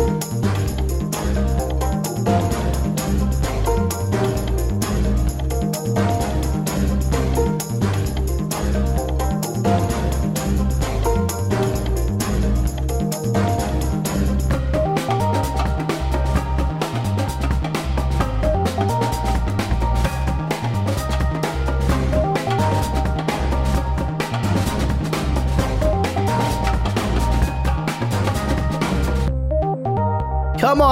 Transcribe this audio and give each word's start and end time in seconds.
Come 0.00 0.39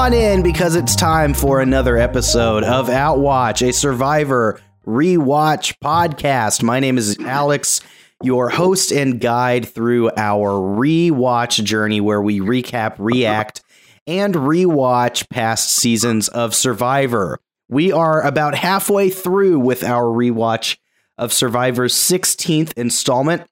on 0.08 0.14
in 0.14 0.42
because 0.42 0.74
it's 0.74 0.96
time 0.96 1.34
for 1.34 1.60
another 1.60 1.98
episode 1.98 2.64
of 2.64 2.88
Outwatch, 2.88 3.60
a 3.60 3.74
Survivor 3.74 4.58
rewatch 4.86 5.76
podcast. 5.84 6.62
My 6.62 6.80
name 6.80 6.96
is 6.96 7.18
Alex, 7.18 7.82
your 8.22 8.48
host 8.48 8.90
and 8.90 9.20
guide 9.20 9.68
through 9.68 10.10
our 10.16 10.52
rewatch 10.52 11.62
journey 11.62 12.00
where 12.00 12.22
we 12.22 12.40
recap, 12.40 12.94
react, 12.98 13.62
and 14.06 14.34
rewatch 14.34 15.28
past 15.28 15.72
seasons 15.72 16.28
of 16.28 16.54
Survivor. 16.54 17.38
We 17.68 17.92
are 17.92 18.22
about 18.22 18.54
halfway 18.54 19.10
through 19.10 19.58
with 19.58 19.84
our 19.84 20.04
rewatch 20.04 20.78
of 21.18 21.34
Survivor's 21.34 21.92
16th 21.92 22.72
installment, 22.78 23.42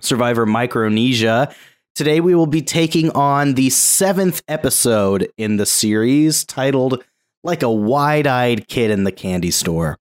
Survivor 0.00 0.46
Micronesia. 0.46 1.52
Today, 1.94 2.20
we 2.20 2.34
will 2.34 2.46
be 2.46 2.62
taking 2.62 3.10
on 3.10 3.54
the 3.54 3.68
seventh 3.68 4.42
episode 4.48 5.30
in 5.36 5.56
the 5.56 5.66
series 5.66 6.44
titled 6.44 7.04
Like 7.42 7.62
a 7.62 7.70
Wide 7.70 8.26
Eyed 8.26 8.68
Kid 8.68 8.90
in 8.90 9.04
the 9.04 9.12
Candy 9.12 9.50
Store. 9.50 9.98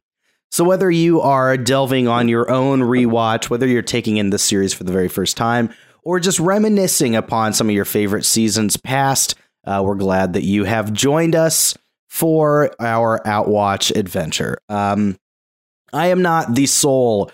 So, 0.51 0.63
whether 0.63 0.89
you 0.89 1.19
are 1.19 1.57
delving 1.57 2.07
on 2.07 2.27
your 2.27 2.49
own 2.49 2.81
rewatch, 2.81 3.49
whether 3.49 3.67
you're 3.67 3.81
taking 3.81 4.17
in 4.17 4.29
this 4.29 4.43
series 4.43 4.73
for 4.73 4.83
the 4.83 4.91
very 4.91 5.07
first 5.07 5.35
time, 5.35 5.73
or 6.03 6.19
just 6.19 6.39
reminiscing 6.39 7.15
upon 7.15 7.53
some 7.53 7.67
of 7.67 7.75
your 7.75 7.85
favorite 7.85 8.23
seasons 8.23 8.77
past, 8.77 9.35
uh, 9.65 9.81
we're 9.83 9.95
glad 9.95 10.33
that 10.33 10.43
you 10.43 10.63
have 10.63 10.93
joined 10.93 11.35
us 11.35 11.75
for 12.07 12.71
our 12.79 13.19
Outwatch 13.25 13.95
adventure. 13.95 14.57
Um, 14.69 15.17
I 15.91 16.07
am 16.07 16.21
not 16.21 16.55
the 16.55 16.65
sole 16.65 17.31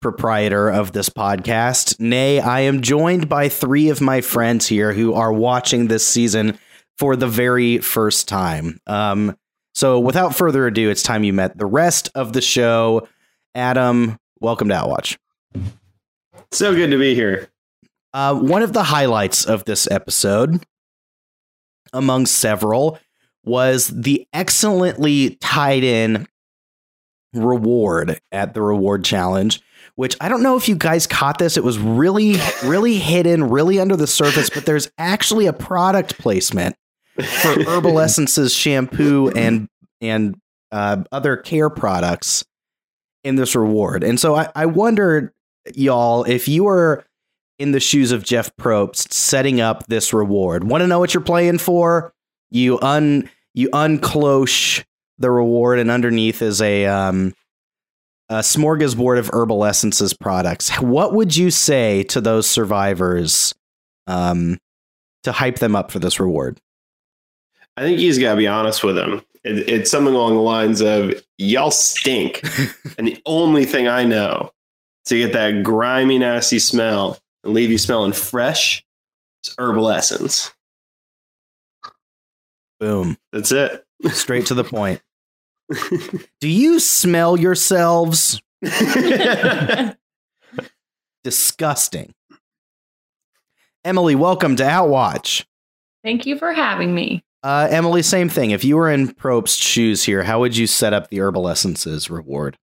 proprietor 0.00 0.68
of 0.68 0.92
this 0.92 1.08
podcast. 1.08 1.98
Nay, 1.98 2.40
I 2.40 2.60
am 2.60 2.82
joined 2.82 3.28
by 3.28 3.48
three 3.48 3.88
of 3.88 4.00
my 4.00 4.20
friends 4.20 4.66
here 4.66 4.92
who 4.92 5.14
are 5.14 5.32
watching 5.32 5.88
this 5.88 6.06
season 6.06 6.58
for 6.96 7.16
the 7.16 7.26
very 7.26 7.78
first 7.78 8.28
time. 8.28 8.78
Um, 8.86 9.36
so 9.74 9.98
without 9.98 10.34
further 10.34 10.66
ado, 10.66 10.90
it's 10.90 11.02
time 11.02 11.24
you 11.24 11.32
met 11.32 11.58
the 11.58 11.66
rest 11.66 12.10
of 12.14 12.32
the 12.32 12.40
show. 12.40 13.08
Adam, 13.54 14.18
welcome 14.40 14.68
to 14.68 14.74
Outwatch. 14.74 15.18
So 16.52 16.74
good 16.74 16.90
to 16.90 16.98
be 16.98 17.14
here. 17.14 17.48
Uh, 18.14 18.34
one 18.34 18.62
of 18.62 18.72
the 18.72 18.84
highlights 18.84 19.44
of 19.44 19.64
this 19.64 19.90
episode, 19.90 20.64
among 21.92 22.26
several, 22.26 22.98
was 23.44 23.88
the 23.88 24.26
excellently 24.32 25.36
tied 25.40 25.84
in 25.84 26.26
reward 27.34 28.20
at 28.32 28.54
the 28.54 28.62
reward 28.62 29.04
challenge 29.04 29.60
which 29.98 30.16
I 30.20 30.28
don't 30.28 30.44
know 30.44 30.56
if 30.56 30.68
you 30.68 30.76
guys 30.76 31.08
caught 31.08 31.38
this. 31.38 31.56
It 31.56 31.64
was 31.64 31.76
really, 31.76 32.36
really 32.62 32.98
hidden, 32.98 33.42
really 33.42 33.80
under 33.80 33.96
the 33.96 34.06
surface, 34.06 34.48
but 34.48 34.64
there's 34.64 34.88
actually 34.96 35.46
a 35.46 35.52
product 35.52 36.18
placement 36.18 36.76
for 37.16 37.64
Herbal 37.66 37.98
Essences 37.98 38.54
shampoo 38.54 39.32
and 39.34 39.68
and 40.00 40.36
uh, 40.70 41.02
other 41.10 41.36
care 41.36 41.68
products 41.68 42.44
in 43.24 43.34
this 43.34 43.56
reward. 43.56 44.04
And 44.04 44.20
so 44.20 44.36
I, 44.36 44.48
I 44.54 44.66
wondered, 44.66 45.32
y'all, 45.74 46.22
if 46.22 46.46
you 46.46 46.62
were 46.62 47.04
in 47.58 47.72
the 47.72 47.80
shoes 47.80 48.12
of 48.12 48.22
Jeff 48.22 48.54
Probst 48.54 49.12
setting 49.12 49.60
up 49.60 49.88
this 49.88 50.12
reward, 50.12 50.62
want 50.62 50.82
to 50.82 50.86
know 50.86 51.00
what 51.00 51.12
you're 51.12 51.24
playing 51.24 51.58
for? 51.58 52.14
You 52.52 52.78
un 52.78 53.28
you 53.52 53.68
uncloche 53.70 54.84
the 55.18 55.32
reward, 55.32 55.80
and 55.80 55.90
underneath 55.90 56.40
is 56.40 56.62
a 56.62 56.86
um 56.86 57.34
a 58.28 58.36
smorgasbord 58.36 59.18
of 59.18 59.30
herbal 59.32 59.64
essences 59.64 60.12
products. 60.12 60.70
What 60.80 61.14
would 61.14 61.36
you 61.36 61.50
say 61.50 62.02
to 62.04 62.20
those 62.20 62.48
survivors 62.48 63.54
um, 64.06 64.58
to 65.22 65.32
hype 65.32 65.58
them 65.58 65.74
up 65.74 65.90
for 65.90 65.98
this 65.98 66.20
reward? 66.20 66.60
I 67.76 67.82
think 67.82 67.98
he's 67.98 68.18
got 68.18 68.32
to 68.32 68.36
be 68.36 68.46
honest 68.46 68.82
with 68.82 68.96
them. 68.96 69.22
It, 69.44 69.68
it's 69.68 69.90
something 69.90 70.14
along 70.14 70.34
the 70.34 70.40
lines 70.40 70.80
of 70.80 71.14
"Y'all 71.38 71.70
stink," 71.70 72.42
and 72.98 73.06
the 73.06 73.20
only 73.24 73.64
thing 73.64 73.86
I 73.86 74.04
know 74.04 74.52
to 75.06 75.16
get 75.16 75.32
that 75.32 75.62
grimy, 75.62 76.18
nasty 76.18 76.58
smell 76.58 77.18
and 77.44 77.54
leave 77.54 77.70
you 77.70 77.78
smelling 77.78 78.12
fresh 78.12 78.84
is 79.44 79.54
herbal 79.58 79.88
essence. 79.88 80.52
Boom. 82.80 83.16
That's 83.32 83.52
it. 83.52 83.84
Straight 84.10 84.46
to 84.46 84.54
the 84.54 84.64
point. 84.64 85.00
Do 86.40 86.48
you 86.48 86.80
smell 86.80 87.38
yourselves? 87.38 88.40
Disgusting. 91.24 92.14
Emily, 93.84 94.14
welcome 94.14 94.56
to 94.56 94.64
Outwatch. 94.64 95.44
Thank 96.02 96.26
you 96.26 96.38
for 96.38 96.52
having 96.52 96.94
me. 96.94 97.22
Uh, 97.42 97.68
Emily, 97.70 98.02
same 98.02 98.28
thing. 98.28 98.50
If 98.50 98.64
you 98.64 98.76
were 98.76 98.90
in 98.90 99.12
Probst's 99.14 99.56
shoes 99.56 100.02
here, 100.02 100.22
how 100.22 100.40
would 100.40 100.56
you 100.56 100.66
set 100.66 100.92
up 100.92 101.08
the 101.08 101.20
herbal 101.20 101.48
essences 101.48 102.10
reward? 102.10 102.56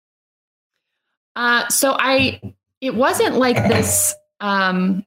Uh, 1.35 1.67
so 1.69 1.95
I, 1.97 2.41
it 2.81 2.95
wasn't 2.95 3.35
like 3.35 3.55
this. 3.55 4.15
Um, 4.39 5.05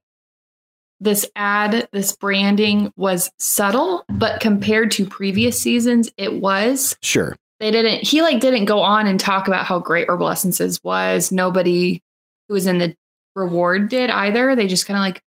this 1.00 1.28
ad, 1.36 1.88
this 1.92 2.16
branding 2.16 2.92
was 2.96 3.30
subtle, 3.38 4.04
but 4.08 4.40
compared 4.40 4.90
to 4.92 5.04
previous 5.06 5.58
seasons, 5.60 6.10
it 6.16 6.40
was 6.40 6.96
Sure. 7.02 7.36
They 7.60 7.70
didn't 7.70 8.02
he 8.06 8.22
like 8.22 8.40
didn't 8.40 8.66
go 8.66 8.80
on 8.80 9.06
and 9.06 9.18
talk 9.18 9.48
about 9.48 9.64
how 9.66 9.78
great 9.78 10.08
herbal 10.08 10.28
essences 10.28 10.82
was. 10.84 11.32
Nobody 11.32 12.02
who 12.48 12.54
was 12.54 12.66
in 12.66 12.78
the 12.78 12.94
reward 13.34 13.88
did 13.88 14.10
either. 14.10 14.54
They 14.54 14.66
just 14.66 14.86
kind 14.86 14.96
of 14.98 15.02
like 15.02 15.22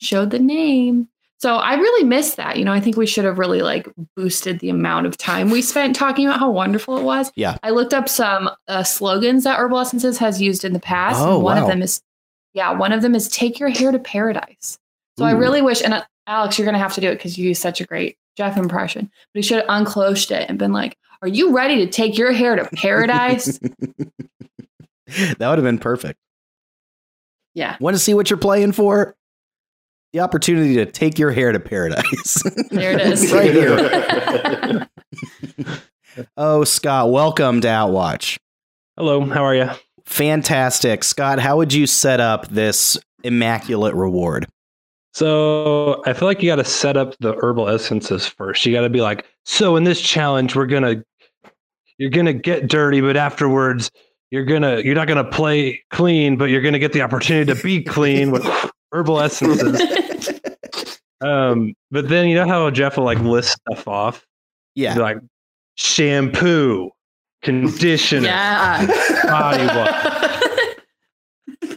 showed 0.00 0.30
the 0.30 0.38
name. 0.38 1.08
So 1.38 1.56
i 1.56 1.74
really 1.74 2.04
missed 2.06 2.36
that 2.38 2.56
you 2.58 2.64
know 2.64 2.72
i 2.72 2.80
think 2.80 2.96
we 2.96 3.06
should 3.06 3.26
have 3.26 3.38
really 3.38 3.60
like 3.60 3.86
boosted 4.16 4.60
the 4.60 4.70
amount 4.70 5.04
of 5.06 5.18
time 5.18 5.50
we 5.50 5.60
spent 5.60 5.94
talking 5.94 6.26
about 6.26 6.38
how 6.38 6.50
wonderful 6.50 6.96
it 6.96 7.02
was. 7.04 7.30
Yeah. 7.36 7.58
i 7.62 7.68
looked 7.70 7.92
up 7.92 8.08
some 8.08 8.48
uh, 8.66 8.82
slogans 8.82 9.44
that 9.44 9.58
herbal 9.58 9.78
essences 9.80 10.16
has 10.18 10.40
used 10.40 10.64
in 10.64 10.72
the 10.72 10.80
past 10.80 11.20
Oh, 11.20 11.34
and 11.34 11.44
one 11.44 11.56
wow. 11.56 11.62
of 11.62 11.68
them 11.68 11.82
is 11.82 12.00
yeah 12.54 12.72
one 12.72 12.92
of 12.92 13.02
them 13.02 13.14
is 13.14 13.28
take 13.28 13.58
your 13.58 13.68
hair 13.68 13.92
to 13.92 13.98
paradise. 13.98 14.78
So 15.18 15.24
i 15.26 15.32
really 15.32 15.60
wish 15.60 15.82
and 15.82 15.92
uh, 15.92 16.02
alex 16.26 16.56
you're 16.58 16.64
gonna 16.64 16.78
have 16.78 16.94
to 16.94 17.00
do 17.02 17.08
it 17.10 17.16
because 17.16 17.36
you 17.36 17.48
use 17.48 17.58
such 17.58 17.78
a 17.80 17.84
great 17.84 18.16
jeff 18.38 18.56
impression 18.56 19.10
but 19.34 19.38
he 19.38 19.42
should 19.42 19.58
have 19.58 19.66
unclosed 19.68 20.30
it 20.30 20.48
and 20.48 20.58
been 20.58 20.72
like 20.72 20.96
are 21.24 21.28
you 21.28 21.56
ready 21.56 21.76
to 21.76 21.86
take 21.90 22.18
your 22.18 22.32
hair 22.32 22.54
to 22.54 22.66
paradise? 22.76 23.58
that 25.06 25.38
would 25.40 25.56
have 25.56 25.62
been 25.62 25.78
perfect. 25.78 26.20
yeah, 27.54 27.78
Want 27.80 27.96
to 27.96 27.98
see 27.98 28.12
what 28.12 28.28
you're 28.28 28.36
playing 28.36 28.72
for? 28.72 29.16
The 30.12 30.20
opportunity 30.20 30.74
to 30.74 30.84
take 30.84 31.18
your 31.18 31.30
hair 31.30 31.50
to 31.50 31.58
paradise. 31.58 32.42
there 32.70 32.92
it 32.92 33.00
is. 33.00 33.32
right 33.32 33.54
here. 33.54 34.86
oh, 36.36 36.64
Scott, 36.64 37.10
welcome 37.10 37.62
to 37.62 37.68
Outwatch. 37.68 38.36
Hello, 38.98 39.24
how 39.24 39.44
are 39.44 39.54
you? 39.54 39.70
Fantastic. 40.04 41.02
Scott, 41.02 41.38
how 41.38 41.56
would 41.56 41.72
you 41.72 41.86
set 41.86 42.20
up 42.20 42.48
this 42.48 42.98
immaculate 43.22 43.94
reward? 43.94 44.46
So 45.14 46.02
I 46.06 46.12
feel 46.12 46.26
like 46.26 46.42
you 46.42 46.50
got 46.50 46.56
to 46.56 46.64
set 46.64 46.96
up 46.96 47.16
the 47.20 47.34
herbal 47.36 47.68
essences 47.68 48.26
first. 48.26 48.66
You 48.66 48.74
got 48.74 48.80
to 48.80 48.90
be 48.90 49.00
like, 49.00 49.24
so 49.44 49.76
in 49.76 49.84
this 49.84 50.00
challenge, 50.00 50.56
we're 50.56 50.66
gonna, 50.66 51.04
you're 51.98 52.10
gonna 52.10 52.32
get 52.32 52.68
dirty, 52.68 53.00
but 53.00 53.16
afterwards, 53.16 53.90
you're 54.30 54.44
gonna, 54.44 54.80
you're 54.80 54.94
not 54.94 55.08
gonna 55.08 55.24
play 55.24 55.82
clean, 55.90 56.36
but 56.36 56.46
you're 56.46 56.62
gonna 56.62 56.78
get 56.78 56.92
the 56.92 57.02
opportunity 57.02 57.52
to 57.52 57.62
be 57.62 57.82
clean 57.82 58.30
with 58.30 58.44
herbal 58.92 59.20
essences. 59.20 59.80
Um, 61.20 61.74
but 61.90 62.08
then 62.08 62.28
you 62.28 62.34
know 62.34 62.46
how 62.46 62.70
Jeff 62.70 62.96
will 62.96 63.04
like 63.04 63.18
list 63.20 63.52
stuff 63.52 63.88
off, 63.88 64.26
Yeah. 64.74 64.94
Like 64.98 65.18
shampoo, 65.76 66.90
conditioner, 67.42 68.26
yeah. 68.26 68.86
body 69.24 69.66
wash, 69.66 70.74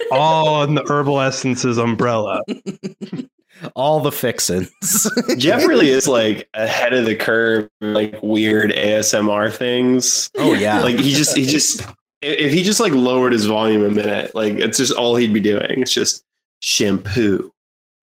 all 0.12 0.64
in 0.64 0.76
the 0.76 0.84
herbal 0.88 1.22
essences 1.22 1.78
umbrella. 1.78 2.42
All 3.76 4.00
the 4.00 4.12
fixins. 4.12 4.72
Jeff 5.38 5.66
really 5.68 5.90
is 5.90 6.08
like 6.08 6.48
ahead 6.54 6.94
of 6.94 7.06
the 7.06 7.16
curve, 7.16 7.70
like 7.82 8.18
weird 8.22 8.72
ASMR 8.72 9.54
things. 9.54 10.30
oh, 10.38 10.54
yeah. 10.54 10.82
Like 10.82 10.98
he 11.00 11.14
just, 11.14 11.36
he 11.36 11.46
just, 11.46 11.86
if 12.22 12.52
he 12.54 12.64
just 12.64 12.80
like 12.80 12.94
lowered 12.94 13.34
his 13.34 13.46
volume 13.46 13.84
a 13.84 13.90
minute, 13.90 14.34
like 14.36 14.54
it's 14.54 14.78
just 14.78 14.94
all 14.94 15.16
he'd 15.16 15.34
be 15.34 15.40
doing. 15.40 15.82
It's 15.82 15.94
just 15.94 16.24
shampoo, 16.62 17.52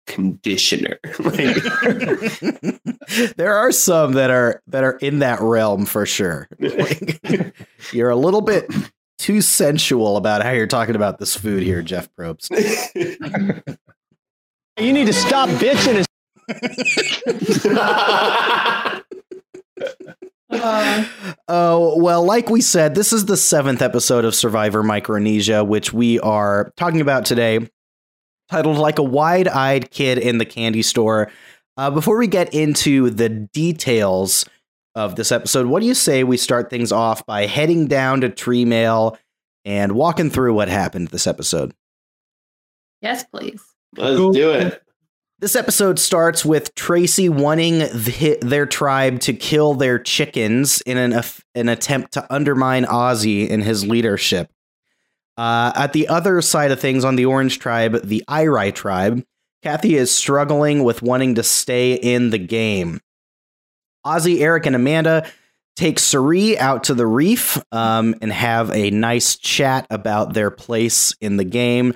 conditioner. 0.06 0.98
like, 1.20 1.56
there 3.36 3.54
are 3.54 3.72
some 3.72 4.12
that 4.12 4.30
are 4.30 4.62
that 4.66 4.84
are 4.84 4.96
in 4.98 5.20
that 5.20 5.40
realm 5.40 5.86
for 5.86 6.06
sure. 6.06 6.48
Like, 6.58 7.54
you're 7.92 8.10
a 8.10 8.16
little 8.16 8.42
bit 8.42 8.70
too 9.18 9.40
sensual 9.40 10.16
about 10.16 10.42
how 10.42 10.50
you're 10.50 10.66
talking 10.66 10.96
about 10.96 11.18
this 11.18 11.36
food 11.36 11.62
here, 11.62 11.82
Jeff 11.82 12.08
Probst. 12.14 12.48
You 14.80 14.94
need 14.94 15.06
to 15.08 15.12
stop 15.12 15.50
bitching 15.50 15.96
and 15.96 16.06
Oh, 21.48 21.96
well, 22.02 22.24
like 22.24 22.48
we 22.48 22.62
said, 22.62 22.94
this 22.94 23.12
is 23.12 23.26
the 23.26 23.36
seventh 23.36 23.82
episode 23.82 24.24
of 24.24 24.34
Survivor 24.34 24.82
Micronesia, 24.82 25.62
which 25.64 25.92
we 25.92 26.18
are 26.20 26.72
talking 26.76 27.02
about 27.02 27.26
today, 27.26 27.68
titled 28.48 28.78
Like 28.78 28.98
a 28.98 29.02
Wide 29.02 29.48
Eyed 29.48 29.90
Kid 29.90 30.16
in 30.16 30.38
the 30.38 30.46
Candy 30.46 30.82
Store. 30.82 31.30
Uh, 31.76 31.90
before 31.90 32.16
we 32.16 32.26
get 32.26 32.54
into 32.54 33.10
the 33.10 33.28
details 33.28 34.46
of 34.94 35.14
this 35.14 35.30
episode, 35.30 35.66
what 35.66 35.80
do 35.80 35.86
you 35.86 35.94
say 35.94 36.24
we 36.24 36.38
start 36.38 36.70
things 36.70 36.90
off 36.90 37.26
by 37.26 37.44
heading 37.44 37.86
down 37.86 38.22
to 38.22 38.30
Tree 38.30 38.64
Mail 38.64 39.18
and 39.66 39.92
walking 39.92 40.30
through 40.30 40.54
what 40.54 40.68
happened 40.68 41.08
this 41.08 41.26
episode? 41.26 41.74
Yes, 43.02 43.24
please. 43.24 43.62
Let's 43.96 44.36
do 44.36 44.50
it. 44.52 44.82
This 45.40 45.56
episode 45.56 45.98
starts 45.98 46.44
with 46.44 46.74
Tracy 46.74 47.30
wanting 47.30 47.78
the, 47.78 48.38
their 48.42 48.66
tribe 48.66 49.20
to 49.20 49.32
kill 49.32 49.72
their 49.72 49.98
chickens 49.98 50.82
in 50.82 50.98
an, 50.98 51.18
an 51.54 51.68
attempt 51.70 52.12
to 52.12 52.26
undermine 52.32 52.84
Ozzy 52.84 53.48
in 53.48 53.62
his 53.62 53.86
leadership. 53.86 54.50
Uh, 55.38 55.72
at 55.74 55.94
the 55.94 56.08
other 56.08 56.42
side 56.42 56.70
of 56.70 56.78
things, 56.78 57.06
on 57.06 57.16
the 57.16 57.24
Orange 57.24 57.58
tribe, 57.58 58.02
the 58.04 58.22
Airai 58.28 58.74
tribe, 58.74 59.24
Kathy 59.62 59.96
is 59.96 60.10
struggling 60.10 60.84
with 60.84 61.00
wanting 61.00 61.36
to 61.36 61.42
stay 61.42 61.94
in 61.94 62.28
the 62.28 62.38
game. 62.38 63.00
Ozzy, 64.06 64.40
Eric, 64.40 64.66
and 64.66 64.76
Amanda 64.76 65.26
take 65.76 65.98
Cirie 65.98 66.58
out 66.58 66.84
to 66.84 66.94
the 66.94 67.06
reef 67.06 67.58
um, 67.72 68.14
and 68.20 68.30
have 68.30 68.70
a 68.72 68.90
nice 68.90 69.36
chat 69.36 69.86
about 69.88 70.34
their 70.34 70.50
place 70.50 71.14
in 71.22 71.38
the 71.38 71.44
game. 71.44 71.94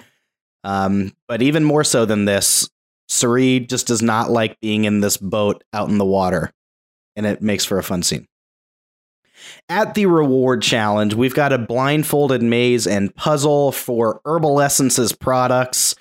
Um, 0.64 1.12
but 1.28 1.42
even 1.42 1.62
more 1.62 1.84
so 1.84 2.04
than 2.04 2.24
this, 2.24 2.68
Cirie 3.08 3.60
just 3.60 3.86
does 3.86 4.02
not 4.02 4.30
like 4.30 4.58
being 4.60 4.84
in 4.84 5.00
this 5.00 5.16
boat 5.16 5.62
out 5.72 5.90
in 5.90 5.98
the 5.98 6.04
water, 6.04 6.50
and 7.14 7.26
it 7.26 7.42
makes 7.42 7.64
for 7.64 7.78
a 7.78 7.82
fun 7.82 8.02
scene. 8.02 8.26
At 9.68 9.94
the 9.94 10.06
reward 10.06 10.62
challenge, 10.62 11.14
we've 11.14 11.34
got 11.34 11.52
a 11.52 11.58
blindfolded 11.58 12.42
maze 12.42 12.86
and 12.86 13.14
puzzle 13.14 13.72
for 13.72 14.20
Herbal 14.24 14.60
Essences 14.60 15.12
products. 15.12 15.94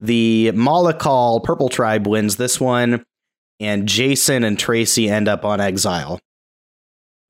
The 0.00 0.52
Malakal 0.54 1.42
Purple 1.42 1.70
Tribe 1.70 2.06
wins 2.06 2.36
this 2.36 2.60
one, 2.60 3.04
and 3.58 3.88
Jason 3.88 4.44
and 4.44 4.58
Tracy 4.58 5.08
end 5.08 5.28
up 5.28 5.44
on 5.44 5.60
exile. 5.60 6.20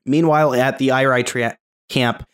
Meanwhile, 0.06 0.54
at 0.54 0.78
the 0.78 0.88
Airai 0.88 1.24
tra- 1.24 1.58
camp, 1.88 2.24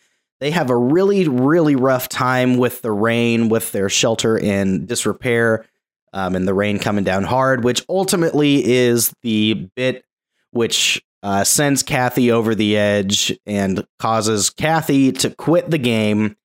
they 0.41 0.51
have 0.51 0.71
a 0.71 0.77
really, 0.77 1.27
really 1.29 1.77
rough 1.77 2.09
time 2.09 2.57
with 2.57 2.83
the 2.83 2.93
rain, 2.93 3.49
with 3.49 3.73
their 3.73 3.89
shelter 3.89 4.37
in 4.37 4.87
disrepair 4.87 5.67
um, 6.13 6.35
and 6.35 6.47
the 6.47 6.55
rain 6.55 6.79
coming 6.79 7.05
down 7.05 7.25
hard, 7.25 7.65
which 7.65 7.85
ultimately 7.89 8.65
is 8.65 9.13
the 9.23 9.69
bit 9.77 10.05
which 10.51 11.03
uh, 11.23 11.45
sends 11.45 11.83
Kathy 11.83 12.31
over 12.31 12.55
the 12.55 12.77
edge 12.77 13.37
and 13.47 13.87
causes 13.99 14.49
Kathy 14.49 15.13
to 15.13 15.31
quit 15.31 15.71
the 15.71 15.79
game. 15.79 16.37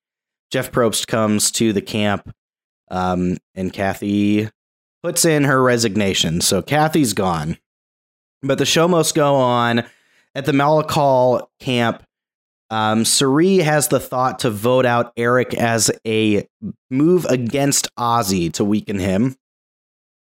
Jeff 0.50 0.70
Probst 0.70 1.06
comes 1.06 1.50
to 1.52 1.72
the 1.72 1.80
camp, 1.80 2.34
um, 2.90 3.38
and 3.54 3.72
Kathy 3.72 4.50
puts 5.02 5.24
in 5.24 5.44
her 5.44 5.62
resignation. 5.62 6.40
So 6.40 6.60
Kathy's 6.60 7.14
gone. 7.14 7.58
But 8.42 8.58
the 8.58 8.66
show 8.66 8.88
must 8.88 9.14
go 9.14 9.36
on. 9.36 9.84
At 10.34 10.46
the 10.46 10.52
Malakal 10.52 11.46
camp, 11.60 12.02
um, 12.72 13.04
Cirie 13.04 13.58
has 13.58 13.88
the 13.88 14.00
thought 14.00 14.38
to 14.40 14.50
vote 14.50 14.86
out 14.86 15.12
Eric 15.14 15.52
as 15.52 15.90
a 16.06 16.48
move 16.90 17.26
against 17.26 17.94
Ozzy 17.96 18.50
to 18.54 18.64
weaken 18.64 18.98
him 18.98 19.36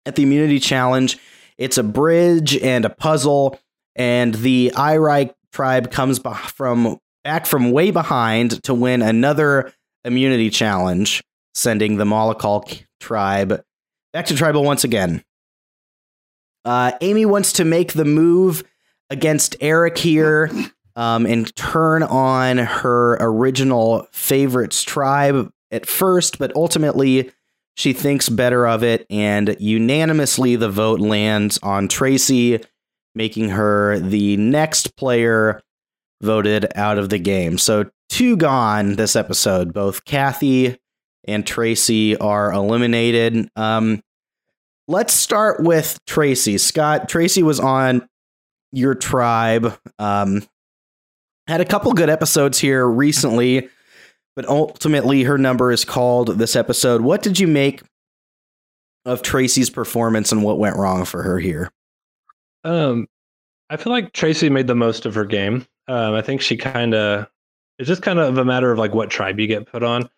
at 0.04 0.16
the 0.16 0.24
immunity 0.24 0.60
challenge. 0.60 1.16
It's 1.56 1.78
a 1.78 1.82
bridge 1.82 2.54
and 2.58 2.84
a 2.84 2.90
puzzle, 2.90 3.58
and 3.94 4.34
the 4.34 4.70
Airai 4.76 5.32
tribe 5.50 5.90
comes 5.90 6.18
from 6.18 6.98
back 7.24 7.46
from 7.46 7.70
way 7.70 7.90
behind 7.90 8.62
to 8.64 8.74
win 8.74 9.00
another 9.00 9.72
immunity 10.04 10.50
challenge, 10.50 11.24
sending 11.54 11.96
the 11.96 12.04
Malakal 12.04 12.84
tribe 13.00 13.62
back 14.12 14.26
to 14.26 14.36
tribal 14.36 14.62
once 14.62 14.84
again. 14.84 15.24
Uh, 16.66 16.92
Amy 17.00 17.24
wants 17.24 17.54
to 17.54 17.64
make 17.64 17.94
the 17.94 18.04
move 18.04 18.62
against 19.08 19.56
Eric 19.62 19.96
here 19.96 20.50
um, 20.96 21.26
and 21.26 21.54
turn 21.54 22.02
on 22.02 22.58
her 22.58 23.16
original 23.20 24.08
favorites 24.12 24.82
tribe 24.82 25.52
at 25.70 25.86
first, 25.86 26.38
but 26.38 26.54
ultimately 26.56 27.30
she 27.76 27.92
thinks 27.92 28.28
better 28.30 28.66
of 28.66 28.82
it, 28.82 29.06
and 29.10 29.54
unanimously 29.60 30.56
the 30.56 30.70
vote 30.70 31.00
lands 31.00 31.58
on 31.62 31.88
Tracy, 31.88 32.60
making 33.14 33.50
her 33.50 33.98
the 33.98 34.36
next 34.38 34.96
player 34.96 35.62
voted 36.22 36.66
out 36.74 36.96
of 36.98 37.10
the 37.10 37.18
game. 37.18 37.58
So, 37.58 37.90
two 38.08 38.36
gone 38.38 38.96
this 38.96 39.14
episode. 39.14 39.74
Both 39.74 40.06
Kathy 40.06 40.78
and 41.28 41.46
Tracy 41.46 42.16
are 42.16 42.50
eliminated. 42.50 43.48
Um, 43.56 44.00
let's 44.88 45.12
start 45.12 45.62
with 45.62 45.98
Tracy. 46.06 46.56
Scott, 46.56 47.10
Tracy 47.10 47.42
was 47.42 47.60
on 47.60 48.08
your 48.72 48.94
tribe. 48.94 49.76
Um, 49.98 50.42
had 51.48 51.60
a 51.60 51.64
couple 51.64 51.92
good 51.92 52.10
episodes 52.10 52.58
here 52.58 52.86
recently 52.86 53.68
but 54.36 54.46
ultimately 54.46 55.24
her 55.24 55.38
number 55.38 55.72
is 55.72 55.84
called 55.84 56.38
this 56.38 56.54
episode. 56.54 57.00
What 57.00 57.22
did 57.22 57.40
you 57.40 57.48
make 57.48 57.82
of 59.06 59.22
Tracy's 59.22 59.70
performance 59.70 60.30
and 60.30 60.44
what 60.44 60.58
went 60.58 60.76
wrong 60.76 61.06
for 61.06 61.22
her 61.22 61.38
here? 61.38 61.72
Um, 62.62 63.08
I 63.70 63.78
feel 63.78 63.92
like 63.92 64.12
Tracy 64.12 64.50
made 64.50 64.66
the 64.66 64.74
most 64.74 65.06
of 65.06 65.14
her 65.14 65.24
game. 65.24 65.66
Um, 65.88 66.14
I 66.14 66.20
think 66.20 66.42
she 66.42 66.56
kind 66.56 66.94
of 66.94 67.28
it's 67.78 67.88
just 67.88 68.02
kind 68.02 68.18
of 68.18 68.38
a 68.38 68.44
matter 68.44 68.70
of 68.70 68.78
like 68.78 68.94
what 68.94 69.10
tribe 69.10 69.40
you 69.40 69.46
get 69.46 69.66
put 69.66 69.82
on, 69.82 70.08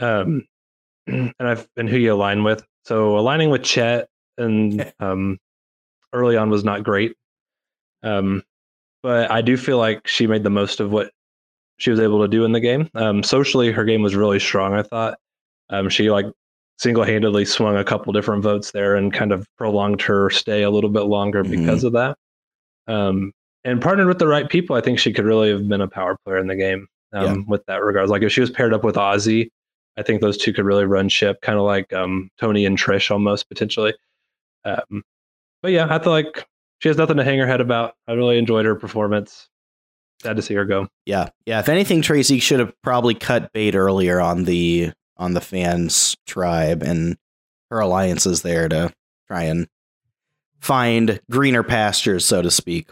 um, 0.00 0.46
and 1.06 1.34
I've 1.38 1.68
and 1.76 1.88
who 1.88 1.96
you 1.96 2.14
align 2.14 2.44
with. 2.44 2.64
So 2.84 3.18
aligning 3.18 3.50
with 3.50 3.62
Chet 3.62 4.08
and 4.38 4.90
um, 5.00 5.38
early 6.12 6.36
on 6.36 6.50
was 6.50 6.64
not 6.64 6.82
great. 6.82 7.14
Um, 8.02 8.42
but 9.02 9.30
I 9.30 9.40
do 9.40 9.56
feel 9.56 9.78
like 9.78 10.06
she 10.06 10.26
made 10.26 10.42
the 10.42 10.50
most 10.50 10.80
of 10.80 10.90
what 10.90 11.10
she 11.78 11.90
was 11.90 12.00
able 12.00 12.20
to 12.20 12.28
do 12.28 12.44
in 12.44 12.52
the 12.52 12.60
game. 12.60 12.90
Um, 12.94 13.22
socially, 13.22 13.72
her 13.72 13.84
game 13.84 14.02
was 14.02 14.14
really 14.14 14.38
strong. 14.38 14.74
I 14.74 14.82
thought 14.82 15.18
um, 15.70 15.88
she 15.88 16.10
like 16.10 16.26
single 16.78 17.04
handedly 17.04 17.44
swung 17.44 17.76
a 17.76 17.84
couple 17.84 18.12
different 18.12 18.42
votes 18.42 18.70
there 18.72 18.96
and 18.96 19.12
kind 19.12 19.32
of 19.32 19.46
prolonged 19.58 20.00
her 20.02 20.30
stay 20.30 20.62
a 20.62 20.70
little 20.70 20.90
bit 20.90 21.02
longer 21.02 21.42
mm-hmm. 21.42 21.60
because 21.60 21.84
of 21.84 21.92
that. 21.92 22.16
Um, 22.86 23.32
and 23.64 23.80
partnered 23.80 24.08
with 24.08 24.18
the 24.18 24.26
right 24.26 24.48
people, 24.48 24.76
I 24.76 24.80
think 24.80 24.98
she 24.98 25.12
could 25.12 25.24
really 25.24 25.50
have 25.50 25.68
been 25.68 25.82
a 25.82 25.88
power 25.88 26.16
player 26.24 26.38
in 26.38 26.46
the 26.46 26.56
game. 26.56 26.86
Um, 27.12 27.24
yeah. 27.24 27.36
With 27.48 27.66
that 27.66 27.82
regards, 27.82 28.10
like 28.10 28.22
if 28.22 28.32
she 28.32 28.40
was 28.40 28.50
paired 28.50 28.72
up 28.72 28.84
with 28.84 28.94
Ozzy, 28.94 29.48
I 29.98 30.02
think 30.02 30.20
those 30.20 30.38
two 30.38 30.52
could 30.52 30.64
really 30.64 30.84
run 30.84 31.08
ship, 31.08 31.40
kind 31.42 31.58
of 31.58 31.64
like 31.64 31.92
um, 31.92 32.30
Tony 32.38 32.64
and 32.64 32.78
Trish 32.78 33.10
almost 33.10 33.48
potentially. 33.48 33.94
Um, 34.64 35.02
but 35.62 35.72
yeah, 35.72 35.86
I 35.90 35.98
feel 35.98 36.12
like 36.12 36.46
she 36.80 36.88
has 36.88 36.96
nothing 36.96 37.16
to 37.18 37.24
hang 37.24 37.38
her 37.38 37.46
head 37.46 37.60
about. 37.60 37.94
I 38.08 38.12
really 38.12 38.38
enjoyed 38.38 38.66
her 38.66 38.74
performance 38.74 39.48
sad 40.22 40.36
to 40.36 40.42
see 40.42 40.54
her 40.54 40.64
go. 40.64 40.88
Yeah, 41.06 41.28
yeah. 41.46 41.60
If 41.60 41.68
anything, 41.68 42.02
Tracy 42.02 42.40
should 42.40 42.60
have 42.60 42.74
probably 42.82 43.14
cut 43.14 43.52
bait 43.52 43.74
earlier 43.74 44.20
on 44.20 44.44
the 44.44 44.92
on 45.16 45.34
the 45.34 45.40
fans 45.40 46.16
tribe 46.26 46.82
and 46.82 47.16
her 47.70 47.80
alliances 47.80 48.42
there 48.42 48.68
to 48.68 48.92
try 49.28 49.44
and 49.44 49.68
find 50.60 51.20
greener 51.30 51.62
pastures, 51.62 52.24
so 52.24 52.42
to 52.42 52.50
speak. 52.50 52.90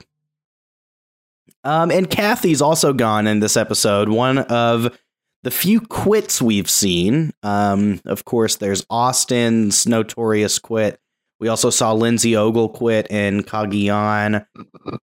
Um, 1.64 1.90
and 1.90 2.09
Kathy's 2.09 2.62
also 2.62 2.92
gone 2.92 3.26
in 3.26 3.40
this 3.40 3.57
episode. 3.57 4.09
One 4.09 4.38
of 4.38 4.97
the 5.42 5.50
few 5.50 5.80
quits 5.80 6.40
we've 6.40 6.71
seen. 6.71 7.33
Um, 7.42 8.00
of 8.04 8.25
course, 8.25 8.57
there's 8.57 8.87
Osten's 8.88 9.87
notorious 9.87 10.59
quit. 10.59 11.00
We 11.40 11.49
also 11.49 11.71
saw 11.71 11.92
Lindsey 11.92 12.37
Ogle 12.37 12.68
quit 12.68 13.11
in 13.11 13.42
Cagayan. 13.42 14.45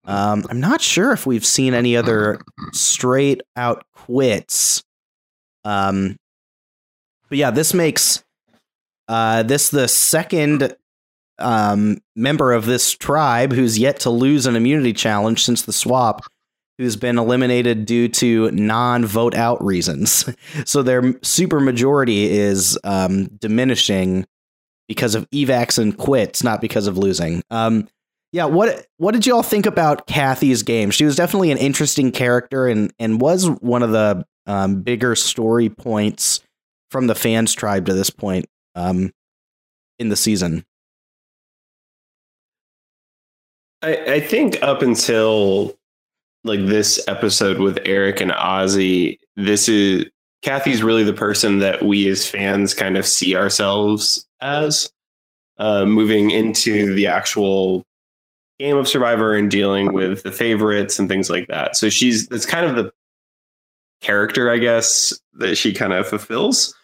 Um, 0.05 0.45
I'm 0.49 0.61
not 0.61 0.81
sure 0.81 1.13
if 1.13 1.27
we've 1.27 1.47
seen 1.47 1.75
any 1.75 1.97
other 1.97 2.41
straight 2.73 3.43
out 3.57 3.85
quits. 3.95 4.83
Um, 5.65 6.17
but 7.29 7.39
yeah, 7.39 7.51
this 7.51 7.73
makes 7.73 8.23
uh, 9.09 9.43
this 9.43 9.71
the 9.71 9.89
second 9.89 10.77
um, 11.39 11.99
member 12.15 12.53
of 12.53 12.67
this 12.67 12.93
tribe 12.93 13.53
who's 13.53 13.79
yet 13.79 14.01
to 14.01 14.11
lose 14.11 14.47
an 14.47 14.57
immunity 14.57 14.93
challenge 14.93 15.45
since 15.45 15.63
the 15.63 15.73
swap, 15.73 16.23
who's 16.79 16.97
been 16.97 17.19
eliminated 17.19 17.85
due 17.85 18.09
to 18.09 18.51
non-vote 18.53 19.35
out 19.35 19.63
reasons. 19.65 20.29
so 20.65 20.83
their 20.83 21.15
super 21.23 21.61
majority 21.61 22.31
is 22.31 22.79
um, 22.85 23.27
diminishing 23.39 24.27
because 24.89 25.15
of 25.15 25.29
evacs 25.31 25.79
and 25.79 25.97
quits, 25.97 26.43
not 26.43 26.61
because 26.61 26.87
of 26.87 26.99
losing. 26.99 27.43
Um, 27.51 27.89
yeah, 28.33 28.47
what 28.47 28.87
what 28.97 29.13
did 29.13 29.27
you 29.27 29.35
all 29.35 29.43
think 29.43 29.67
about 29.67 30.07
Kathy's 30.07 30.63
game? 30.63 30.91
She 30.91 31.05
was 31.05 31.17
definitely 31.17 31.51
an 31.51 31.59
interesting 31.59 32.11
character 32.11 32.67
and 32.67 32.93
and 32.99 33.21
was 33.21 33.49
one 33.49 33.83
of 33.83 33.93
the 33.93 34.25
um, 34.47 34.83
bigger 34.83 35.15
story 35.15 35.69
points 35.69 36.41
from 36.91 37.07
the 37.07 37.15
fans 37.15 37.53
tribe 37.53 37.87
to 37.87 37.95
this 37.95 38.11
point 38.11 38.47
um, 38.75 39.13
in 39.99 40.09
the 40.09 40.17
season. 40.17 40.65
I, 43.83 43.97
I 43.97 44.21
think 44.21 44.63
up 44.63 44.83
until 44.83 45.77
like 46.45 46.67
this 46.67 47.03
episode 47.09 47.59
with 47.59 47.79
Eric 47.85 48.21
and 48.21 48.31
Ozzy, 48.31 49.19
this 49.37 49.69
is 49.69 50.07
Kathy's 50.43 50.83
really 50.83 51.05
the 51.05 51.13
person 51.13 51.59
that 51.59 51.83
we 51.83 52.09
as 52.09 52.27
fans 52.27 52.75
kind 52.75 52.97
of 52.97 53.07
see 53.07 53.37
ourselves 53.37 54.27
as. 54.43 54.91
Uh, 55.59 55.85
moving 55.85 56.31
into 56.31 56.95
the 56.95 57.07
actual 57.07 57.85
game 58.59 58.77
of 58.77 58.89
Survivor 58.89 59.35
and 59.35 59.51
dealing 59.51 59.93
with 59.93 60.23
the 60.23 60.33
favorites 60.33 60.99
and 60.99 61.09
things 61.09 61.31
like 61.31 61.47
that. 61.49 61.77
So 61.77 61.89
she's 61.89 62.27
that's 62.29 62.47
kind 62.47 62.67
of 62.67 62.75
the 62.75 62.93
character, 64.01 64.51
I 64.51 64.59
guess, 64.59 65.13
that 65.35 65.57
she 65.57 65.73
kind 65.73 65.93
of 65.93 66.09
fulfills. 66.09 66.75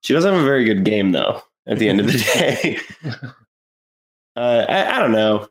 She 0.00 0.12
doesn't 0.12 0.32
have 0.32 0.42
a 0.42 0.44
very 0.44 0.64
good 0.64 0.84
game 0.84 1.12
though. 1.12 1.42
At 1.66 1.78
the 1.78 1.88
end 1.88 2.00
of 2.00 2.06
the 2.06 2.12
day, 2.34 2.78
uh, 4.36 4.66
I, 4.68 4.96
I 4.96 4.98
don't 4.98 5.12
know 5.12 5.48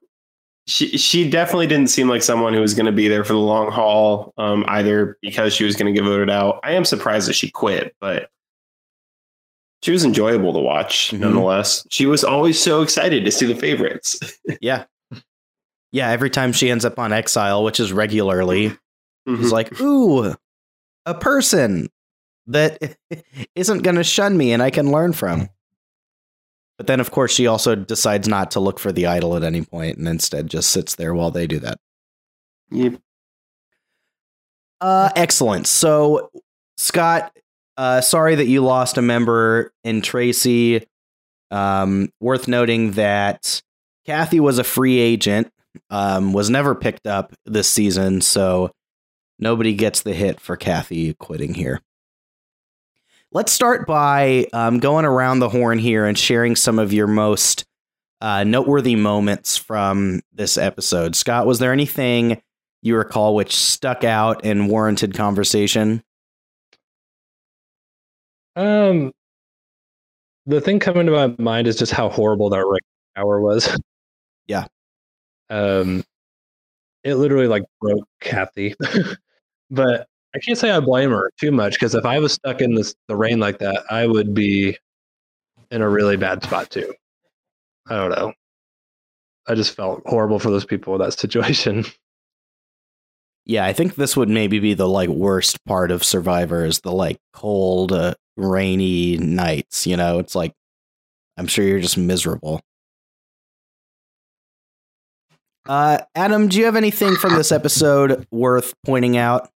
she 0.67 0.97
she 0.97 1.29
definitely 1.29 1.67
didn't 1.67 1.87
seem 1.87 2.09
like 2.09 2.21
someone 2.21 2.53
who 2.53 2.59
was 2.59 2.73
going 2.73 2.85
to 2.85 2.91
be 2.91 3.07
there 3.07 3.23
for 3.23 3.33
the 3.33 3.39
long 3.39 3.71
haul, 3.71 4.33
um, 4.37 4.65
either 4.67 5.17
because 5.21 5.53
she 5.53 5.63
was 5.63 5.75
going 5.75 5.91
to 5.91 5.97
get 5.97 6.05
voted 6.05 6.29
out. 6.29 6.59
I 6.63 6.73
am 6.73 6.85
surprised 6.85 7.27
that 7.29 7.33
she 7.33 7.49
quit, 7.49 7.95
but 7.99 8.29
she 9.83 9.91
was 9.91 10.03
enjoyable 10.03 10.53
to 10.53 10.59
watch 10.59 11.11
Mhm. 11.11 11.19
nonetheless. 11.19 11.85
She 11.89 12.05
was 12.05 12.23
always 12.23 12.61
so 12.61 12.81
excited 12.81 13.23
to 13.25 13.31
see 13.31 13.45
the 13.45 13.55
favorites. 13.55 14.19
Yeah. 14.61 14.85
Yeah, 15.91 16.09
every 16.09 16.29
time 16.29 16.51
she 16.51 16.69
ends 16.69 16.83
up 16.85 16.99
on 16.99 17.13
exile, 17.13 17.63
which 17.63 17.79
is 17.79 17.93
regularly, 17.93 18.77
Mhm. 19.27 19.37
He's 19.39 19.51
like, 19.51 19.79
ooh, 19.81 20.33
a 21.05 21.13
person 21.13 21.89
that 22.47 22.97
isn't 23.55 23.83
going 23.83 23.95
to 23.97 24.03
shun 24.03 24.37
me 24.37 24.51
and 24.53 24.61
I 24.63 24.69
can 24.69 24.91
learn 24.91 25.13
from. 25.13 25.49
But 26.77 26.87
then, 26.87 26.99
of 26.99 27.09
course, 27.11 27.33
she 27.33 27.47
also 27.47 27.75
decides 27.75 28.27
not 28.27 28.51
to 28.51 28.59
look 28.59 28.79
for 28.79 28.91
the 28.91 29.05
idol 29.07 29.35
at 29.35 29.43
any 29.43 29.63
point 29.63 29.97
and 29.97 30.07
instead 30.07 30.47
just 30.49 30.69
sits 30.69 30.95
there 30.95 31.13
while 31.13 31.31
they 31.31 31.47
do 31.47 31.59
that. 31.59 31.79
Yep. 32.71 33.01
Uh, 34.79 35.09
excellent. 35.15 35.67
So, 35.67 36.29
Scott, 36.77 37.35
uh, 37.77 38.01
sorry 38.01 38.35
that 38.35 38.47
you 38.47 38.63
lost 38.63 38.97
a 38.97 39.01
member 39.01 39.71
in 39.83 40.01
Tracy. 40.01 40.85
Um, 41.49 42.09
worth 42.19 42.47
noting 42.47 42.91
that 42.91 43.61
Kathy 44.05 44.39
was 44.39 44.57
a 44.57 44.63
free 44.63 44.99
agent, 44.99 45.51
um, 45.89 46.33
was 46.33 46.49
never 46.49 46.75
picked 46.75 47.07
up 47.07 47.33
this 47.45 47.69
season, 47.69 48.19
so 48.21 48.71
nobody 49.39 49.73
gets 49.73 50.01
the 50.01 50.13
hit 50.13 50.41
for 50.41 50.57
Kathy 50.57 51.13
quitting 51.13 51.53
here. 51.53 51.81
Let's 53.31 53.51
start 53.51 53.85
by 53.85 54.47
um, 54.53 54.79
going 54.79 55.05
around 55.05 55.39
the 55.39 55.49
horn 55.49 55.79
here 55.79 56.05
and 56.05 56.17
sharing 56.17 56.55
some 56.55 56.79
of 56.79 56.91
your 56.91 57.07
most 57.07 57.65
uh, 58.21 58.43
noteworthy 58.43 58.95
moments 58.95 59.57
from 59.57 60.21
this 60.33 60.57
episode. 60.57 61.15
Scott, 61.15 61.45
was 61.45 61.59
there 61.59 61.71
anything 61.71 62.41
you 62.81 62.95
recall 62.95 63.35
which 63.35 63.55
stuck 63.55 64.03
out 64.03 64.41
and 64.43 64.69
warranted 64.69 65.13
conversation? 65.13 66.01
Um, 68.57 69.11
the 70.47 70.59
thing 70.61 70.79
coming 70.79 71.05
to 71.05 71.11
my 71.11 71.35
mind 71.37 71.67
is 71.67 71.75
just 71.77 71.91
how 71.91 72.09
horrible 72.09 72.49
that 72.49 72.65
ring 72.65 72.81
hour 73.15 73.39
was. 73.41 73.69
Yeah. 74.49 74.65
Um, 75.49 76.05
it 77.03 77.15
literally 77.15 77.47
like 77.47 77.63
broke 77.81 78.07
Kathy, 78.21 78.75
but 79.71 80.07
I 80.35 80.39
can't 80.39 80.57
say 80.57 80.71
I 80.71 80.79
blame 80.79 81.11
her 81.11 81.31
too 81.39 81.51
much 81.51 81.73
because 81.73 81.95
if 81.95 82.05
I 82.05 82.19
was 82.19 82.33
stuck 82.33 82.61
in 82.61 82.73
this 82.75 82.95
the 83.09 83.15
rain 83.17 83.39
like 83.39 83.59
that, 83.59 83.83
I 83.89 84.07
would 84.07 84.33
be 84.33 84.77
in 85.71 85.81
a 85.81 85.89
really 85.89 86.17
bad 86.17 86.43
spot 86.43 86.69
too. 86.69 86.93
I 87.89 87.95
don't 87.97 88.11
know. 88.11 88.33
I 89.47 89.55
just 89.55 89.75
felt 89.75 90.03
horrible 90.05 90.39
for 90.39 90.49
those 90.51 90.65
people 90.65 90.95
in 90.95 91.01
that 91.01 91.17
situation. 91.19 91.85
Yeah, 93.47 93.65
I 93.65 93.73
think 93.73 93.95
this 93.95 94.15
would 94.17 94.29
maybe 94.29 94.59
be 94.59 94.73
the 94.73 94.87
like 94.87 95.09
worst 95.09 95.63
part 95.65 95.89
of 95.89 96.03
Survivor 96.03 96.65
is 96.65 96.81
the 96.81 96.91
like 96.91 97.17
cold, 97.33 97.93
uh, 97.93 98.13
rainy 98.35 99.17
nights. 99.17 99.87
You 99.87 99.97
know, 99.97 100.19
it's 100.19 100.35
like 100.35 100.53
I'm 101.37 101.47
sure 101.47 101.65
you're 101.65 101.79
just 101.79 101.97
miserable. 101.97 102.61
Uh, 105.65 105.99
Adam, 106.13 106.47
do 106.47 106.59
you 106.59 106.65
have 106.65 106.75
anything 106.75 107.15
from 107.15 107.35
this 107.35 107.51
episode 107.51 108.27
worth 108.31 108.73
pointing 108.85 109.17
out? 109.17 109.49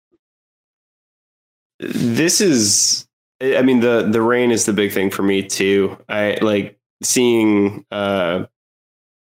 this 1.79 2.41
is 2.41 3.07
i 3.41 3.61
mean 3.61 3.79
the 3.79 4.07
the 4.11 4.21
rain 4.21 4.51
is 4.51 4.65
the 4.65 4.73
big 4.73 4.91
thing 4.91 5.09
for 5.09 5.23
me 5.23 5.41
too 5.41 5.97
i 6.09 6.37
like 6.41 6.77
seeing 7.01 7.85
uh 7.91 8.43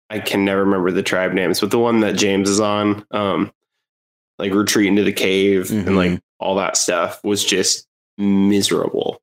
i 0.09 0.19
can 0.19 0.43
never 0.45 0.61
remember 0.61 0.91
the 0.91 1.03
tribe 1.03 1.31
names 1.33 1.59
but 1.59 1.69
the 1.69 1.77
one 1.77 1.99
that 1.99 2.15
james 2.15 2.49
is 2.49 2.59
on 2.59 3.05
um 3.11 3.51
like 4.39 4.53
retreat 4.53 4.87
into 4.87 5.03
the 5.03 5.13
cave 5.13 5.67
Mhm. 5.67 5.87
and 5.87 5.95
like 5.97 6.19
all 6.39 6.55
that 6.55 6.77
stuff 6.77 7.21
was 7.23 7.43
just 7.45 7.85
miserable 8.17 9.21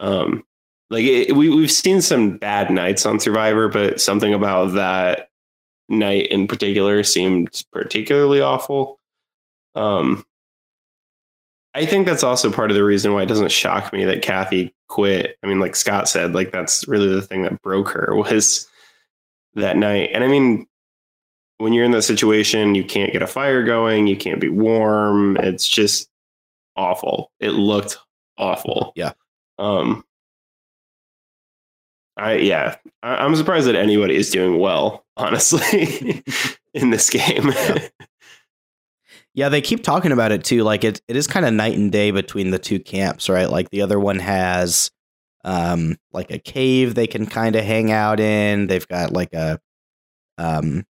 um 0.00 0.44
like 0.90 1.04
it, 1.04 1.34
we, 1.36 1.48
we've 1.48 1.70
seen 1.72 2.02
some 2.02 2.36
bad 2.36 2.70
nights 2.70 3.06
on 3.06 3.18
survivor 3.20 3.68
but 3.68 4.00
something 4.00 4.34
about 4.34 4.74
that 4.74 5.28
night 5.88 6.26
in 6.26 6.46
particular 6.46 7.02
seemed 7.02 7.64
particularly 7.72 8.40
awful 8.40 8.98
um 9.74 10.24
I 11.74 11.86
think 11.86 12.04
that's 12.06 12.22
also 12.22 12.52
part 12.52 12.70
of 12.70 12.74
the 12.76 12.84
reason 12.84 13.14
why 13.14 13.22
it 13.22 13.26
doesn't 13.30 13.50
shock 13.50 13.94
me 13.94 14.04
that 14.04 14.20
Kathy 14.20 14.74
quit. 14.88 15.38
I 15.42 15.46
mean, 15.46 15.58
like 15.58 15.74
Scott 15.74 16.06
said, 16.06 16.34
like 16.34 16.52
that's 16.52 16.86
really 16.86 17.08
the 17.08 17.22
thing 17.22 17.44
that 17.44 17.62
broke 17.62 17.88
her 17.92 18.14
was 18.14 18.68
that 19.54 19.78
night. 19.78 20.10
And 20.12 20.22
I 20.22 20.28
mean, 20.28 20.66
when 21.62 21.72
you're 21.72 21.84
in 21.84 21.92
that 21.92 22.02
situation, 22.02 22.74
you 22.74 22.82
can't 22.82 23.12
get 23.12 23.22
a 23.22 23.26
fire 23.26 23.62
going, 23.62 24.08
you 24.08 24.16
can't 24.16 24.40
be 24.40 24.48
warm. 24.48 25.36
It's 25.36 25.68
just 25.68 26.08
awful. 26.76 27.30
It 27.38 27.50
looked 27.50 27.98
awful. 28.36 28.92
Yeah. 28.96 29.12
Um 29.60 30.04
I 32.16 32.34
yeah, 32.34 32.76
I, 33.04 33.14
I'm 33.14 33.36
surprised 33.36 33.68
that 33.68 33.76
anybody 33.76 34.16
is 34.16 34.30
doing 34.30 34.58
well, 34.58 35.06
honestly, 35.16 36.24
in 36.74 36.90
this 36.90 37.08
game. 37.08 37.52
Yeah. 37.52 37.88
Yeah, 39.34 39.48
they 39.48 39.62
keep 39.62 39.84
talking 39.84 40.12
about 40.12 40.32
it 40.32 40.44
too. 40.44 40.64
Like 40.64 40.82
it, 40.84 41.00
it 41.08 41.16
is 41.16 41.26
kind 41.26 41.46
of 41.46 41.54
night 41.54 41.78
and 41.78 41.90
day 41.92 42.10
between 42.10 42.50
the 42.50 42.58
two 42.58 42.80
camps, 42.80 43.30
right? 43.30 43.48
Like 43.48 43.70
the 43.70 43.82
other 43.82 44.00
one 44.00 44.18
has 44.18 44.90
um 45.44 45.96
like 46.12 46.32
a 46.32 46.38
cave 46.40 46.96
they 46.96 47.06
can 47.06 47.26
kind 47.26 47.54
of 47.54 47.64
hang 47.64 47.92
out 47.92 48.18
in. 48.18 48.66
They've 48.66 48.86
got 48.88 49.12
like 49.12 49.32
a 49.32 49.60
um 50.38 50.84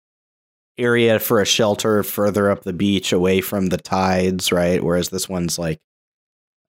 area 0.82 1.20
for 1.20 1.42
a 1.42 1.46
shelter 1.46 2.04
further 2.04 2.50
up 2.50 2.64
the 2.64 2.74
beach 2.74 3.14
away 3.14 3.42
from 3.42 3.68
the 3.68 3.78
tides, 3.78 4.52
right? 4.52 4.84
Whereas 4.84 5.10
this 5.10 5.30
one's 5.30 5.60
like 5.60 5.80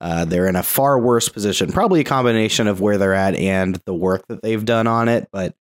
uh 0.00 0.24
they're 0.24 0.48
in 0.48 0.56
a 0.56 0.62
far 0.62 0.98
worse 0.98 1.28
position. 1.28 1.72
Probably 1.72 2.00
a 2.00 2.04
combination 2.04 2.66
of 2.66 2.80
where 2.80 2.98
they're 2.98 3.14
at 3.14 3.34
and 3.34 3.76
the 3.86 3.94
work 3.94 4.26
that 4.28 4.42
they've 4.42 4.64
done 4.64 4.86
on 4.86 5.08
it, 5.08 5.28
but 5.32 5.54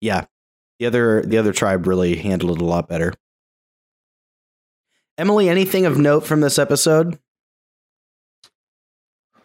yeah. 0.00 0.26
The 0.78 0.86
other 0.86 1.22
the 1.22 1.38
other 1.38 1.52
tribe 1.52 1.86
really 1.86 2.16
handled 2.16 2.58
it 2.58 2.62
a 2.62 2.66
lot 2.66 2.88
better. 2.88 3.14
Emily, 5.18 5.48
anything 5.48 5.86
of 5.86 5.98
note 5.98 6.26
from 6.26 6.40
this 6.40 6.58
episode? 6.58 7.18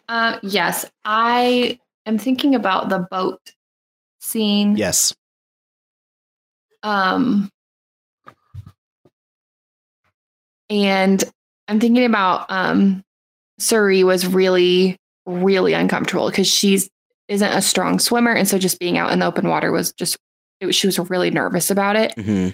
Uh, 0.08 0.38
yes, 0.42 0.90
I 1.04 1.78
am 2.06 2.18
thinking 2.18 2.54
about 2.54 2.88
the 2.88 3.06
boat 3.10 3.52
scene. 4.20 4.76
Yes. 4.76 5.14
Um, 6.82 7.50
and 10.70 11.22
I'm 11.68 11.80
thinking 11.80 12.04
about 12.04 12.46
um, 12.50 13.02
Cirie 13.58 14.04
was 14.04 14.26
really, 14.26 14.96
really 15.26 15.72
uncomfortable 15.72 16.28
because 16.30 16.46
she's 16.48 16.88
isn't 17.28 17.52
a 17.52 17.60
strong 17.60 17.98
swimmer, 17.98 18.32
and 18.32 18.48
so 18.48 18.58
just 18.58 18.78
being 18.78 18.96
out 18.96 19.12
in 19.12 19.18
the 19.18 19.26
open 19.26 19.48
water 19.48 19.70
was 19.70 19.92
just 19.92 20.16
it, 20.60 20.66
was- 20.66 20.76
she 20.76 20.86
was 20.86 20.98
really 21.10 21.30
nervous 21.30 21.70
about 21.70 21.94
it. 21.96 22.12
hmm 22.18 22.48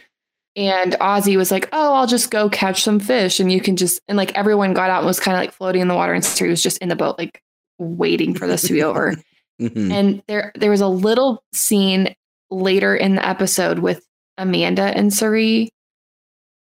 And 0.57 0.93
Ozzy 0.95 1.37
was 1.37 1.51
like, 1.51 1.69
"Oh, 1.73 1.95
I'll 1.95 2.07
just 2.07 2.31
go 2.31 2.49
catch 2.49 2.83
some 2.83 3.01
fish, 3.01 3.41
and 3.41 3.51
you 3.53 3.61
can 3.61 3.77
just." 3.77 4.01
And 4.09 4.17
like 4.17 4.33
everyone 4.37 4.73
got 4.75 4.91
out 4.91 4.99
and 4.99 5.07
was 5.07 5.21
kind 5.21 5.37
of 5.37 5.41
like 5.41 5.53
floating 5.53 5.83
in 5.83 5.89
the 5.89 5.95
water, 5.95 6.13
and 6.13 6.25
Cirie 6.25 6.51
was 6.51 6.63
just 6.63 6.79
in 6.79 6.89
the 6.89 6.97
boat, 6.97 7.19
like 7.19 7.41
waiting 7.79 8.35
for 8.35 8.47
this 8.47 8.63
to 8.63 8.73
be 8.73 8.83
over. 8.83 9.15
hmm 9.61 9.91
And 9.93 10.23
there 10.29 10.53
there 10.57 10.71
was 10.71 10.81
a 10.81 10.89
little 10.89 11.43
scene 11.53 12.15
later 12.51 12.95
in 12.97 13.15
the 13.17 13.27
episode 13.29 13.79
with 13.81 14.05
Amanda 14.39 14.83
and 14.83 15.13
Cirie. 15.13 15.71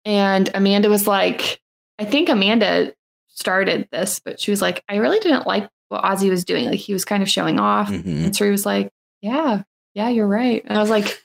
And 0.06 0.50
Amanda 0.54 0.90
was 0.90 1.08
like, 1.08 1.60
I 2.00 2.06
think 2.06 2.30
Amanda 2.30 2.94
started 3.30 3.88
this, 3.92 4.20
but 4.24 4.40
she 4.40 4.52
was 4.52 4.62
like, 4.62 4.84
I 4.88 4.98
really 4.98 5.20
didn't 5.20 5.48
like 5.48 5.68
what 5.90 6.04
Ozzy 6.04 6.30
was 6.30 6.46
doing. 6.46 6.66
Like 6.66 6.80
he 6.80 6.94
was 6.94 7.06
kind 7.06 7.24
of 7.24 7.30
showing 7.30 7.60
off. 7.60 7.90
hmm 7.90 8.26
And 8.26 8.36
Cirie 8.36 8.52
was 8.52 8.66
like, 8.66 8.92
yeah, 9.22 9.64
yeah, 9.94 10.10
you're 10.10 10.28
right. 10.28 10.62
And 10.66 10.78
I 10.78 10.82
was 10.82 10.90
like, 10.90 11.22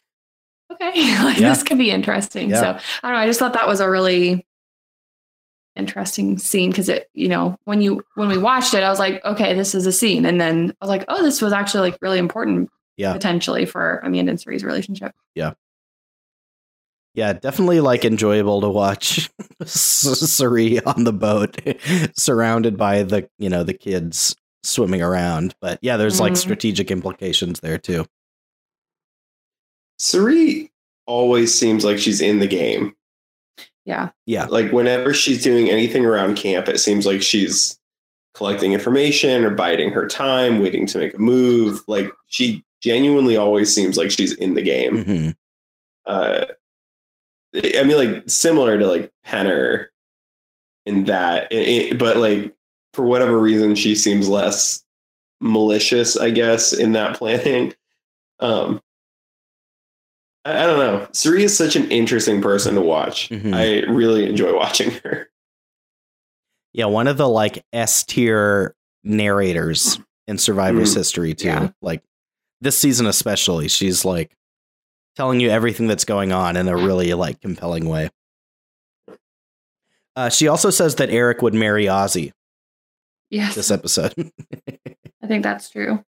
okay, 0.72 0.92
like 1.24 1.38
Yeah. 1.38 1.50
this 1.50 1.62
could 1.62 1.78
be 1.78 1.90
interesting. 1.90 2.50
Yeah. 2.50 2.60
So 2.60 2.66
I 3.02 3.08
don't 3.08 3.12
know. 3.12 3.22
I 3.22 3.26
just 3.26 3.38
thought 3.38 3.52
that 3.52 3.68
was 3.68 3.80
a 3.80 3.90
really 3.90 4.46
interesting 5.76 6.38
scene 6.38 6.70
because 6.70 6.88
it, 6.88 7.08
you 7.14 7.28
know, 7.28 7.56
when 7.64 7.80
you 7.80 8.02
when 8.14 8.28
we 8.28 8.38
watched 8.38 8.74
it, 8.74 8.82
I 8.82 8.90
was 8.90 8.98
like, 8.98 9.24
okay, 9.24 9.54
this 9.54 9.74
is 9.74 9.86
a 9.86 9.92
scene, 9.92 10.26
and 10.26 10.40
then 10.40 10.74
I 10.80 10.84
was 10.84 10.88
like, 10.90 11.04
oh, 11.08 11.22
this 11.22 11.40
was 11.40 11.52
actually 11.52 11.90
like 11.90 11.98
really 12.02 12.18
important, 12.18 12.70
Yeah. 12.96 13.12
potentially 13.12 13.64
for 13.66 13.98
Amanda 14.04 14.30
and 14.30 14.40
Cirie's 14.40 14.64
relationship. 14.64 15.12
Yeah, 15.34 15.52
definitely 17.14 17.80
like 17.80 18.04
enjoyable 18.04 18.60
to 18.60 18.68
watch 18.68 19.30
Cirie 19.64 20.80
on 20.84 21.04
the 21.04 21.12
boat, 21.12 21.56
surrounded 22.16 22.76
by 22.76 23.02
the 23.02 23.28
you 23.38 23.48
know 23.48 23.62
the 23.64 23.74
kids 23.74 24.34
swimming 24.62 25.02
around. 25.02 25.54
But 25.60 25.78
yeah, 25.82 25.96
there's 25.96 26.20
like 26.20 26.34
Mhm. 26.34 26.38
strategic 26.38 26.90
implications 26.90 27.60
there 27.60 27.78
too. 27.78 28.06
Cirie 29.98 30.70
always 31.06 31.56
seems 31.58 31.84
like 31.84 31.98
she's 31.98 32.20
in 32.20 32.38
the 32.38 32.46
game. 32.46 32.94
Yeah, 33.84 34.10
Yeah, 34.26 34.44
Like 34.46 34.72
whenever 34.72 35.12
she's 35.12 35.42
doing 35.42 35.68
anything 35.68 36.04
around 36.04 36.36
camp, 36.36 36.68
it 36.68 36.78
seems 36.78 37.06
like 37.06 37.22
she's 37.22 37.78
collecting 38.34 38.72
information 38.72 39.42
or 39.44 39.50
biding 39.50 39.90
her 39.90 40.06
time, 40.06 40.60
waiting 40.60 40.86
to 40.86 40.98
make 40.98 41.14
a 41.14 41.18
move. 41.18 41.80
Like 41.88 42.12
she 42.28 42.62
genuinely 42.82 43.36
always 43.36 43.74
seems 43.74 43.96
like 43.96 44.10
she's 44.10 44.34
in 44.34 44.54
the 44.54 44.62
game. 44.62 45.04
hmm 45.04 45.30
Uh, 46.06 46.44
I 47.54 47.82
mean, 47.84 47.96
like 47.96 48.24
similar 48.30 48.78
to 48.78 48.86
like 48.86 49.10
Penner 49.26 49.86
in 50.86 51.04
that, 51.04 51.50
it- 51.52 51.68
it- 51.92 51.98
but 51.98 52.16
like 52.16 52.54
for 52.94 53.04
whatever 53.04 53.38
reason, 53.38 53.74
she 53.74 53.94
seems 53.94 54.28
less 54.28 54.84
malicious, 55.40 56.16
I 56.16 56.30
guess, 56.30 56.72
in 56.72 56.92
that 56.92 57.16
planning. 57.16 57.74
Um, 58.42 58.80
I, 60.46 60.62
I 60.62 60.66
don't 60.66 60.78
know. 60.78 61.06
Cirie 61.12 61.44
is 61.44 61.54
such 61.54 61.76
an 61.76 61.90
interesting 61.90 62.40
person 62.40 62.74
to 62.74 62.80
watch. 62.80 63.28
Mhm. 63.28 63.54
I 63.54 63.80
really 63.92 64.24
enjoy 64.26 64.56
watching 64.56 64.92
her. 65.04 65.28
yeah, 66.72 66.86
one 66.86 67.06
of 67.06 67.18
the 67.18 67.28
like 67.28 67.62
S 67.74 68.02
tier 68.04 68.74
narrators 69.04 69.98
in 70.26 70.38
Survivor's 70.38 70.92
Mhm. 70.94 70.96
history 70.96 71.34
too. 71.34 71.48
Yeah. 71.48 71.68
Like 71.82 72.02
this 72.62 72.78
season 72.78 73.04
especially, 73.06 73.68
she's 73.68 74.06
like 74.06 74.34
telling 75.16 75.40
you 75.40 75.50
everything 75.50 75.86
that's 75.86 76.04
going 76.04 76.32
on 76.32 76.56
in 76.56 76.68
a 76.68 76.76
really 76.76 77.12
like 77.14 77.40
compelling 77.40 77.88
way. 77.88 78.10
Uh, 80.16 80.28
she 80.28 80.48
also 80.48 80.70
says 80.70 80.96
that 80.96 81.10
Eric 81.10 81.42
would 81.42 81.54
marry 81.54 81.84
Ozzy 81.84 82.32
yes, 83.30 83.54
this 83.54 83.70
episode. 83.70 84.12
I 85.22 85.26
think 85.26 85.42
that's 85.42 85.70
true. 85.70 86.04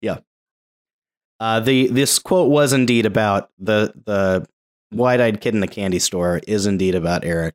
Yeah. 0.00 0.18
Uh, 1.40 1.60
the 1.60 1.88
this 1.88 2.18
quote 2.18 2.50
was 2.50 2.72
indeed 2.72 3.06
about 3.06 3.50
the 3.58 3.92
the 4.04 4.46
wide 4.92 5.20
eyed 5.20 5.40
kid 5.40 5.54
in 5.54 5.60
the 5.60 5.68
candy 5.68 5.98
store 5.98 6.40
is 6.46 6.66
indeed 6.66 6.94
about 6.94 7.24
Eric. 7.24 7.54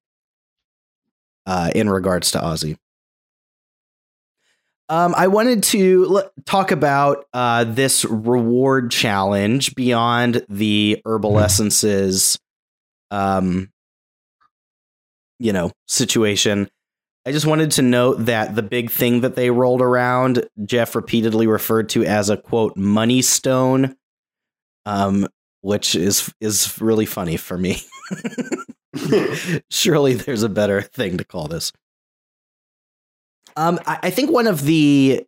Uh, 1.45 1.69
in 1.75 1.89
regards 1.89 2.31
to 2.31 2.39
Ozzy. 2.39 2.77
Um, 4.89 5.13
I 5.15 5.27
wanted 5.27 5.63
to 5.63 6.17
l- 6.17 6.31
talk 6.45 6.71
about 6.71 7.25
uh, 7.33 7.63
this 7.63 8.05
reward 8.05 8.91
challenge 8.91 9.75
beyond 9.75 10.45
the 10.49 11.01
herbal 11.05 11.39
essences, 11.39 12.37
um, 13.09 13.71
you 15.39 15.53
know, 15.53 15.71
situation. 15.87 16.69
I 17.25 17.31
just 17.31 17.45
wanted 17.45 17.71
to 17.71 17.81
note 17.81 18.25
that 18.25 18.53
the 18.55 18.63
big 18.63 18.91
thing 18.91 19.21
that 19.21 19.35
they 19.35 19.49
rolled 19.49 19.81
around, 19.81 20.45
Jeff 20.65 20.95
repeatedly 20.95 21.47
referred 21.47 21.89
to 21.89 22.03
as 22.03 22.29
a 22.29 22.35
quote 22.35 22.75
money 22.75 23.21
stone, 23.21 23.95
um, 24.85 25.27
which 25.61 25.95
is 25.95 26.33
is 26.41 26.81
really 26.81 27.05
funny 27.05 27.37
for 27.37 27.57
me. 27.57 27.81
Surely 29.71 30.13
there's 30.13 30.43
a 30.43 30.49
better 30.49 30.81
thing 30.81 31.17
to 31.17 31.23
call 31.23 31.47
this. 31.47 31.71
Um, 33.55 33.79
I, 33.85 33.99
I 34.03 34.09
think 34.09 34.31
one 34.31 34.47
of 34.47 34.63
the 34.63 35.25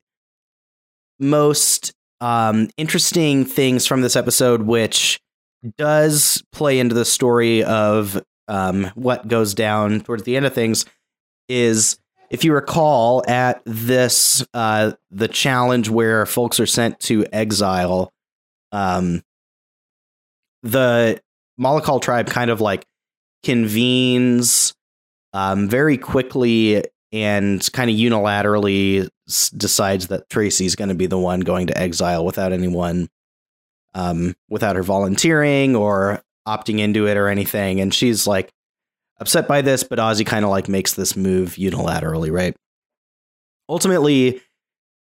most 1.19 1.93
um, 2.21 2.69
interesting 2.77 3.45
things 3.45 3.85
from 3.85 4.01
this 4.01 4.15
episode, 4.15 4.63
which 4.63 5.19
does 5.77 6.43
play 6.51 6.79
into 6.79 6.95
the 6.95 7.05
story 7.05 7.63
of 7.63 8.21
um, 8.47 8.91
what 8.95 9.27
goes 9.27 9.53
down 9.53 10.01
towards 10.01 10.23
the 10.23 10.35
end 10.37 10.45
of 10.45 10.53
things, 10.53 10.85
is 11.49 11.97
if 12.29 12.43
you 12.43 12.53
recall 12.53 13.23
at 13.27 13.61
this 13.65 14.45
uh, 14.53 14.93
the 15.11 15.27
challenge 15.27 15.89
where 15.89 16.25
folks 16.25 16.59
are 16.59 16.65
sent 16.65 16.99
to 17.01 17.25
exile, 17.31 18.11
um, 18.71 19.23
the 20.63 21.21
Malakal 21.59 22.01
tribe 22.01 22.27
kind 22.27 22.49
of 22.49 22.59
like 22.61 22.85
convenes 23.43 24.73
um, 25.33 25.69
very 25.69 25.97
quickly 25.97 26.83
and 27.15 27.65
kind 27.71 27.89
of 27.89 27.95
unilaterally 27.95 29.09
s- 29.27 29.49
decides 29.51 30.07
that 30.07 30.29
Tracy's 30.29 30.75
going 30.75 30.89
to 30.89 30.95
be 30.95 31.05
the 31.07 31.17
one 31.17 31.39
going 31.39 31.67
to 31.67 31.77
exile 31.77 32.25
without 32.25 32.51
anyone, 32.51 33.07
um, 33.93 34.35
without 34.49 34.75
her 34.75 34.83
volunteering 34.83 35.77
or 35.77 36.21
opting 36.45 36.79
into 36.79 37.07
it 37.07 37.15
or 37.15 37.29
anything. 37.29 37.79
And 37.79 37.93
she's 37.93 38.27
like 38.27 38.51
upset 39.21 39.47
by 39.47 39.61
this, 39.61 39.83
but 39.83 39.97
Ozzy 39.97 40.25
kind 40.25 40.43
of 40.43 40.51
like 40.51 40.67
makes 40.67 40.93
this 40.93 41.15
move 41.15 41.51
unilaterally, 41.51 42.29
right? 42.31 42.53
Ultimately, 43.69 44.41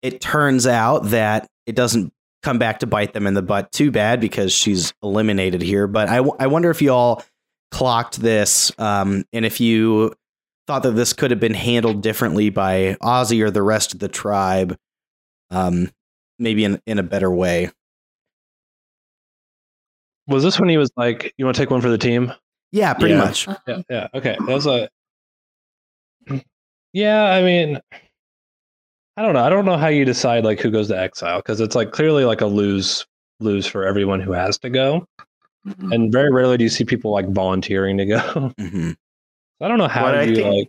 it 0.03 0.21
turns 0.21 0.67
out 0.67 1.05
that 1.05 1.47
it 1.65 1.75
doesn't 1.75 2.13
come 2.43 2.59
back 2.59 2.79
to 2.81 2.87
bite 2.87 3.13
them 3.13 3.25
in 3.25 3.33
the 3.33 3.41
butt 3.41 3.71
too 3.71 3.89
bad 3.89 4.21
because 4.21 4.53
she's 4.53 4.93
eliminated 5.01 5.63
here. 5.63 5.87
But 5.87 6.07
I, 6.07 6.17
w- 6.17 6.35
I 6.39 6.45
wonder 6.45 6.69
if 6.69 6.83
you 6.83 6.93
all 6.93 7.23
clocked 7.71 8.19
this 8.21 8.71
um, 8.77 9.25
and 9.33 9.43
if 9.43 9.59
you 9.59 10.13
thought 10.67 10.83
that 10.83 10.91
this 10.91 11.13
could 11.13 11.31
have 11.31 11.39
been 11.39 11.53
handled 11.53 12.01
differently 12.01 12.49
by 12.49 12.97
Ozzy 13.01 13.41
or 13.41 13.51
the 13.51 13.61
rest 13.63 13.93
of 13.93 13.99
the 13.99 14.07
tribe, 14.07 14.75
um, 15.51 15.91
maybe 16.39 16.63
in, 16.63 16.81
in 16.85 16.97
a 16.99 17.03
better 17.03 17.29
way. 17.31 17.71
Was 20.27 20.43
this 20.43 20.59
when 20.59 20.69
he 20.69 20.77
was 20.77 20.89
like, 20.97 21.33
"You 21.37 21.45
want 21.45 21.55
to 21.55 21.61
take 21.61 21.69
one 21.69 21.81
for 21.81 21.89
the 21.89 21.97
team"? 21.99 22.33
Yeah, 22.71 22.93
pretty 22.95 23.13
Yeah. 23.13 23.19
much. 23.25 23.47
Yeah, 23.67 23.81
yeah. 23.89 24.07
Okay, 24.13 24.35
that 24.39 24.47
was 24.53 24.65
a. 24.65 24.89
Yeah, 26.93 27.25
I 27.25 27.41
mean, 27.43 27.81
I 29.17 29.21
don't 29.21 29.33
know. 29.33 29.43
I 29.43 29.49
don't 29.49 29.65
know 29.65 29.75
how 29.75 29.87
you 29.89 30.05
decide 30.05 30.45
like 30.45 30.61
who 30.61 30.71
goes 30.71 30.87
to 30.87 30.97
exile 30.97 31.39
because 31.39 31.59
it's 31.59 31.75
like 31.75 31.91
clearly 31.91 32.23
like 32.23 32.39
a 32.39 32.45
lose 32.45 33.05
lose 33.41 33.67
for 33.67 33.85
everyone 33.85 34.21
who 34.21 34.31
has 34.31 34.57
to 34.59 34.69
go, 34.69 35.05
Mhm. 35.67 35.93
and 35.93 36.09
very 36.11 36.31
rarely 36.31 36.55
do 36.57 36.63
you 36.63 36.69
see 36.69 36.85
people 36.85 37.11
like 37.11 37.27
volunteering 37.29 37.97
to 37.97 38.05
go. 38.05 38.51
hmm 38.59 38.91
I 39.61 39.67
don't 39.67 39.77
know 39.77 39.87
how 39.87 40.03
What 40.03 40.15
I 40.15 40.23
you 40.23 40.35
think- 40.35 40.47
like. 40.55 40.67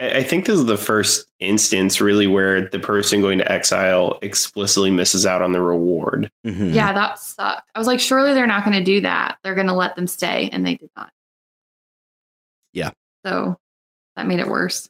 I 0.00 0.18
I 0.18 0.22
think 0.24 0.44
this 0.46 0.58
is 0.58 0.66
the 0.66 0.76
first 0.76 1.26
instance, 1.38 2.00
really, 2.00 2.26
where 2.26 2.68
the 2.68 2.80
person 2.80 3.20
going 3.20 3.38
to 3.38 3.50
exile 3.50 4.18
explicitly 4.22 4.90
misses 4.90 5.24
out 5.24 5.40
on 5.40 5.52
the 5.52 5.60
reward. 5.60 6.30
hmm 6.44 6.70
Yeah, 6.72 6.92
that 6.92 7.18
sucked. 7.20 7.70
I 7.74 7.78
was 7.78 7.86
like, 7.86 8.00
surely 8.00 8.34
they're 8.34 8.46
not 8.46 8.64
going 8.64 8.76
to 8.76 8.82
do 8.84 9.02
that. 9.02 9.38
They're 9.44 9.54
going 9.54 9.68
to 9.68 9.72
let 9.72 9.94
them 9.94 10.08
stay, 10.08 10.48
and 10.52 10.66
they 10.66 10.74
did 10.74 10.90
not. 10.96 11.12
Yeah. 12.72 12.90
So 13.24 13.56
that 14.16 14.26
made 14.26 14.40
it 14.40 14.48
worse. 14.48 14.88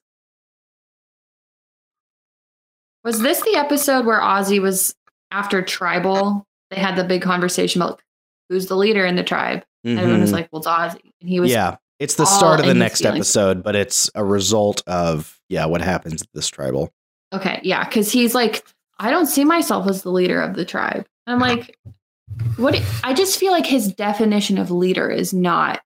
Was 3.04 3.20
this 3.20 3.42
the 3.42 3.56
episode 3.56 4.06
where 4.06 4.20
Ozzy 4.20 4.60
was 4.60 4.94
after 5.30 5.60
tribal? 5.60 6.46
They 6.70 6.80
had 6.80 6.96
the 6.96 7.04
big 7.04 7.20
conversation 7.22 7.82
about 7.82 8.00
who's 8.48 8.66
the 8.66 8.76
leader 8.76 9.04
in 9.04 9.16
the 9.16 9.22
tribe. 9.22 9.64
And 9.84 9.98
everyone 9.98 10.22
was 10.22 10.30
Mhm. 10.30 10.34
like, 10.34 10.48
well, 10.50 10.60
it's 10.60 10.66
Ozzy. 10.68 11.12
And 11.20 11.28
he 11.28 11.40
was, 11.40 11.50
yeah, 11.52 11.76
it's 12.04 12.16
the 12.16 12.24
oh, 12.24 12.26
start 12.26 12.60
of 12.60 12.66
the 12.66 12.74
next 12.74 13.00
feelings. 13.00 13.16
episode, 13.16 13.62
but 13.62 13.74
it's 13.74 14.10
a 14.14 14.22
result 14.22 14.82
of 14.86 15.40
yeah 15.48 15.64
what 15.64 15.80
happens 15.80 16.20
at 16.22 16.28
this 16.34 16.48
tribal. 16.48 16.92
okay, 17.32 17.60
yeah. 17.62 17.84
Cause 17.88 18.12
he's 18.12 18.34
like, 18.34 18.62
I 18.98 19.10
don't 19.10 19.26
see 19.26 19.44
myself 19.44 19.88
as 19.88 20.02
the 20.02 20.10
leader 20.10 20.40
of 20.40 20.54
the 20.54 20.66
tribe. 20.66 21.06
I'm 21.26 21.38
like, 21.38 21.78
what? 22.56 22.80
I 23.02 23.14
just 23.14 23.38
feel 23.38 23.52
like 23.52 23.66
his 23.66 23.92
definition 23.92 24.58
of 24.58 24.70
leader 24.70 25.10
is 25.10 25.32
not 25.32 25.80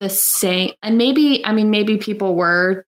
the 0.00 0.08
same. 0.08 0.72
And 0.82 0.96
maybe, 0.96 1.44
I 1.44 1.52
mean, 1.52 1.70
maybe 1.70 1.98
people 1.98 2.36
were 2.36 2.86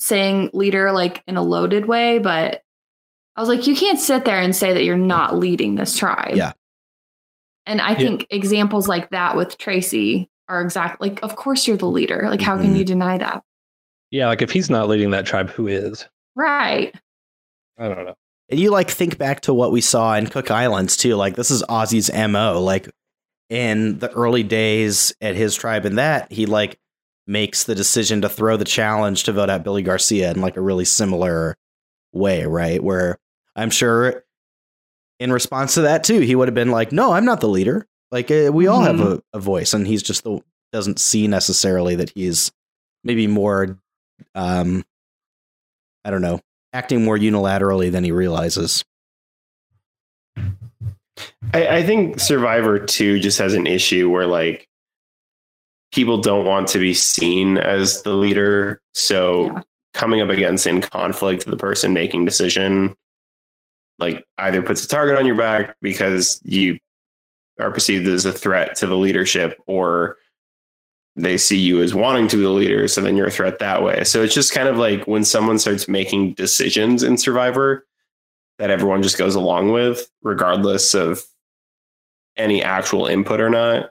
saying 0.00 0.50
leader 0.52 0.90
like 0.90 1.22
in 1.28 1.36
a 1.36 1.42
loaded 1.42 1.86
way, 1.86 2.18
but 2.18 2.62
I 3.36 3.40
was 3.40 3.48
like, 3.48 3.68
you 3.68 3.76
can't 3.76 4.00
sit 4.00 4.24
there 4.24 4.40
and 4.40 4.54
say 4.54 4.72
that 4.72 4.84
you're 4.84 4.96
not 4.96 5.36
leading 5.36 5.76
this 5.76 5.96
tribe. 5.96 6.34
Yeah. 6.34 6.52
And 7.64 7.80
I 7.80 7.94
think 7.94 8.26
examples 8.28 8.88
like 8.88 9.10
that 9.10 9.36
with 9.36 9.56
Tracy 9.56 10.28
are 10.48 10.60
exactly 10.60 11.10
like, 11.10 11.22
of 11.22 11.36
course 11.36 11.66
you're 11.66 11.76
the 11.76 11.86
leader. 11.86 12.26
Like, 12.28 12.40
how 12.40 12.56
can 12.58 12.74
Mhm. 12.74 12.78
you 12.78 12.84
deny 12.84 13.18
that? 13.18 13.42
Yeah, 14.10 14.26
like 14.28 14.42
if 14.42 14.50
he's 14.50 14.68
not 14.70 14.88
leading 14.88 15.10
that 15.12 15.24
tribe, 15.26 15.50
who 15.50 15.66
is? 15.68 16.06
Right. 16.36 16.94
I 17.78 17.88
don't 17.88 18.04
know. 18.04 18.14
And 18.50 18.60
you 18.60 18.70
like 18.70 18.90
think 18.90 19.16
back 19.16 19.40
to 19.42 19.54
what 19.54 19.72
we 19.72 19.80
saw 19.80 20.14
in 20.14 20.26
Cook 20.26 20.50
Islands 20.50 20.96
too. 20.96 21.14
Like 21.16 21.36
this 21.36 21.50
is 21.50 21.62
Ozzy's 21.64 22.12
mo. 22.30 22.60
Like 22.60 22.90
in 23.48 23.98
the 23.98 24.10
early 24.12 24.42
days 24.42 25.14
at 25.20 25.34
his 25.36 25.54
tribe, 25.54 25.84
and 25.86 25.96
that 25.98 26.30
he 26.32 26.44
like 26.46 26.78
makes 27.26 27.64
the 27.64 27.74
decision 27.74 28.20
to 28.22 28.28
throw 28.28 28.56
the 28.56 28.64
challenge 28.64 29.24
to 29.24 29.32
vote 29.32 29.48
out 29.48 29.62
Billy 29.64 29.82
Garcia 29.82 30.30
in 30.32 30.40
like 30.40 30.56
a 30.56 30.60
really 30.62 30.84
similar 30.84 31.56
way, 32.12 32.44
right? 32.44 32.82
Where 32.82 33.18
I'm 33.56 33.70
sure 33.70 34.24
in 35.20 35.32
response 35.32 35.74
to 35.74 35.82
that 35.82 36.04
too, 36.04 36.20
he 36.20 36.34
would 36.34 36.48
have 36.48 36.54
been 36.54 36.70
like, 36.72 36.92
"No, 36.92 37.12
I'm 37.12 37.24
not 37.24 37.40
the 37.40 37.48
leader. 37.48 37.86
Like 38.12 38.30
uh, 38.30 38.50
we 38.52 38.66
all 38.68 38.82
have 38.82 38.96
Mhm. 38.96 39.18
a, 39.32 39.38
a 39.38 39.40
voice, 39.40 39.72
and 39.74 39.86
he's 39.86 40.02
just 40.02 40.22
the 40.22 40.40
doesn't 40.72 41.00
see 41.00 41.26
necessarily 41.26 41.96
that 41.96 42.10
he's 42.14 42.52
maybe 43.04 43.26
more, 43.26 43.78
um, 44.34 44.84
I 46.04 46.10
don't 46.10 46.22
know, 46.22 46.40
acting 46.72 47.04
more 47.04 47.16
unilaterally 47.18 47.90
than 47.90 48.04
he 48.04 48.12
realizes." 48.12 48.84
I, 51.54 51.78
I 51.78 51.82
think 51.82 52.20
Survivor 52.20 52.78
2 52.78 53.18
just 53.18 53.38
has 53.38 53.54
an 53.54 53.66
issue 53.66 54.08
where 54.10 54.26
like 54.26 54.66
people 55.92 56.18
don't 56.18 56.46
want 56.46 56.68
to 56.68 56.78
be 56.78 56.94
seen 56.94 57.58
as 57.58 58.02
the 58.02 58.14
leader. 58.14 58.80
So 58.94 59.46
Yeah. 59.46 59.62
coming 59.94 60.20
up 60.22 60.30
against 60.30 60.66
in 60.66 60.80
conflict 60.80 61.44
the 61.44 61.56
person 61.56 61.92
making 61.92 62.24
decision 62.24 62.94
like 63.98 64.24
either 64.38 64.62
puts 64.62 64.82
a 64.84 64.88
target 64.88 65.18
on 65.18 65.26
your 65.26 65.36
back 65.36 65.76
because 65.82 66.40
you 66.44 66.78
are 67.62 67.70
perceived 67.70 68.06
as 68.08 68.24
a 68.24 68.32
threat 68.32 68.76
to 68.76 68.86
the 68.86 68.96
leadership 68.96 69.60
or 69.66 70.16
they 71.14 71.36
see 71.36 71.58
you 71.58 71.82
as 71.82 71.94
wanting 71.94 72.26
to 72.26 72.36
be 72.36 72.42
the 72.42 72.48
leader 72.48 72.88
so 72.88 73.00
then 73.00 73.16
you're 73.16 73.26
a 73.26 73.30
threat 73.30 73.58
that 73.58 73.82
way. 73.82 74.02
So 74.04 74.22
it's 74.22 74.34
just 74.34 74.52
kind 74.52 74.68
of 74.68 74.78
like 74.78 75.06
when 75.06 75.24
someone 75.24 75.58
starts 75.58 75.88
making 75.88 76.34
decisions 76.34 77.02
in 77.02 77.18
survivor 77.18 77.86
that 78.58 78.70
everyone 78.70 79.02
just 79.02 79.18
goes 79.18 79.34
along 79.34 79.72
with 79.72 80.10
regardless 80.22 80.94
of 80.94 81.22
any 82.36 82.62
actual 82.62 83.06
input 83.06 83.40
or 83.40 83.50
not 83.50 83.90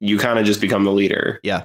you 0.00 0.18
kind 0.18 0.38
of 0.38 0.44
just 0.44 0.60
become 0.60 0.84
the 0.84 0.92
leader. 0.92 1.40
Yeah. 1.42 1.64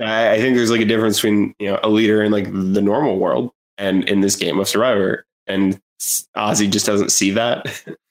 I, 0.00 0.32
I 0.32 0.38
think 0.38 0.56
there's 0.56 0.70
like 0.70 0.80
a 0.80 0.86
difference 0.86 1.18
between 1.18 1.54
you 1.58 1.68
know 1.70 1.80
a 1.82 1.88
leader 1.88 2.22
in 2.22 2.32
like 2.32 2.52
the 2.52 2.82
normal 2.82 3.18
world 3.18 3.52
and 3.78 4.08
in 4.08 4.20
this 4.20 4.36
game 4.36 4.58
of 4.58 4.68
survivor 4.68 5.26
and 5.46 5.80
ozzy 6.36 6.70
just 6.70 6.84
doesn't 6.84 7.10
see 7.10 7.30
that 7.30 7.82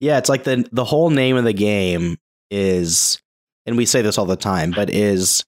Yeah, 0.00 0.18
it's 0.18 0.28
like 0.28 0.44
the 0.44 0.68
the 0.72 0.84
whole 0.84 1.10
name 1.10 1.36
of 1.36 1.44
the 1.44 1.52
game 1.52 2.16
is, 2.50 3.20
and 3.64 3.76
we 3.76 3.86
say 3.86 4.02
this 4.02 4.18
all 4.18 4.26
the 4.26 4.36
time, 4.36 4.72
but 4.72 4.90
is, 4.90 5.44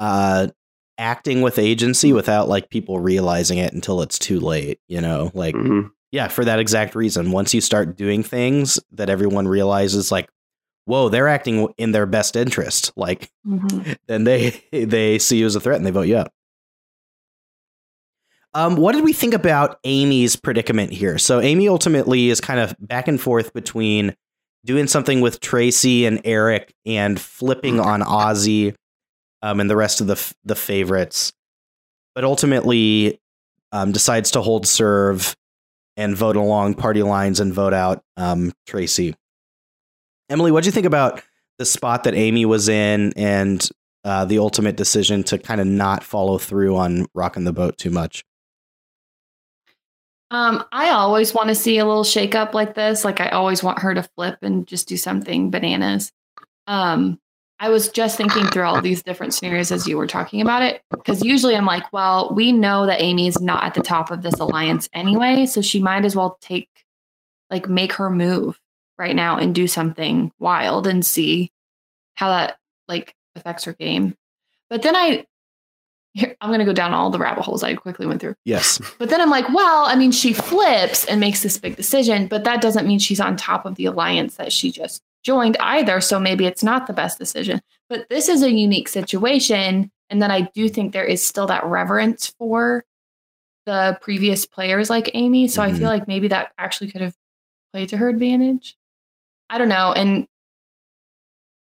uh, 0.00 0.48
acting 0.98 1.42
with 1.42 1.58
agency 1.58 2.12
without 2.12 2.48
like 2.48 2.68
people 2.70 2.98
realizing 3.00 3.58
it 3.58 3.72
until 3.72 4.02
it's 4.02 4.18
too 4.18 4.40
late. 4.40 4.78
You 4.88 5.00
know, 5.00 5.30
like 5.34 5.54
Mhm. 5.54 5.90
yeah, 6.10 6.28
for 6.28 6.44
that 6.44 6.58
exact 6.58 6.94
reason. 6.94 7.30
Once 7.32 7.54
you 7.54 7.60
start 7.60 7.96
doing 7.96 8.22
things 8.22 8.78
that 8.92 9.08
everyone 9.08 9.48
realizes, 9.48 10.12
like, 10.12 10.28
whoa, 10.84 11.08
they're 11.08 11.28
acting 11.28 11.68
in 11.78 11.92
their 11.92 12.06
best 12.06 12.36
interest. 12.36 12.92
Like, 12.96 13.30
Mhm. 13.46 13.96
then 14.08 14.24
they 14.24 14.60
they 14.72 15.18
see 15.18 15.38
you 15.38 15.46
as 15.46 15.56
a 15.56 15.60
threat 15.60 15.76
and 15.76 15.86
they 15.86 15.90
vote 15.90 16.02
you 16.08 16.16
out. 16.18 16.30
Um, 18.54 18.76
what 18.76 18.92
did 18.92 19.04
we 19.04 19.12
think 19.12 19.32
about 19.34 19.78
Amy's 19.84 20.36
predicament 20.36 20.92
here? 20.92 21.18
So 21.18 21.40
Amy 21.40 21.68
ultimately 21.68 22.28
is 22.28 22.40
kind 22.40 22.60
of 22.60 22.74
back 22.78 23.08
and 23.08 23.20
forth 23.20 23.54
between 23.54 24.14
doing 24.64 24.86
something 24.86 25.20
with 25.20 25.40
Tracy 25.40 26.04
and 26.04 26.20
Eric 26.24 26.74
and 26.84 27.18
flipping 27.18 27.80
on 27.80 28.02
Ozzy 28.02 28.74
um, 29.40 29.58
and 29.58 29.70
the 29.70 29.76
rest 29.76 30.00
of 30.00 30.06
the 30.06 30.34
the 30.44 30.54
favorites, 30.54 31.32
but 32.14 32.24
ultimately 32.24 33.20
um, 33.72 33.90
decides 33.90 34.30
to 34.32 34.42
hold 34.42 34.66
serve 34.66 35.34
and 35.96 36.16
vote 36.16 36.36
along 36.36 36.74
party 36.74 37.02
lines 37.02 37.40
and 37.40 37.52
vote 37.52 37.74
out 37.74 38.02
um, 38.16 38.52
Tracy. 38.66 39.14
Emily, 40.28 40.52
what 40.52 40.62
do 40.62 40.68
you 40.68 40.72
think 40.72 40.86
about 40.86 41.22
the 41.58 41.66
spot 41.66 42.04
that 42.04 42.14
Amy 42.14 42.44
was 42.44 42.68
in 42.68 43.12
and 43.16 43.68
uh, 44.04 44.24
the 44.24 44.38
ultimate 44.38 44.76
decision 44.76 45.22
to 45.24 45.38
kind 45.38 45.60
of 45.60 45.66
not 45.66 46.02
follow 46.02 46.38
through 46.38 46.76
on 46.76 47.06
rocking 47.14 47.44
the 47.44 47.52
boat 47.52 47.78
too 47.78 47.90
much? 47.90 48.24
Um, 50.32 50.64
I 50.72 50.88
always 50.88 51.34
want 51.34 51.50
to 51.50 51.54
see 51.54 51.76
a 51.76 51.84
little 51.84 52.04
shakeup 52.04 52.54
like 52.54 52.74
this. 52.74 53.04
Like 53.04 53.20
I 53.20 53.28
always 53.28 53.62
want 53.62 53.80
her 53.80 53.92
to 53.92 54.02
flip 54.02 54.38
and 54.40 54.66
just 54.66 54.88
do 54.88 54.96
something 54.96 55.50
bananas. 55.50 56.10
Um, 56.66 57.20
I 57.60 57.68
was 57.68 57.90
just 57.90 58.16
thinking 58.16 58.46
through 58.46 58.64
all 58.64 58.80
these 58.80 59.02
different 59.02 59.34
scenarios 59.34 59.70
as 59.70 59.86
you 59.86 59.98
were 59.98 60.06
talking 60.06 60.40
about 60.40 60.62
it, 60.62 60.82
because 60.90 61.22
usually 61.22 61.54
I'm 61.54 61.66
like, 61.66 61.92
well, 61.92 62.32
we 62.34 62.50
know 62.50 62.86
that 62.86 63.02
Amy 63.02 63.28
is 63.28 63.40
not 63.40 63.62
at 63.62 63.74
the 63.74 63.82
top 63.82 64.10
of 64.10 64.22
this 64.22 64.40
alliance 64.40 64.88
anyway, 64.94 65.44
so 65.44 65.60
she 65.60 65.80
might 65.80 66.06
as 66.06 66.16
well 66.16 66.38
take, 66.40 66.70
like, 67.50 67.68
make 67.68 67.92
her 67.92 68.08
move 68.10 68.58
right 68.98 69.14
now 69.14 69.36
and 69.36 69.54
do 69.54 69.68
something 69.68 70.32
wild 70.38 70.86
and 70.86 71.04
see 71.04 71.52
how 72.14 72.30
that 72.30 72.56
like 72.88 73.14
affects 73.36 73.64
her 73.64 73.74
game. 73.74 74.16
But 74.70 74.82
then 74.82 74.96
I, 74.96 75.26
here, 76.14 76.36
I'm 76.40 76.50
gonna 76.50 76.64
go 76.64 76.72
down 76.72 76.92
all 76.92 77.10
the 77.10 77.18
rabbit 77.18 77.42
holes 77.42 77.62
I 77.62 77.74
quickly 77.74 78.06
went 78.06 78.20
through. 78.20 78.34
Yes. 78.44 78.80
But 78.98 79.08
then 79.08 79.20
I'm 79.20 79.30
like, 79.30 79.48
well, 79.48 79.84
I 79.86 79.94
mean, 79.96 80.12
she 80.12 80.32
flips 80.32 81.04
and 81.06 81.18
makes 81.20 81.42
this 81.42 81.56
big 81.58 81.76
decision, 81.76 82.26
but 82.26 82.44
that 82.44 82.60
doesn't 82.60 82.86
mean 82.86 82.98
she's 82.98 83.20
on 83.20 83.36
top 83.36 83.64
of 83.66 83.76
the 83.76 83.86
alliance 83.86 84.36
that 84.36 84.52
she 84.52 84.70
just 84.70 85.02
joined 85.22 85.56
either. 85.60 86.00
So 86.00 86.18
maybe 86.20 86.44
it's 86.46 86.62
not 86.62 86.86
the 86.86 86.92
best 86.92 87.18
decision. 87.18 87.62
But 87.88 88.08
this 88.10 88.28
is 88.28 88.42
a 88.42 88.50
unique 88.50 88.88
situation. 88.88 89.90
And 90.10 90.20
then 90.20 90.30
I 90.30 90.42
do 90.54 90.68
think 90.68 90.92
there 90.92 91.04
is 91.04 91.24
still 91.26 91.46
that 91.46 91.64
reverence 91.64 92.26
for 92.38 92.84
the 93.64 93.96
previous 94.00 94.44
players 94.44 94.90
like 94.90 95.10
Amy. 95.14 95.46
So 95.48 95.62
I 95.62 95.70
Mhm. 95.70 95.78
feel 95.78 95.88
like 95.88 96.08
maybe 96.08 96.28
that 96.28 96.52
actually 96.58 96.90
could 96.90 97.00
have 97.00 97.14
played 97.72 97.88
to 97.90 97.96
her 97.96 98.08
advantage. 98.08 98.76
I 99.48 99.58
don't 99.58 99.68
know. 99.68 99.92
And 99.92 100.26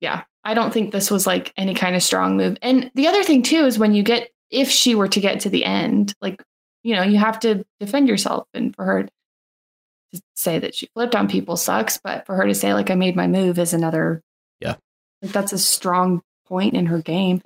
yeah, 0.01 0.23
I 0.45 0.55
don't 0.55 0.73
think 0.73 0.91
this 0.93 1.11
was 1.11 1.27
like 1.27 1.53
any 1.57 1.75
kind 1.75 1.95
of 1.97 2.03
strong 2.03 2.37
move. 2.37 2.57
And 2.63 2.91
the 2.95 3.07
other 3.09 3.23
thing 3.23 3.43
too 3.43 3.65
is 3.65 3.79
when 3.79 3.95
you 3.95 4.03
get, 4.03 4.31
if 4.51 4.69
she 4.71 4.95
were 4.95 5.09
to 5.09 5.21
get 5.21 5.41
to 5.41 5.49
the 5.51 5.65
end, 5.65 6.15
like, 6.21 6.43
you 6.83 6.95
know, 6.97 7.03
you 7.03 7.17
have 7.19 7.39
to 7.41 7.65
defend 7.81 8.09
yourself. 8.09 8.49
And 8.53 8.75
for 8.75 8.85
her 8.85 9.03
to 9.05 10.23
say 10.35 10.59
that 10.59 10.75
she 10.75 10.89
flipped 10.95 11.15
on 11.15 11.29
people 11.29 11.57
sucks, 11.57 11.99
but 12.03 12.27
for 12.27 12.35
her 12.35 12.45
to 12.47 12.55
say, 12.55 12.75
like, 12.75 12.91
I 12.91 12.97
made 12.97 13.15
my 13.17 13.27
move 13.29 13.59
is 13.59 13.73
another, 13.73 14.21
Yeah. 14.61 14.75
like, 15.23 15.33
that's 15.33 15.53
a 15.53 15.59
strong 15.59 16.23
point 16.47 16.75
in 16.75 16.87
her 16.87 17.01
game. 17.01 17.41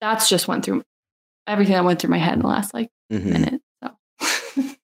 That's 0.00 0.28
just 0.28 0.46
went 0.46 0.64
through 0.64 0.84
everything 1.46 1.72
that 1.74 1.84
went 1.84 1.98
through 2.00 2.10
my 2.10 2.18
head 2.18 2.34
in 2.34 2.40
the 2.40 2.46
last 2.46 2.72
like 2.74 2.90
Mhm. 3.10 3.24
minute. 3.24 3.62
So 3.82 3.96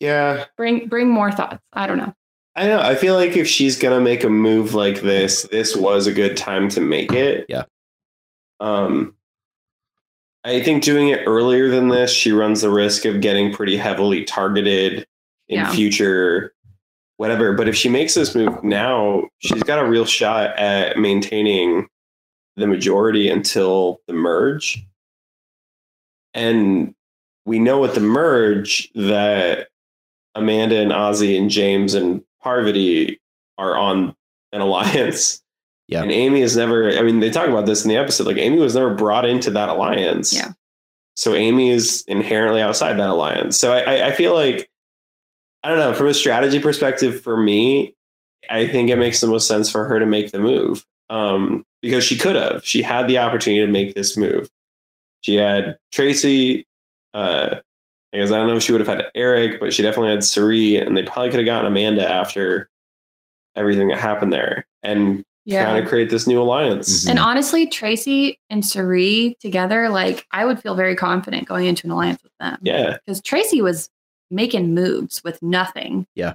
yeah 0.00 0.44
bring, 0.56 0.88
bring 0.88 1.08
more 1.08 1.30
thoughts. 1.32 1.58
I 1.72 1.86
don't 1.86 1.98
know. 1.98 2.14
I 2.56 2.66
know. 2.66 2.80
I 2.80 2.94
feel 2.94 3.14
like 3.14 3.36
if 3.36 3.48
she's 3.48 3.76
gonna 3.78 4.00
make 4.00 4.22
a 4.24 4.28
move 4.30 4.74
like 4.74 5.00
this, 5.02 5.42
this 5.50 5.74
was 5.76 6.06
a 6.06 6.12
good 6.12 6.36
time 6.36 6.68
to 6.70 6.80
make 6.80 7.12
it. 7.12 7.46
Yeah. 7.48 7.64
Um, 8.60 9.14
I 10.44 10.62
think 10.62 10.82
doing 10.84 11.08
it 11.08 11.22
earlier 11.26 11.68
than 11.68 11.88
this, 11.88 12.12
she 12.12 12.30
runs 12.32 12.60
the 12.60 12.70
risk 12.70 13.04
of 13.06 13.20
getting 13.20 13.52
pretty 13.52 13.76
heavily 13.76 14.24
targeted 14.24 15.06
in 15.48 15.60
Yeah. 15.60 15.72
future, 15.72 16.54
whatever. 17.16 17.54
But 17.54 17.68
if 17.68 17.74
she 17.74 17.88
makes 17.88 18.14
this 18.14 18.34
move 18.34 18.62
now, 18.62 19.24
she's 19.38 19.62
got 19.62 19.78
a 19.84 19.88
real 19.88 20.04
shot 20.04 20.56
at 20.58 20.98
maintaining 20.98 21.88
the 22.56 22.66
majority 22.66 23.28
until 23.30 24.00
the 24.06 24.12
merge. 24.12 24.84
And 26.34 26.94
we 27.46 27.58
know 27.58 27.80
with 27.80 27.94
the 27.94 28.00
merge 28.00 28.92
that 28.94 29.68
Amanda 30.34 30.76
and 30.76 30.92
Ozzy 30.92 31.38
and 31.38 31.50
James 31.50 31.94
and 31.94 32.23
Parvati 32.44 33.18
are 33.58 33.76
on 33.76 34.14
an 34.52 34.60
alliance. 34.60 35.40
Yeah. 35.86 36.00
And 36.00 36.10
Amy 36.10 36.40
is 36.40 36.56
never, 36.56 36.96
I 36.96 37.02
mean, 37.02 37.20
they 37.20 37.28
talk 37.28 37.46
about 37.46 37.66
this 37.66 37.84
in 37.84 37.90
the 37.90 37.98
episode. 37.98 38.26
Like, 38.26 38.38
Amy 38.38 38.56
was 38.58 38.74
never 38.74 38.94
brought 38.94 39.26
into 39.26 39.50
that 39.50 39.68
alliance. 39.68 40.32
Yeah. 40.32 40.52
So 41.14 41.34
Amy 41.34 41.68
is 41.68 42.04
inherently 42.08 42.62
outside 42.62 42.94
that 42.94 43.10
alliance. 43.10 43.58
So 43.58 43.70
I, 43.70 43.80
I, 43.80 44.06
I 44.06 44.12
feel 44.12 44.32
like, 44.32 44.70
I 45.62 45.68
don't 45.68 45.78
know, 45.78 45.92
from 45.92 46.06
a 46.06 46.14
strategy 46.14 46.58
perspective, 46.58 47.20
for 47.20 47.36
me, 47.36 47.94
I 48.48 48.66
think 48.66 48.88
it 48.88 48.96
makes 48.96 49.20
the 49.20 49.26
most 49.26 49.46
sense 49.46 49.70
for 49.70 49.84
her 49.84 49.98
to 49.98 50.06
make 50.06 50.32
the 50.32 50.38
move 50.38 50.86
um, 51.10 51.66
because 51.82 52.02
she 52.02 52.16
could 52.16 52.36
have. 52.36 52.64
She 52.64 52.80
had 52.80 53.06
the 53.06 53.18
opportunity 53.18 53.66
to 53.66 53.70
make 53.70 53.94
this 53.94 54.16
move. 54.16 54.48
She 55.20 55.34
had 55.34 55.76
Tracy. 55.92 56.66
Uh, 57.12 57.56
I 58.14 58.18
guess 58.18 58.30
I 58.30 58.36
don't 58.38 58.46
know 58.46 58.56
if 58.56 58.62
she 58.62 58.70
would 58.72 58.80
have 58.80 58.88
had 58.88 59.06
Eric, 59.16 59.58
but 59.58 59.72
she 59.74 59.82
definitely 59.82 60.10
had 60.12 60.22
Cirie, 60.24 60.76
and 60.76 60.96
they 60.96 61.02
probably 61.02 61.30
could 61.30 61.40
have 61.40 61.46
gotten 61.46 61.66
Amanda 61.66 62.08
after 62.08 62.70
everything 63.56 63.88
that 63.88 63.98
happened 63.98 64.32
there 64.32 64.66
and 64.82 65.24
kind 65.50 65.78
of 65.82 65.88
create 65.88 66.10
this 66.10 66.26
new 66.26 66.40
alliance. 66.40 67.04
Mhm. 67.04 67.10
And 67.10 67.18
honestly, 67.18 67.66
Tracy 67.66 68.38
and 68.50 68.64
Cirie 68.64 69.36
together, 69.40 69.88
like 69.88 70.26
I 70.30 70.44
would 70.44 70.60
feel 70.60 70.74
very 70.74 70.96
confident 70.96 71.46
going 71.46 71.66
into 71.66 71.86
an 71.86 71.90
alliance 71.90 72.22
with 72.22 72.32
them. 72.40 72.58
Yeah, 72.62 72.96
Because 73.04 73.20
Tracy 73.20 73.60
was 73.60 73.90
making 74.30 74.74
moves 74.74 75.22
with 75.22 75.42
nothing. 75.42 76.06
Yeah. 76.14 76.32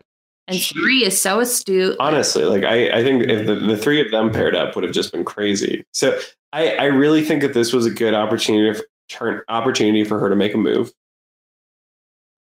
And 0.48 0.58
She- 0.58 0.74
Cirie 0.76 1.04
is 1.04 1.20
so 1.20 1.40
astute. 1.40 1.96
honestly, 2.00 2.44
like 2.46 2.64
I, 2.64 3.00
I 3.00 3.04
think 3.04 3.24
if 3.24 3.48
the, 3.48 3.56
the 3.56 3.78
three 3.78 4.00
of 4.02 4.12
them 4.12 4.32
paired 4.32 4.56
up 4.56 4.76
would 4.76 4.84
have 4.84 4.94
just 4.94 5.12
been 5.12 5.24
crazy. 5.26 5.84
So 5.94 6.18
I, 6.54 6.76
I 6.76 6.84
really 6.86 7.24
think 7.24 7.42
that 7.42 7.54
this 7.54 7.74
was 7.74 7.86
a 7.86 7.92
good 7.92 8.14
opportunity 8.14 8.78
for, 8.78 8.86
turn 9.10 9.42
opportunity 9.50 10.04
for 10.04 10.20
her 10.20 10.30
to 10.30 10.36
make 10.36 10.54
a 10.54 10.58
move. 10.58 10.92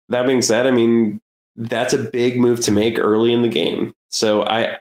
That 0.09 0.25
being 0.25 0.41
said, 0.41 0.67
I 0.67 0.71
mean 0.71 1.21
that's 1.55 1.93
a 1.93 1.97
big 1.97 2.39
move 2.39 2.59
to 2.61 2.71
make 2.71 2.99
early 2.99 3.33
in 3.33 3.41
the 3.41 3.49
game. 3.49 3.93
So 4.09 4.43
I 4.43 4.77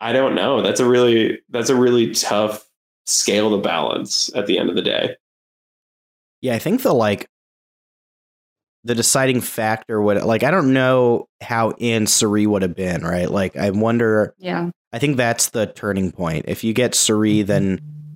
I 0.00 0.12
don't 0.12 0.34
know. 0.34 0.62
That's 0.62 0.80
a 0.80 0.88
really 0.88 1.40
that's 1.50 1.70
a 1.70 1.76
really 1.76 2.12
tough 2.12 2.64
scale 3.06 3.50
to 3.50 3.62
balance 3.62 4.30
at 4.34 4.46
the 4.46 4.58
end 4.58 4.70
of 4.70 4.76
the 4.76 4.82
day. 4.82 5.16
Yeah, 6.40 6.54
I 6.54 6.58
think 6.58 6.82
the 6.82 6.94
like 6.94 7.28
the 8.84 8.94
deciding 8.94 9.42
factor 9.42 10.00
would 10.00 10.22
like 10.22 10.42
I 10.42 10.50
don't 10.50 10.72
know 10.72 11.28
how 11.42 11.72
in 11.78 12.06
Cirie 12.06 12.46
would 12.46 12.62
have 12.62 12.74
been, 12.74 13.02
right? 13.02 13.30
Like 13.30 13.56
I 13.56 13.70
wonder 13.70 14.34
Yeah. 14.38 14.70
I 14.92 14.98
think 14.98 15.16
that's 15.16 15.50
the 15.50 15.66
turning 15.66 16.10
point. 16.10 16.46
If 16.48 16.64
you 16.64 16.72
get 16.72 16.94
Cirie, 16.94 17.42
then 17.42 17.76
mm-hmm. 17.76 18.12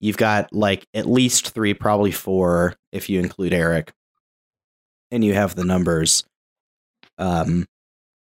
you've 0.00 0.16
got 0.16 0.52
like 0.52 0.86
at 0.94 1.06
least 1.06 1.50
three, 1.50 1.74
probably 1.74 2.12
four, 2.12 2.74
if 2.92 3.10
you 3.10 3.20
include 3.20 3.52
Eric, 3.52 3.92
and 5.14 5.24
you 5.24 5.32
have 5.32 5.54
the 5.54 5.64
numbers 5.64 6.24
um, 7.18 7.66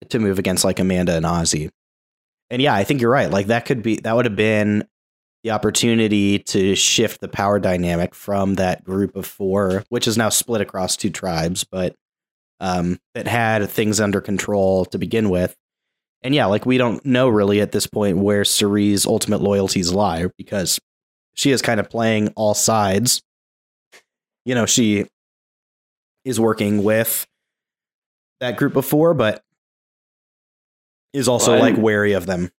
to 0.08 0.18
move 0.18 0.38
against 0.38 0.64
like 0.64 0.80
Amanda 0.80 1.16
and 1.16 1.24
Ozzy. 1.24 1.70
And 2.50 2.60
yeah, 2.60 2.74
I 2.74 2.82
think 2.82 3.00
you're 3.00 3.12
right. 3.12 3.30
Like 3.30 3.46
that 3.46 3.64
could 3.64 3.82
be 3.82 3.96
that 3.96 4.14
would 4.14 4.24
have 4.24 4.36
been 4.36 4.84
the 5.44 5.52
opportunity 5.52 6.40
to 6.40 6.74
shift 6.74 7.20
the 7.20 7.28
power 7.28 7.58
dynamic 7.60 8.14
from 8.14 8.56
that 8.56 8.84
group 8.84 9.14
of 9.14 9.24
four, 9.24 9.84
which 9.88 10.08
is 10.08 10.18
now 10.18 10.28
split 10.28 10.60
across 10.60 10.96
two 10.96 11.10
tribes, 11.10 11.64
but 11.64 11.94
um, 12.58 12.98
that 13.14 13.26
had 13.26 13.70
things 13.70 14.00
under 14.00 14.20
control 14.20 14.84
to 14.86 14.98
begin 14.98 15.30
with. 15.30 15.56
And 16.22 16.34
yeah, 16.34 16.46
like 16.46 16.66
we 16.66 16.76
don't 16.76 17.06
know 17.06 17.28
really 17.28 17.60
at 17.60 17.72
this 17.72 17.86
point 17.86 18.18
where 18.18 18.44
Cirie's 18.44 19.06
ultimate 19.06 19.40
loyalties 19.40 19.92
lie 19.92 20.26
because 20.36 20.78
she 21.34 21.52
is 21.52 21.62
kind 21.62 21.80
of 21.80 21.88
playing 21.88 22.28
all 22.36 22.52
sides. 22.52 23.22
You 24.44 24.54
know, 24.54 24.66
she 24.66 25.06
is 26.24 26.38
working 26.40 26.82
with 26.84 27.26
that 28.40 28.56
group 28.56 28.72
before, 28.72 29.14
but 29.14 29.42
is 31.12 31.28
also 31.28 31.52
Well, 31.52 31.60
like 31.60 31.76
wary 31.76 32.12
of 32.12 32.26
them. 32.26 32.50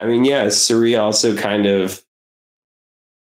I 0.00 0.06
mean, 0.06 0.24
yeah, 0.24 0.48
Cirie 0.48 0.96
also 0.96 1.36
kind 1.36 1.66
of 1.66 2.02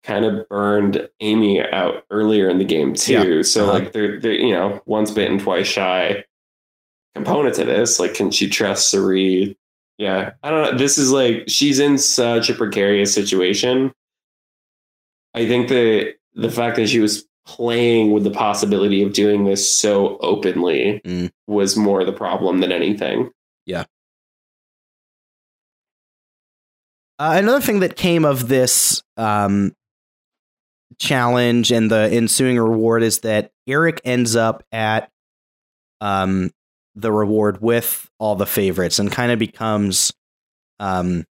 kind 0.03 0.23
of 0.25 0.47
burned 0.49 1.09
Amy 1.19 1.61
out 1.61 2.05
earlier 2.09 2.49
in 2.49 2.57
the 2.57 2.65
game 2.65 2.93
too. 2.93 3.37
Yeah. 3.37 3.41
So 3.43 3.63
Uh-huh. 3.65 3.73
like 3.79 3.91
they're 3.93 4.19
they're 4.19 4.33
you 4.33 4.53
know, 4.53 4.81
once 4.85 5.11
bitten, 5.11 5.39
twice 5.39 5.67
shy 5.67 6.23
component 7.15 7.55
to 7.55 7.65
this. 7.65 7.99
Like, 7.99 8.13
can 8.13 8.31
she 8.31 8.49
trust 8.49 8.89
Cirie? 8.89 9.57
Yeah. 9.97 10.31
I 10.43 10.49
don't 10.49 10.63
know. 10.71 10.77
This 10.77 10.97
is 10.97 11.11
like 11.11 11.43
she's 11.47 11.79
in 11.79 11.97
such 11.97 12.49
a 12.49 12.53
precarious 12.53 13.13
situation. 13.13 13.91
I 15.33 15.47
think 15.47 15.67
that 15.69 16.15
the 16.33 16.49
fact 16.51 16.75
that 16.77 16.87
she 16.87 16.99
was 16.99 17.25
playing 17.55 18.11
with 18.11 18.23
the 18.23 18.29
possibility 18.29 19.01
of 19.01 19.11
doing 19.11 19.43
this 19.43 19.73
so 19.79 20.17
openly 20.19 21.01
Mm. 21.03 21.31
was 21.47 21.75
more 21.75 22.05
the 22.05 22.11
problem 22.13 22.59
than 22.59 22.71
anything. 22.71 23.31
Yeah. 23.65 23.85
Uh, 27.17 27.33
another 27.37 27.59
thing 27.59 27.79
that 27.81 27.95
came 27.95 28.23
of 28.23 28.47
this 28.47 29.01
um, 29.17 29.73
challenge 30.99 31.71
and 31.71 31.89
the 31.91 32.09
ensuing 32.11 32.57
reward 32.57 33.03
is 33.03 33.19
that 33.19 33.51
Eric 33.67 33.99
ends 34.05 34.35
up 34.35 34.63
at 34.71 35.09
um, 36.01 36.51
the 36.95 37.11
reward 37.11 37.61
with 37.61 38.09
all 38.19 38.35
the 38.35 38.45
favorites 38.45 38.99
and 38.99 39.11
kind 39.11 39.31
of 39.31 39.39
becomes, 39.39 40.13
um, 40.79 41.25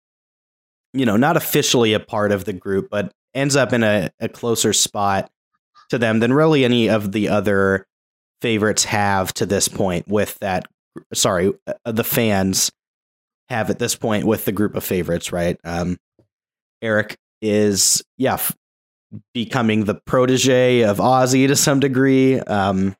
you 0.93 1.05
know, 1.05 1.17
not 1.17 1.37
officially 1.37 1.93
a 1.93 1.99
part 1.99 2.31
of 2.31 2.45
the 2.45 2.53
group, 2.53 2.87
but 2.89 3.11
ends 3.35 3.55
up 3.55 3.73
in 3.73 3.83
a, 3.83 4.09
a 4.19 4.29
closer 4.29 4.73
spot 4.73 5.29
to 5.89 5.97
them 5.97 6.19
than 6.19 6.33
really 6.33 6.65
any 6.65 6.89
of 6.89 7.11
the 7.11 7.29
other 7.29 7.85
favorites 8.41 8.85
have 8.85 9.33
to 9.33 9.45
this 9.45 9.67
point 9.67 10.07
with 10.07 10.37
that. 10.39 10.67
Sorry, 11.13 11.53
uh, 11.67 11.91
the 11.91 12.03
fans 12.03 12.71
have 13.49 13.69
at 13.69 13.79
this 13.79 13.95
point 13.95 14.25
with 14.25 14.45
the 14.45 14.51
group 14.51 14.75
of 14.75 14.83
favorites, 14.83 15.31
right? 15.31 15.57
Um, 15.63 15.97
Eric 16.81 17.17
is, 17.41 18.03
yeah, 18.17 18.35
f- 18.35 18.55
becoming 19.33 19.85
the 19.85 19.95
protege 19.95 20.83
of 20.83 20.97
Ozzy 20.97 21.47
to 21.47 21.55
some 21.55 21.79
degree, 21.79 22.39
um, 22.39 22.95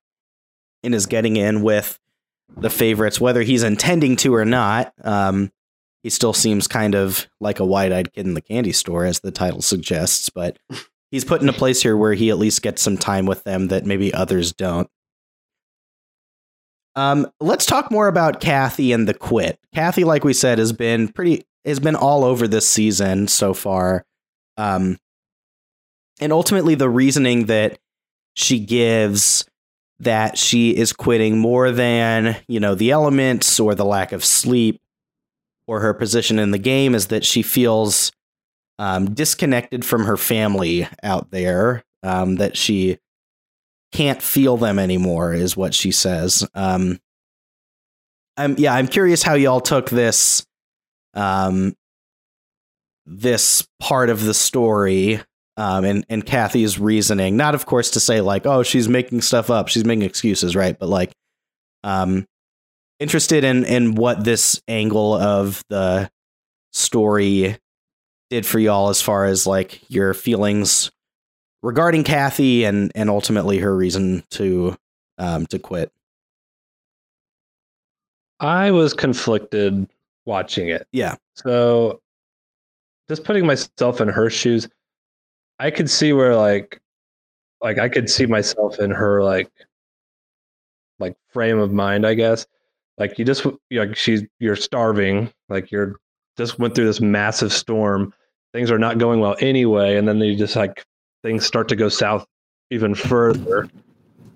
and 0.84 0.94
is 0.94 1.08
getting 1.08 1.36
in 1.36 1.62
with 1.64 2.00
the 2.58 2.70
favorites, 2.70 3.20
whether 3.20 3.42
he's 3.42 3.64
intending 3.64 4.16
to 4.18 4.36
or 4.36 4.46
not. 4.46 4.94
Um, 5.04 5.52
he 6.04 6.10
still 6.12 6.34
seems 6.34 6.68
kind 6.68 6.94
of 6.94 7.28
like 7.40 7.60
a 7.60 7.66
wide-eyed 7.66 8.14
kid 8.14 8.28
in 8.28 8.36
the 8.36 8.42
candy 8.42 8.72
store, 8.72 9.06
as 9.06 9.22
the 9.22 9.32
title 9.32 9.62
suggests, 9.62 10.30
but 10.30 10.60
he's 11.16 11.24
put 11.24 11.42
in 11.42 11.48
a 11.48 11.54
place 11.54 11.82
here 11.82 11.96
where 11.96 12.14
he 12.14 12.30
at 12.30 12.38
least 12.38 12.62
gets 12.62 12.82
some 12.82 12.98
time 12.98 13.26
with 13.26 13.42
them 13.46 13.70
that 13.70 13.86
maybe 13.86 14.14
others 14.14 14.52
don't. 14.52 14.90
Um, 16.98 17.26
let's 17.40 17.66
talk 17.66 17.90
more 17.90 18.10
about 18.10 18.42
Kathy 18.42 18.92
and 18.92 19.08
the 19.08 19.14
quit. 19.14 19.58
Kathy, 19.74 20.04
like 20.04 20.26
we 20.26 20.34
said, 20.34 20.60
has 20.60 20.74
been 20.74 21.08
pretty 21.08 21.46
has 21.64 21.80
been 21.80 21.96
all 21.96 22.26
over 22.26 22.50
this 22.50 22.68
season 22.68 23.30
so 23.30 23.54
far. 23.54 24.04
Um, 24.58 24.98
and 26.20 26.34
ultimately 26.34 26.76
the 26.76 26.90
reasoning 26.90 27.46
that 27.46 27.80
she 28.34 28.60
gives 28.60 29.46
that 30.00 30.38
she 30.38 30.76
is 30.76 30.92
quitting 30.92 31.38
more 31.38 31.72
than, 31.72 32.36
you 32.50 32.60
know, 32.60 32.76
the 32.76 32.92
elements 32.92 33.58
or 33.58 33.74
the 33.74 33.86
lack 33.86 34.12
of 34.12 34.26
sleep 34.26 34.82
or 35.66 35.80
her 35.80 35.94
position 35.94 36.40
in 36.40 36.52
the 36.52 36.58
game 36.58 36.94
is 36.94 37.08
that 37.08 37.24
she 37.24 37.42
feels 37.42 38.12
um, 38.80 39.14
disconnected 39.14 39.86
from 39.86 40.06
her 40.06 40.18
family 40.18 40.88
out 41.04 41.32
there, 41.32 41.84
um, 42.04 42.36
that 42.36 42.58
she 42.58 43.00
can't 43.96 44.22
feel 44.22 44.58
them 44.58 44.78
anymore 44.78 45.34
is 45.34 45.56
what 45.56 45.74
she 45.74 45.90
says. 45.90 46.46
Um 46.54 47.00
I'm 48.38 48.56
yeah, 48.58 48.74
I'm 48.74 48.90
curious 48.90 49.24
how 49.24 49.36
y'all 49.36 49.62
took 49.62 49.90
this 49.90 50.46
um 51.14 51.74
this 53.06 53.66
part 53.80 54.10
of 54.10 54.26
the 54.26 54.34
story 54.34 55.22
um 55.56 55.86
and 55.86 56.06
and 56.10 56.26
Kathy's 56.26 56.78
reasoning. 56.78 57.38
Not 57.38 57.56
of 57.56 57.66
course 57.66 57.92
to 57.92 58.02
say 58.02 58.20
like, 58.20 58.46
oh, 58.46 58.64
she's 58.64 58.90
making 58.90 59.22
stuff 59.22 59.50
up, 59.50 59.70
she's 59.70 59.86
making 59.86 60.04
excuses, 60.04 60.58
right? 60.58 60.78
But 60.78 60.90
like 60.90 61.14
um 61.86 62.26
interested 63.00 63.46
in 63.46 63.64
in 63.64 63.96
what 63.96 64.26
this 64.26 64.62
angle 64.68 65.14
of 65.14 65.64
the 65.70 66.10
story 66.74 67.58
did 68.30 68.46
for 68.46 68.60
y'all 68.60 68.90
as 68.90 69.02
far 69.02 69.26
as 69.26 69.46
like 69.46 69.82
your 69.90 70.14
feelings 70.14 70.92
regarding 71.62 72.04
Kathy 72.04 72.64
and 72.64 72.92
and 72.96 73.10
ultimately 73.10 73.58
her 73.60 73.76
reason 73.76 74.24
to 74.32 74.76
um 75.18 75.46
to 75.48 75.60
quit. 75.60 75.92
I 78.40 78.72
was 78.72 78.94
conflicted 78.94 79.88
watching 80.26 80.70
it. 80.70 80.88
Yeah. 80.92 81.16
So 81.36 82.02
just 83.08 83.24
putting 83.24 83.46
myself 83.46 84.02
in 84.02 84.08
her 84.08 84.30
shoes, 84.30 84.68
I 85.60 85.72
could 85.72 85.90
see 85.90 86.14
where 86.14 86.36
like 86.36 86.82
like 87.62 87.78
I 87.80 87.90
could 87.90 88.10
see 88.10 88.26
myself 88.26 88.80
in 88.80 88.92
her 88.92 89.24
like 89.24 89.52
like 91.00 91.16
frame 91.32 91.60
of 91.60 91.72
mind, 91.72 92.06
I 92.06 92.14
guess. 92.14 92.46
Like 92.98 93.20
you 93.20 93.26
just 93.26 93.46
you 93.70 93.80
like 93.80 93.96
she's 93.96 94.24
you're 94.40 94.56
starving, 94.56 95.32
like 95.50 95.72
you're 95.72 96.00
just 96.38 96.60
went 96.60 96.76
through 96.76 96.86
this 96.86 97.02
massive 97.02 97.52
storm. 97.54 98.14
Things 98.54 98.72
are 98.72 98.80
not 98.80 98.98
going 98.98 99.20
well 99.20 99.36
anyway, 99.40 99.98
and 99.98 100.08
then 100.08 100.20
they 100.20 100.36
just 100.36 100.56
like 100.56 100.86
things 101.24 101.46
start 101.46 101.68
to 101.70 101.76
go 101.76 101.90
south 101.90 102.26
even 102.72 102.96
further. 102.96 103.70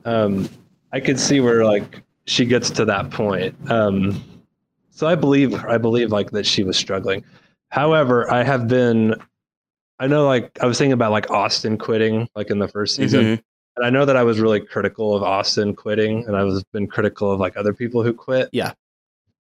Um 0.06 0.50
I 0.92 1.00
could 1.00 1.20
see 1.20 1.40
where 1.40 1.64
like 1.66 2.02
she 2.26 2.46
gets 2.46 2.70
to 2.72 2.86
that 2.86 3.12
point. 3.12 3.56
Um 3.72 4.24
so 4.92 5.08
I 5.08 5.16
believe 5.16 5.54
I 5.66 5.78
believe 5.78 6.12
like 6.12 6.32
that 6.32 6.46
she 6.46 6.64
was 6.64 6.78
struggling. 6.78 7.24
However, 7.70 8.30
I 8.32 8.44
have 8.44 8.68
been 8.68 9.16
I 10.00 10.08
know 10.08 10.26
like 10.26 10.58
I 10.62 10.66
was 10.66 10.78
thinking 10.78 10.94
about 10.94 11.12
like 11.12 11.30
Austin 11.32 11.78
quitting 11.78 12.28
like 12.36 12.50
in 12.50 12.60
the 12.60 12.68
first 12.68 12.96
season. 12.96 13.22
Mhm. 13.38 13.44
And 13.78 13.86
I 13.86 13.90
know 13.90 14.04
that 14.06 14.18
I 14.18 14.24
was 14.24 14.40
really 14.40 14.60
critical 14.60 15.16
of 15.16 15.24
Austin 15.24 15.74
quitting 15.76 16.26
and 16.26 16.36
I 16.36 16.44
was 16.44 16.64
been 16.74 16.88
critical 16.88 17.32
of 17.32 17.40
like 17.40 17.56
other 17.56 17.74
people 17.74 18.04
who 18.04 18.14
quit. 18.14 18.50
Yeah. 18.52 18.74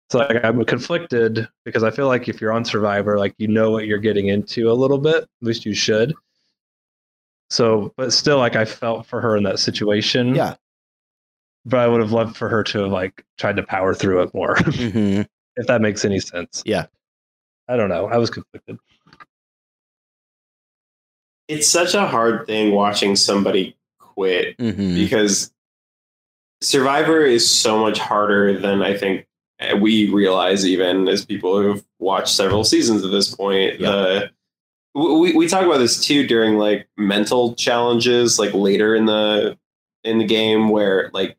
So 0.09 0.17
like 0.19 0.43
I'm 0.43 0.63
conflicted 0.65 1.47
because 1.65 1.83
I 1.83 1.91
feel 1.91 2.07
like 2.07 2.27
if 2.27 2.41
you're 2.41 2.51
on 2.51 2.65
Survivor, 2.65 3.17
like 3.19 3.35
you 3.37 3.47
know 3.47 3.69
what 3.71 3.85
you're 3.85 3.99
getting 3.99 4.27
into 4.27 4.71
a 4.71 4.73
little 4.73 4.97
bit. 4.97 5.23
At 5.23 5.27
least 5.41 5.65
you 5.65 5.73
should. 5.75 6.13
So, 7.51 7.93
but 7.97 8.11
still, 8.13 8.37
like 8.37 8.55
I 8.55 8.65
felt 8.65 9.05
for 9.05 9.21
her 9.21 9.37
in 9.37 9.43
that 9.43 9.59
situation. 9.59 10.33
Yeah. 10.35 10.55
But 11.65 11.79
I 11.81 11.87
would 11.87 12.01
have 12.01 12.11
loved 12.11 12.37
for 12.37 12.49
her 12.49 12.63
to 12.63 12.79
have 12.83 12.91
like 12.91 13.23
tried 13.37 13.57
to 13.57 13.63
power 13.63 13.93
through 13.93 14.23
it 14.23 14.33
more, 14.33 14.55
Mhm. 14.57 15.27
if 15.57 15.67
that 15.67 15.81
makes 15.81 16.03
any 16.05 16.19
sense. 16.19 16.63
Yeah. 16.65 16.87
I 17.67 17.75
don't 17.77 17.89
know. 17.89 18.07
I 18.07 18.17
was 18.17 18.29
conflicted. 18.31 18.79
It's 21.47 21.67
such 21.69 21.93
a 21.93 22.05
hard 22.07 22.45
thing 22.47 22.71
watching 22.73 23.15
somebody 23.15 23.75
quit 23.99 24.57
Mhm. 24.57 24.95
because 24.95 25.51
Survivor 26.61 27.21
is 27.23 27.49
so 27.49 27.79
much 27.79 27.99
harder 27.99 28.59
than 28.59 28.81
I 28.81 28.95
think 28.97 29.25
we 29.79 30.09
realize, 30.09 30.65
even 30.65 31.07
as 31.07 31.25
people 31.25 31.61
who've 31.61 31.83
watched 31.99 32.29
several 32.29 32.63
seasons 32.63 33.03
at 33.03 33.11
this 33.11 33.33
point. 33.33 33.79
Yeah. 33.79 33.91
The 33.91 34.29
we, 34.95 35.33
we 35.33 35.47
talk 35.47 35.65
about 35.65 35.77
this 35.77 36.03
too 36.03 36.25
during 36.25 36.57
like 36.57 36.87
mental 36.97 37.55
challenges, 37.55 38.39
like 38.39 38.53
later 38.53 38.95
in 38.95 39.05
the 39.05 39.57
in 40.03 40.17
the 40.17 40.25
game, 40.25 40.69
where 40.69 41.09
like 41.13 41.37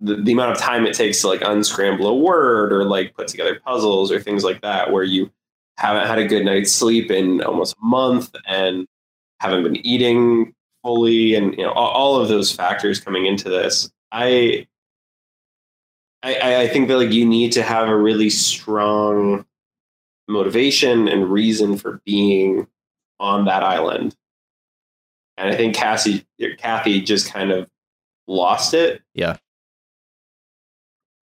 the, 0.00 0.16
the 0.16 0.32
amount 0.32 0.52
of 0.52 0.58
time 0.58 0.84
it 0.86 0.94
takes 0.94 1.20
to 1.20 1.28
like 1.28 1.42
unscramble 1.42 2.06
a 2.06 2.14
word 2.14 2.72
or 2.72 2.84
like 2.84 3.14
put 3.14 3.28
together 3.28 3.60
puzzles 3.64 4.10
or 4.10 4.20
things 4.20 4.44
like 4.44 4.60
that, 4.62 4.92
where 4.92 5.04
you 5.04 5.30
haven't 5.76 6.06
had 6.06 6.18
a 6.18 6.26
good 6.26 6.44
night's 6.44 6.72
sleep 6.72 7.10
in 7.10 7.42
almost 7.42 7.74
a 7.74 7.86
month 7.86 8.34
and 8.46 8.86
haven't 9.40 9.62
been 9.62 9.86
eating 9.86 10.54
fully, 10.82 11.34
and 11.34 11.56
you 11.56 11.64
know 11.64 11.72
all, 11.72 11.90
all 11.90 12.20
of 12.20 12.28
those 12.28 12.52
factors 12.52 13.00
coming 13.00 13.26
into 13.26 13.48
this. 13.48 13.90
I 14.10 14.66
I, 16.22 16.62
I, 16.62 16.68
think 16.68 16.88
that 16.88 16.98
like 16.98 17.10
you 17.10 17.26
need 17.26 17.52
to 17.52 17.62
have 17.62 17.88
a 17.88 17.96
really 17.96 18.30
strong 18.30 19.44
motivation 20.28 21.08
and 21.08 21.30
reason 21.30 21.76
for 21.76 22.00
being 22.04 22.68
on 23.18 23.44
that 23.46 23.62
island. 23.62 24.16
And 25.36 25.50
I 25.50 25.56
think 25.56 25.74
Cassie 25.74 26.26
Kathy 26.58 27.00
just 27.00 27.32
kind 27.32 27.50
of 27.50 27.68
lost 28.26 28.74
it. 28.74 29.02
Yeah. 29.14 29.36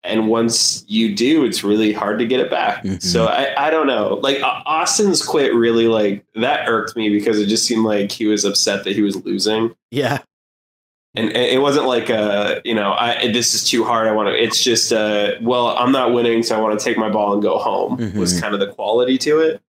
And 0.05 0.29
once 0.29 0.85
you 0.87 1.15
do, 1.15 1.45
it's 1.45 1.65
really 1.65 1.93
hard 1.93 2.19
to 2.21 2.27
get 2.27 2.41
it 2.41 2.51
back. 2.51 2.83
Mhm. 2.85 3.03
So 3.03 3.27
I, 3.27 3.67
I 3.67 3.71
don't 3.71 3.87
know. 3.87 4.15
Like 4.23 4.39
Austin's 4.43 5.23
quit 5.23 5.53
really 5.55 5.89
like 5.89 6.25
that 6.37 6.69
irked 6.69 6.97
me 6.97 7.11
because 7.11 7.39
it 7.39 7.47
just 7.47 7.67
seemed 7.67 7.85
like 7.85 8.11
he 8.13 8.27
was 8.27 8.45
upset 8.45 8.85
that 8.85 8.95
he 8.95 9.03
was 9.03 9.23
losing 9.25 9.75
Yeah. 9.91 10.21
And 11.15 11.31
it 11.33 11.61
wasn't 11.61 11.87
like 11.87 12.11
uh 12.11 12.61
you 12.65 12.75
know 12.75 12.93
I 12.93 13.31
this 13.33 13.55
is 13.55 13.65
too 13.69 13.83
hard 13.85 14.07
I 14.09 14.13
want 14.13 14.29
to 14.29 14.35
it's 14.43 14.63
just 14.63 14.93
uh 14.93 15.33
well 15.41 15.69
I'm 15.77 15.91
not 15.93 16.13
winning 16.13 16.43
so 16.43 16.57
I 16.57 16.61
want 16.61 16.79
to 16.79 16.85
take 16.85 16.99
my 16.99 17.09
ball 17.09 17.33
and 17.33 17.43
go 17.43 17.59
home 17.59 17.97
was 18.15 18.35
Mhm. 18.35 18.41
kind 18.43 18.55
of 18.55 18.61
the 18.61 18.69
quality 18.69 19.17
to 19.19 19.41
it 19.41 19.63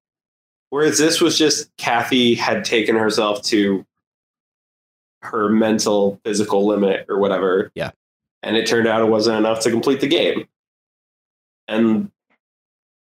whereas 0.70 0.98
this 0.98 1.22
was 1.22 1.38
just 1.38 1.76
Kathy 1.78 2.36
had 2.36 2.64
taken 2.66 2.96
herself 2.96 3.42
to 3.44 3.86
her 5.22 5.50
mental 5.50 6.20
physical 6.24 6.66
limit 6.68 7.06
or 7.10 7.20
whatever 7.20 7.72
Yeah. 7.76 7.92
and 8.44 8.56
it 8.58 8.66
turned 8.68 8.88
out 8.88 9.02
it 9.02 9.10
wasn't 9.10 9.38
enough 9.38 9.62
to 9.62 9.72
complete 9.72 10.02
the 10.02 10.08
game 10.08 10.48
and 11.68 12.12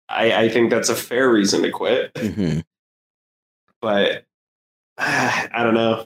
I 0.10 0.34
I 0.44 0.50
think 0.50 0.70
that's 0.70 0.90
a 0.90 0.96
fair 0.96 1.30
reason 1.30 1.62
to 1.64 1.72
quit 1.72 2.12
hmm 2.18 2.60
but 3.82 4.24
I 4.98 5.62
don't 5.64 5.74
know. 5.74 6.06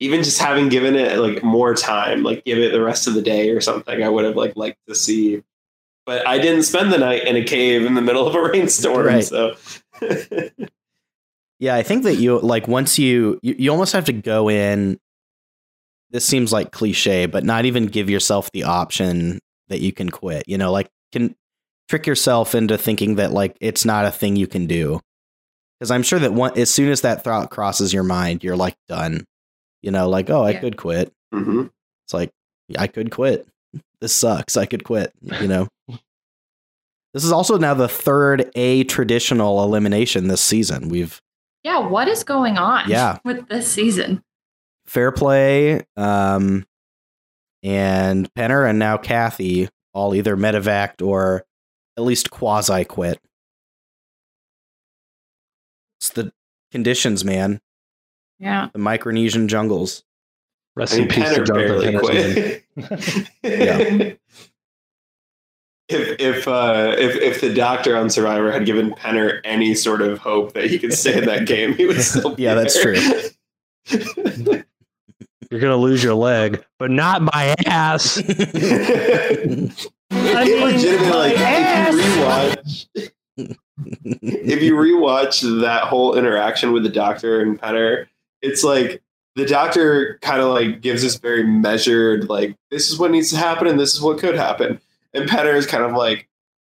Even 0.00 0.22
just 0.22 0.40
having 0.40 0.68
given 0.70 0.96
it 0.96 1.18
like 1.18 1.42
more 1.42 1.74
time, 1.74 2.22
like 2.22 2.44
give 2.44 2.58
it 2.58 2.72
the 2.72 2.82
rest 2.82 3.06
of 3.06 3.14
the 3.14 3.22
day 3.22 3.50
or 3.50 3.60
something, 3.60 4.02
I 4.02 4.08
would 4.08 4.24
have 4.24 4.36
like 4.36 4.56
liked 4.56 4.78
to 4.88 4.94
see. 4.94 5.42
But 6.06 6.26
I 6.26 6.38
didn't 6.38 6.62
spend 6.62 6.90
the 6.92 6.98
night 6.98 7.26
in 7.26 7.36
a 7.36 7.44
cave 7.44 7.84
in 7.84 7.94
the 7.94 8.00
middle 8.00 8.26
of 8.26 8.34
a 8.34 8.42
rainstorm, 8.50 9.06
Right. 9.06 9.24
so 9.24 9.54
Yeah, 11.58 11.74
I 11.74 11.82
think 11.82 12.04
that 12.04 12.14
you 12.16 12.38
like 12.40 12.66
once 12.68 12.98
you, 12.98 13.38
you 13.42 13.54
you 13.58 13.70
almost 13.70 13.92
have 13.92 14.06
to 14.06 14.12
go 14.14 14.48
in. 14.48 14.98
This 16.10 16.24
seems 16.24 16.52
like 16.52 16.72
cliche, 16.72 17.26
but 17.26 17.44
not 17.44 17.66
even 17.66 17.86
give 17.86 18.08
yourself 18.10 18.50
the 18.52 18.64
option 18.64 19.38
that 19.68 19.80
you 19.80 19.92
can 19.92 20.08
quit. 20.08 20.44
You 20.48 20.56
know, 20.58 20.72
like 20.72 20.88
can 21.12 21.36
trick 21.88 22.06
yourself 22.06 22.54
into 22.54 22.78
thinking 22.78 23.16
that 23.16 23.32
like 23.32 23.56
it's 23.60 23.84
not 23.84 24.06
a 24.06 24.10
thing 24.10 24.36
you 24.36 24.46
can 24.46 24.66
do. 24.66 25.00
Because 25.78 25.90
I'm 25.90 26.02
sure 26.02 26.18
that 26.18 26.32
one, 26.32 26.58
as 26.58 26.70
soon 26.70 26.90
as 26.90 27.02
that 27.02 27.22
thought 27.24 27.50
crosses 27.50 27.92
your 27.92 28.02
mind, 28.02 28.42
you're 28.42 28.56
like 28.56 28.76
done. 28.88 29.24
You 29.82 29.90
know, 29.90 30.08
like 30.08 30.30
oh, 30.30 30.42
I 30.42 30.50
Yeah. 30.50 30.60
could 30.60 30.76
quit. 30.76 31.12
Mhm. 31.34 31.70
It's 32.06 32.14
like 32.14 32.30
I 32.78 32.86
could 32.86 33.10
quit. 33.10 33.46
This 34.00 34.12
sucks. 34.12 34.56
I 34.56 34.66
could 34.66 34.84
quit. 34.84 35.12
You 35.22 35.48
know. 35.48 35.68
this 37.14 37.24
is 37.24 37.32
also 37.32 37.58
now 37.58 37.74
the 37.74 37.88
third 37.88 38.50
A 38.54 38.84
traditional 38.84 39.62
elimination 39.64 40.28
this 40.28 40.40
season. 40.42 40.88
We've 40.88 41.20
Yeah, 41.64 41.78
what 41.78 42.08
is 42.08 42.24
going 42.24 42.56
on 42.58 42.88
Yeah. 42.88 43.18
with 43.24 43.48
this 43.48 43.70
season? 43.70 44.22
Fairplay, 44.86 45.84
um, 45.96 46.66
and 47.62 48.32
Penner, 48.34 48.68
and 48.68 48.78
now 48.78 48.96
Kathy 48.96 49.68
all 49.92 50.14
either 50.14 50.36
medevaced 50.36 51.04
or 51.06 51.44
at 51.98 52.02
least 52.04 52.30
quasi 52.30 52.84
quit. 52.84 53.20
It's 56.00 56.10
the 56.10 56.32
conditions, 56.72 57.24
man. 57.24 57.60
Yeah. 58.40 58.68
The 58.72 58.80
Micronesian 58.80 59.46
jungles. 59.46 60.02
Rest 60.74 60.94
I 60.94 60.96
mean, 60.98 61.04
in 61.04 61.10
peace 61.10 61.34
to 61.34 61.40
Penner 61.42 61.46
Jonathan 61.46 61.68
barely 61.68 61.92
Henderson. 61.92 63.36
quit. 63.44 64.20
If 65.90 66.20
if 66.20 66.46
uh, 66.46 66.94
if 66.96 67.16
if 67.16 67.40
the 67.40 67.52
doctor 67.52 67.96
on 67.96 68.10
Survivor 68.10 68.52
had 68.52 68.64
given 68.64 68.92
Penner 68.92 69.40
any 69.42 69.74
sort 69.74 70.02
of 70.02 70.18
hope 70.18 70.54
that 70.54 70.70
he 70.70 70.78
could 70.78 70.92
stay 70.92 71.18
in 71.18 71.24
that 71.26 71.46
game, 71.48 71.74
he 71.74 71.84
would 71.84 72.00
still. 72.00 72.36
Be 72.36 72.44
Yeah, 72.44 72.54
that's 72.54 72.80
true. 72.80 72.94
You're 75.50 75.60
gonna 75.60 75.76
lose 75.76 76.04
your 76.04 76.14
leg, 76.14 76.64
but 76.78 76.92
not 76.92 77.22
my 77.22 77.56
ass. 77.66 78.18
I 78.18 78.22
it 78.22 79.74
mean, 80.12 80.62
legitimately 80.62 81.10
like 81.10 81.36
my 81.36 81.76
if 81.88 81.92
you 81.92 82.02
rewatch 82.04 82.86
if 84.22 84.62
you 84.62 84.74
rewatch 84.76 85.60
that 85.62 85.82
whole 85.84 86.16
interaction 86.16 86.72
with 86.72 86.84
the 86.84 86.88
doctor 86.88 87.40
and 87.40 87.60
Penner, 87.60 88.06
it's 88.42 88.64
like 88.64 89.02
the 89.36 89.46
doctor 89.46 90.18
kind 90.22 90.40
of 90.40 90.48
like 90.48 90.80
gives 90.80 91.02
this 91.02 91.16
very 91.16 91.44
measured 91.44 92.28
like 92.28 92.56
this 92.70 92.90
is 92.90 92.98
what 92.98 93.10
needs 93.10 93.30
to 93.30 93.36
happen 93.36 93.66
and 93.66 93.78
this 93.78 93.94
is 93.94 94.00
what 94.00 94.18
could 94.18 94.36
happen, 94.36 94.80
and 95.14 95.28
Penner 95.28 95.54
is 95.54 95.66
kind 95.66 95.84
of 95.84 95.92
like. 95.92 96.26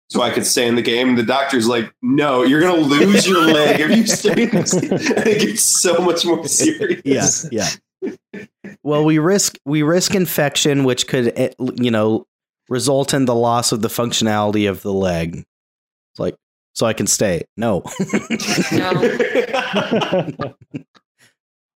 So 0.09 0.21
I 0.21 0.29
could 0.29 0.45
stay 0.45 0.67
in 0.67 0.75
the 0.75 0.83
game. 0.83 1.09
And 1.09 1.17
the 1.17 1.23
doctor's 1.23 1.67
like, 1.67 1.91
"No, 2.03 2.43
you're 2.43 2.61
gonna 2.61 2.81
lose 2.81 3.25
your 3.25 3.41
leg 3.41 3.79
if 3.79 3.97
you 3.97 4.05
stay 4.05 4.43
in 4.43 4.49
this." 4.49 4.73
And 4.83 5.27
it 5.27 5.41
gets 5.41 5.63
so 5.63 5.97
much 5.99 6.23
more 6.23 6.45
serious. 6.47 7.01
yeah, 7.51 7.67
yeah. 8.01 8.45
Well, 8.83 9.05
we 9.05 9.17
risk 9.17 9.57
we 9.65 9.81
risk 9.81 10.13
infection, 10.13 10.83
which 10.83 11.07
could 11.07 11.33
eh, 11.35 11.53
you 11.57 11.89
know 11.89 12.27
result 12.69 13.13
in 13.13 13.25
the 13.25 13.33
loss 13.33 13.71
of 13.71 13.81
the 13.81 13.87
functionality 13.87 14.69
of 14.69 14.83
the 14.83 14.93
leg. 14.93 15.37
It's 16.11 16.19
like 16.19 16.35
so 16.73 16.85
I 16.85 16.93
can 16.93 17.07
stay. 17.07 17.45
No. 17.57 17.83
No. 18.71 18.93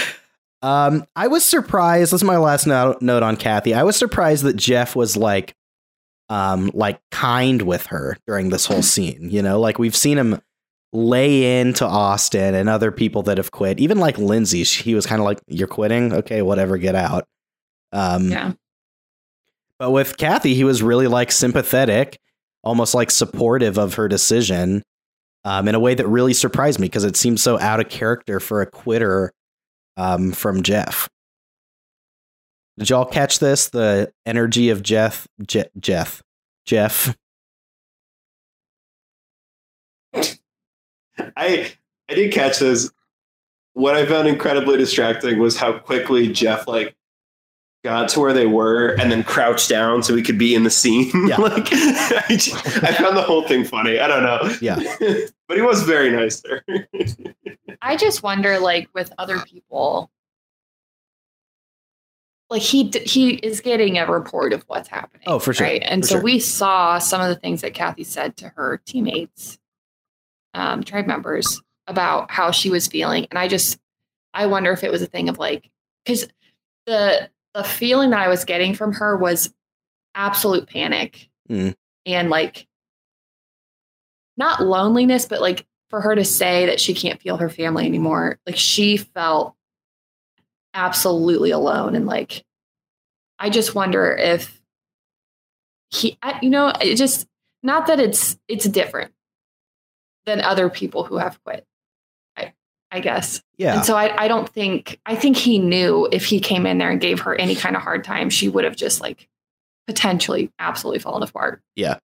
Um, 0.63 1.07
I 1.17 1.29
was 1.29 1.43
surprised. 1.43 2.13
This 2.13 2.21
is 2.21 2.25
my 2.25 2.37
last 2.37 2.67
note, 2.67 3.01
note 3.01 3.23
on 3.23 3.37
Kathy. 3.37 3.73
I 3.73 3.83
was 3.83 3.97
surprised 3.97 4.45
that 4.45 4.57
Jeff 4.57 4.95
was 4.95 5.17
like, 5.17 5.55
um, 6.29 6.71
like 6.75 7.01
kind 7.11 7.63
with 7.63 7.87
her 7.87 8.19
during 8.27 8.51
this 8.51 8.67
whole 8.67 8.83
scene. 8.95 9.31
You 9.31 9.41
know, 9.41 9.59
like 9.59 9.79
we've 9.79 9.97
seen 9.97 10.19
him 10.19 10.39
lay 10.93 11.61
into 11.61 11.85
Osten 11.85 12.53
and 12.55 12.69
other 12.69 12.91
people 12.93 13.23
that 13.23 13.39
have 13.39 13.53
quit. 13.53 13.81
Even 13.81 13.99
like 13.99 14.19
Lindsey, 14.19 14.65
she, 14.65 14.83
he 14.83 14.95
was 14.95 15.07
kind 15.07 15.21
of 15.21 15.25
like, 15.25 15.41
"You're 15.47 15.67
quitting? 15.67 16.13
Okay, 16.13 16.43
whatever, 16.43 16.77
get 16.77 16.95
out." 16.95 17.27
Um, 17.93 18.29
Yeah. 18.31 18.53
but 19.79 19.93
with 19.93 20.19
Kathy, 20.19 20.55
he 20.55 20.65
was 20.65 20.83
really 20.83 21.07
like 21.07 21.33
sympathetic, 21.33 22.19
almost 22.63 22.95
like 22.95 23.11
supportive 23.11 23.79
of 23.79 23.95
her 23.95 24.09
decision, 24.09 24.83
um, 25.45 25.69
in 25.69 25.75
a 25.75 25.81
way 25.81 25.95
that 25.95 26.07
really 26.07 26.35
surprised 26.35 26.79
me 26.79 26.87
because 26.87 27.05
it 27.05 27.17
seemed 27.17 27.41
so 27.41 27.59
out 27.59 27.81
of 27.81 27.89
character 27.89 28.41
for 28.41 28.61
a 28.61 28.67
quitter 28.67 29.33
um, 29.97 30.33
from 30.33 30.63
Jeff. 30.63 31.09
Did 32.79 32.91
y'all 32.91 33.05
catch 33.05 33.39
this? 33.39 33.69
The 33.69 34.13
energy 34.25 34.71
of 34.71 34.83
Jeff, 34.83 35.27
Je- 35.47 35.65
Jeff, 35.79 36.23
Jeff. 36.65 37.17
I 40.15 41.73
I 42.09 42.15
did 42.15 42.33
catch 42.33 42.59
this. 42.59 42.91
What 43.75 43.95
I 43.95 44.05
found 44.05 44.27
incredibly 44.29 44.77
distracting 44.79 45.39
was 45.39 45.57
how 45.57 45.79
quickly 45.79 46.33
Jeff 46.33 46.67
like 46.67 46.97
got 47.83 48.09
to 48.11 48.21
where 48.21 48.33
they 48.33 48.47
were 48.47 48.89
and 49.01 49.11
then 49.11 49.23
crouched 49.25 49.69
down 49.69 50.03
so 50.03 50.15
he 50.15 50.23
could 50.23 50.39
be 50.39 50.55
in 50.55 50.65
the 50.65 50.71
scene. 50.71 51.11
Yeah. 51.29 51.37
like 51.39 51.69
I, 51.73 52.25
just- 52.37 52.83
I 52.83 52.93
found 52.93 53.17
the 53.17 53.23
whole 53.23 53.47
thing 53.47 53.65
funny. 53.65 53.99
I 53.99 54.07
don't 54.07 54.23
know. 54.23 54.55
Yeah. 54.61 54.77
but 55.49 55.57
he 55.57 55.63
was 55.63 55.83
very 55.83 56.11
nice 56.11 56.43
there. 56.43 56.65
I 57.83 57.97
just 57.97 58.23
wonder, 58.23 58.59
like, 58.59 58.89
with 58.95 59.13
other 59.19 59.39
people, 59.41 60.11
like 62.51 62.63
he 62.63 62.91
he 63.05 63.35
is 63.35 63.61
getting 63.61 63.97
a 63.97 64.11
report 64.11 64.53
of 64.53 64.65
what's 64.67 64.89
happening. 64.89 65.23
Oh, 65.27 65.39
for 65.39 65.55
sure, 65.55 65.67
right? 65.67 65.83
And 65.85 66.03
for 66.03 66.09
so 66.09 66.15
sure. 66.17 66.23
we 66.23 66.41
saw 66.41 66.99
some 66.99 67.21
of 67.21 67.29
the 67.29 67.37
things 67.37 67.61
that 67.63 67.75
Kathy 67.75 68.05
said 68.05 68.37
to 68.39 68.49
her 68.51 68.81
teammates, 68.85 69.59
um, 70.53 70.83
tribe 70.83 71.07
members, 71.07 71.63
about 71.87 72.31
how 72.31 72.51
she 72.51 72.69
was 72.69 72.89
feeling, 72.89 73.27
and 73.31 73.39
I 73.39 73.47
just 73.47 73.79
I 74.35 74.47
wonder 74.47 74.73
if 74.73 74.83
it 74.83 74.91
was 74.91 75.01
a 75.01 75.07
thing 75.07 75.29
of 75.29 75.39
like 75.39 75.71
because 76.05 76.27
the 76.87 77.31
the 77.55 77.65
feeling 77.65 78.11
that 78.11 78.21
I 78.21 78.29
was 78.29 78.45
getting 78.45 78.75
from 78.75 78.93
her 78.95 79.17
was 79.17 79.53
absolute 80.15 80.69
panic 80.69 81.29
Mm. 81.49 81.75
and 82.07 82.31
like 82.31 82.69
not 84.37 84.63
loneliness, 84.63 85.27
but 85.27 85.41
like 85.41 85.67
for 85.91 86.01
her 86.01 86.15
to 86.15 86.25
say 86.25 86.67
that 86.67 86.81
she 86.81 86.95
can't 86.95 87.21
feel 87.21 87.37
her 87.39 87.49
family 87.49 87.87
anymore, 87.87 88.39
like 88.47 88.57
she 88.57 88.97
felt 88.97 89.55
absolutely 90.73 91.51
alone. 91.51 91.97
And 91.97 92.07
like, 92.07 92.45
I 93.39 93.51
just 93.51 93.75
wonder 93.75 94.15
if 94.17 94.63
he, 95.91 96.17
I, 96.23 96.39
you 96.41 96.51
know, 96.51 96.69
it 96.81 96.95
just 96.95 97.27
not 97.65 97.89
that 97.89 97.99
it's 97.99 98.39
it's 98.47 98.67
different 98.69 99.13
than 100.27 100.41
other 100.41 100.71
people 100.71 101.03
who 101.03 101.17
have 101.17 101.43
quit. 101.43 101.67
I 102.93 102.97
I 102.99 103.01
guess. 103.01 103.43
Yeah. 103.57 103.77
And 103.77 103.85
so 103.85 103.97
I, 103.97 104.25
I 104.25 104.29
don't 104.29 104.49
think 104.49 104.99
I 105.07 105.15
think 105.15 105.37
he 105.37 105.59
knew 105.59 106.09
if 106.13 106.25
he 106.25 106.41
came 106.41 106.67
in 106.67 106.79
there 106.79 106.91
and 106.91 107.01
gave 107.01 107.21
her 107.21 107.35
any 107.35 107.55
kind 107.55 107.77
of 107.77 107.83
hard 107.83 108.05
time, 108.05 108.31
she 108.31 108.49
would 108.49 108.65
have 108.65 108.77
just 108.77 109.01
like 109.01 109.29
potentially 109.87 110.51
absolutely 110.59 110.99
fallen 110.99 111.23
apart. 111.23 111.63
Yeah. 111.77 111.99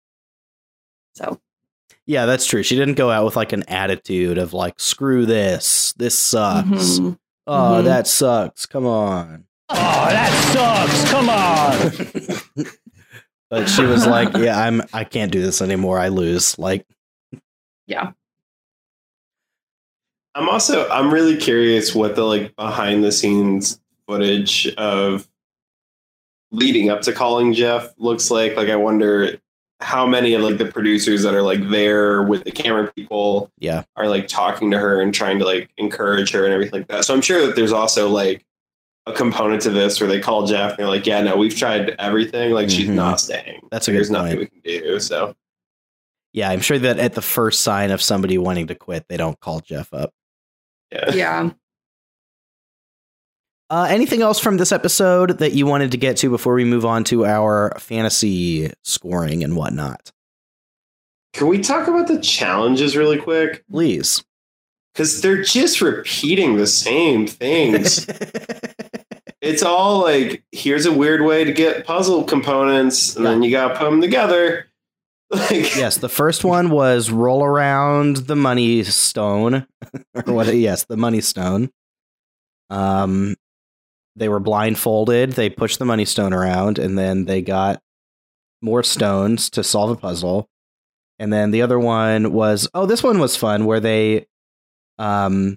So 1.15 1.41
Yeah, 2.07 2.27
that's 2.27 2.47
true. 2.47 2.63
She 2.63 2.77
didn't 2.77 2.95
go 2.95 3.11
out 3.11 3.25
with 3.25 3.37
like 3.37 3.53
an 3.53 3.65
attitude 3.69 4.39
of 4.39 4.53
like, 4.53 4.79
screw 4.79 5.27
this, 5.27 5.93
this 5.97 6.17
sucks. 6.19 6.67
mhm. 6.69 7.19
Oh, 7.49 7.53
Mhm. 7.81 7.85
that 7.85 8.07
sucks. 8.07 8.67
Come 8.67 8.87
on. 8.87 9.45
Oh, 9.69 9.75
that 9.75 10.53
sucks. 10.53 11.11
Come 11.11 11.29
on. 12.67 12.67
But 13.49 13.69
she 13.69 13.85
was 13.85 14.05
like, 14.09 14.37
"Yeah, 14.37 14.59
I'm. 14.61 14.83
I 14.93 15.05
can't 15.05 15.31
do 15.31 15.41
this 15.41 15.63
anymore. 15.63 16.01
I 16.01 16.09
lose." 16.09 16.59
Like, 16.59 16.85
Yeah. 17.87 18.11
I'm 20.37 20.49
also 20.51 20.89
I'm 20.91 21.13
really 21.13 21.37
curious 21.37 21.95
what 21.95 22.15
the 22.15 22.25
like 22.25 22.55
behind 22.57 23.03
the 23.03 23.11
scenes 23.13 23.81
footage 24.07 24.69
of 24.77 25.27
leading 26.51 26.91
up 26.91 27.01
to 27.03 27.13
calling 27.13 27.53
Jeff 27.55 27.93
looks 27.99 28.31
like. 28.31 28.55
Like 28.57 28.69
I 28.69 28.77
wonder 28.77 29.39
how 29.81 30.07
many 30.07 30.35
of 30.35 30.43
like 30.43 30.59
the 30.59 30.67
producers 30.67 31.23
that 31.23 31.35
are 31.35 31.43
like 31.43 31.69
there 31.71 32.23
with 32.23 32.45
the 32.45 32.51
camera 32.51 32.91
people 32.95 33.51
Yeah. 33.59 33.85
are 33.97 34.09
like 34.09 34.29
talking 34.29 34.71
to 34.71 34.79
her 34.79 35.01
and 35.01 35.13
trying 35.15 35.39
to 35.39 35.45
like 35.45 35.71
encourage 35.79 36.31
her 36.33 36.45
and 36.45 36.53
everything 36.53 36.81
like 36.81 36.89
that. 36.89 37.05
So 37.05 37.15
I'm 37.15 37.21
sure 37.21 37.47
that 37.47 37.57
there's 37.57 37.73
also 37.73 38.09
like 38.09 38.45
a 39.07 39.13
component 39.13 39.63
to 39.63 39.71
this 39.71 40.01
where 40.01 40.09
they 40.09 40.21
call 40.21 40.47
Jeff 40.47 40.71
and 40.73 40.79
they're 40.79 40.89
like, 40.89 41.07
Yeah, 41.07 41.23
no, 41.23 41.37
we've 41.37 41.55
tried 41.57 41.95
everything, 41.99 42.53
like 42.53 42.69
she's 42.71 42.89
Mhm. 42.89 42.95
not 42.95 43.21
staying. 43.21 43.61
That's 43.71 43.89
a 43.89 43.93
There's 43.93 44.09
good 44.09 44.13
nothing 44.15 44.37
point. 44.39 44.53
we 44.65 44.73
can 44.73 44.83
do. 44.85 45.01
So 45.01 45.35
yeah, 46.33 46.51
I'm 46.51 46.61
sure 46.61 46.79
that 46.79 46.99
at 46.99 47.15
the 47.15 47.23
first 47.23 47.63
sign 47.63 47.91
of 47.91 48.03
somebody 48.03 48.37
wanting 48.39 48.67
to 48.67 48.75
quit, 48.75 49.07
they 49.09 49.17
don't 49.17 49.39
call 49.41 49.61
Jeff 49.61 49.93
up. 49.95 50.13
Yeah. 50.91 51.13
Yeah. 51.13 51.51
Uh, 53.69 53.87
anything 53.91 54.23
else 54.23 54.39
from 54.39 54.59
this 54.59 54.71
episode 54.71 55.39
that 55.39 55.53
you 55.53 55.67
wanted 55.67 55.91
to 55.91 55.97
get 55.97 56.17
to 56.19 56.31
before 56.31 56.55
we 56.55 56.65
move 56.65 56.85
on 56.85 57.03
to 57.05 57.27
our 57.27 57.77
fantasy 57.81 58.73
scoring 58.85 59.43
and 59.43 59.57
whatnot? 59.57 60.13
Can 61.33 61.49
we 61.49 61.59
talk 61.59 61.89
about 61.89 62.07
the 62.07 62.21
challenges 62.21 62.97
really 62.97 63.19
quick? 63.19 63.65
Please. 63.71 64.25
Because 64.95 65.21
they're 65.21 65.43
just 65.43 65.81
repeating 65.81 66.57
the 66.57 66.67
same 66.67 67.27
things. 67.27 68.07
it's 69.41 69.63
all 69.63 70.01
like 70.01 70.43
here's 70.53 70.87
a 70.87 70.93
weird 70.93 71.23
way 71.23 71.45
to 71.45 71.53
get 71.53 71.87
puzzle 71.87 72.25
components 72.25 73.17
and 73.17 73.27
then 73.27 73.43
you 73.43 73.51
gotta 73.51 73.77
put 73.77 73.85
them 73.85 74.01
together 74.01 74.66
like 75.31 75.51
yes, 75.77 75.99
the 75.99 76.09
first 76.09 76.45
one 76.45 76.71
was 76.71 77.11
roll 77.11 77.45
around 77.45 78.17
the 78.17 78.37
money 78.37 78.83
stone, 78.85 79.67
or 80.27 80.33
what? 80.33 80.55
Yes, 80.55 80.85
the 80.85 80.97
money 80.97 81.21
stone. 81.21 81.71
Um, 82.71 83.37
they 84.15 84.29
were 84.29 84.41
blindfolded. 84.41 85.33
They 85.33 85.51
pushed 85.51 85.79
the 85.79 85.85
money 85.85 86.05
stone 86.05 86.33
around, 86.33 86.79
and 86.79 86.97
then 86.99 87.25
they 87.25 87.43
got 87.43 87.81
more 88.63 88.83
stones 88.83 89.51
to 89.51 89.63
solve 89.63 89.91
a 89.91 89.97
puzzle. 89.97 90.49
And 91.19 91.33
then 91.33 91.51
the 91.51 91.63
other 91.63 91.79
one 91.79 92.33
was 92.33 92.69
oh, 92.75 92.87
this 92.87 93.03
one 93.03 93.19
was 93.19 93.37
fun 93.37 93.65
where 93.65 93.81
they, 93.81 94.27
um, 94.99 95.57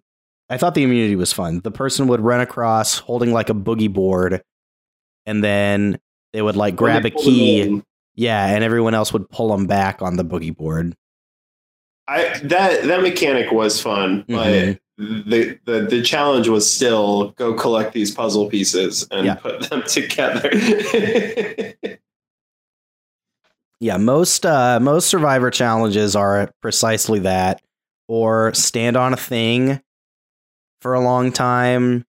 I 0.49 0.57
thought 0.57 0.73
the 0.73 0.83
immunity 0.83 1.15
was 1.15 1.33
fun. 1.33 1.59
The 1.63 1.71
person 1.71 2.07
would 2.07 2.21
run 2.21 2.41
across 2.41 2.97
holding 2.97 3.33
like 3.33 3.49
a 3.49 3.53
boogie 3.53 3.91
board, 3.91 4.41
and 5.25 5.43
then 5.43 5.99
they 6.33 6.41
would 6.41 6.55
like 6.55 6.75
grab 6.75 7.05
a 7.05 7.09
key. 7.11 7.81
Yeah, 8.19 8.47
and 8.47 8.65
everyone 8.65 8.93
else 8.93 9.13
would 9.13 9.29
pull 9.29 9.47
them 9.55 9.65
back 9.65 10.01
on 10.01 10.17
the 10.17 10.25
boogie 10.25 10.53
board. 10.55 10.93
I 12.09 12.37
that 12.43 12.83
that 12.83 13.01
mechanic 13.01 13.49
was 13.53 13.81
fun, 13.81 14.25
Mhm. 14.27 14.35
but 14.35 14.79
the, 14.97 15.59
the 15.65 15.87
the 15.89 16.01
challenge 16.01 16.49
was 16.49 16.69
still 16.69 17.29
go 17.37 17.53
collect 17.53 17.93
these 17.93 18.11
puzzle 18.13 18.49
pieces 18.49 19.07
and 19.09 19.25
Yeah. 19.25 19.35
put 19.35 19.69
them 19.69 19.83
together. 19.87 20.51
Yeah, 23.79 23.95
most 23.95 24.45
uh, 24.45 24.81
most 24.81 25.07
survivor 25.07 25.49
challenges 25.49 26.13
are 26.13 26.51
precisely 26.61 27.19
that, 27.19 27.61
or 28.09 28.53
stand 28.53 28.97
on 28.97 29.13
a 29.13 29.17
thing 29.17 29.79
for 30.81 30.93
a 30.93 30.99
long 30.99 31.31
time, 31.31 32.05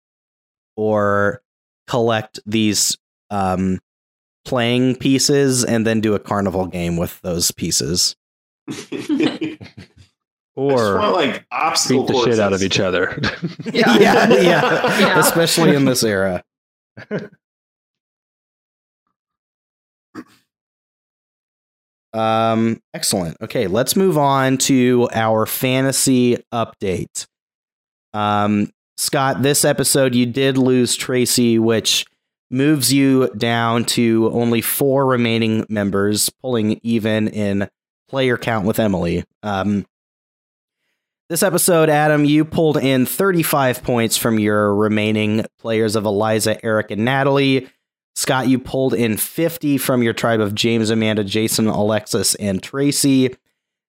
or 0.75 1.41
collect 1.87 2.41
these 2.45 2.97
um, 3.29 3.79
playing 4.45 4.95
pieces 4.95 5.63
and 5.63 5.85
then 5.85 6.01
do 6.01 6.13
a 6.13 6.19
carnival 6.19 6.65
game 6.67 6.97
with 6.97 7.19
those 7.21 7.51
pieces. 7.51 8.15
I 8.69 8.73
just 8.91 9.61
Or 10.55 10.97
want 10.99 11.13
like 11.13 11.45
obstacle 11.51 12.05
beat 12.05 12.13
the 12.13 12.23
shit 12.31 12.39
out 12.39 12.53
of 12.53 12.61
each 12.63 12.79
other. 12.79 13.19
Yeah. 13.73 13.97
yeah, 13.97 14.27
yeah, 14.29 14.99
Yeah. 14.99 15.19
especially 15.19 15.75
in 15.75 15.85
this 15.85 16.03
era. 16.03 16.43
Um, 22.13 22.81
excellent. 22.93 23.37
Okay, 23.41 23.67
let's 23.67 23.95
move 23.95 24.17
on 24.17 24.57
to 24.59 25.07
our 25.13 25.45
fantasy 25.45 26.37
update. 26.53 27.25
Um, 28.13 28.69
Scott, 28.97 29.41
this 29.41 29.63
episode 29.63 30.13
you 30.13 30.25
did 30.25 30.57
lose 30.57 30.95
Tracy, 30.95 31.57
which 31.57 32.05
moves 32.51 32.91
you 32.91 33.29
down 33.37 33.85
to 33.85 34.29
only 34.33 34.61
four 34.61 35.05
remaining 35.05 35.65
members, 35.69 36.29
pulling 36.29 36.79
even 36.83 37.27
in 37.29 37.69
player 38.09 38.37
count 38.37 38.65
with 38.65 38.79
Emily. 38.79 39.23
Um, 39.41 39.85
this 41.29 41.43
episode, 41.43 41.87
Adam, 41.87 42.25
you 42.25 42.43
pulled 42.43 42.75
in 42.75 43.05
35 43.05 43.83
points 43.83 44.17
from 44.17 44.37
your 44.37 44.75
remaining 44.75 45.45
players 45.59 45.95
of 45.95 46.03
Eliza, 46.03 46.63
Erik, 46.63 46.91
and 46.91 47.05
Natalie. 47.05 47.69
Scott, 48.15 48.49
you 48.49 48.59
pulled 48.59 48.93
in 48.93 49.15
50 49.15 49.77
from 49.77 50.03
your 50.03 50.11
tribe 50.11 50.41
of 50.41 50.53
James, 50.53 50.89
Amanda, 50.89 51.23
Jason, 51.23 51.67
Alexis, 51.67 52.35
and 52.35 52.61
Tracy. 52.61 53.33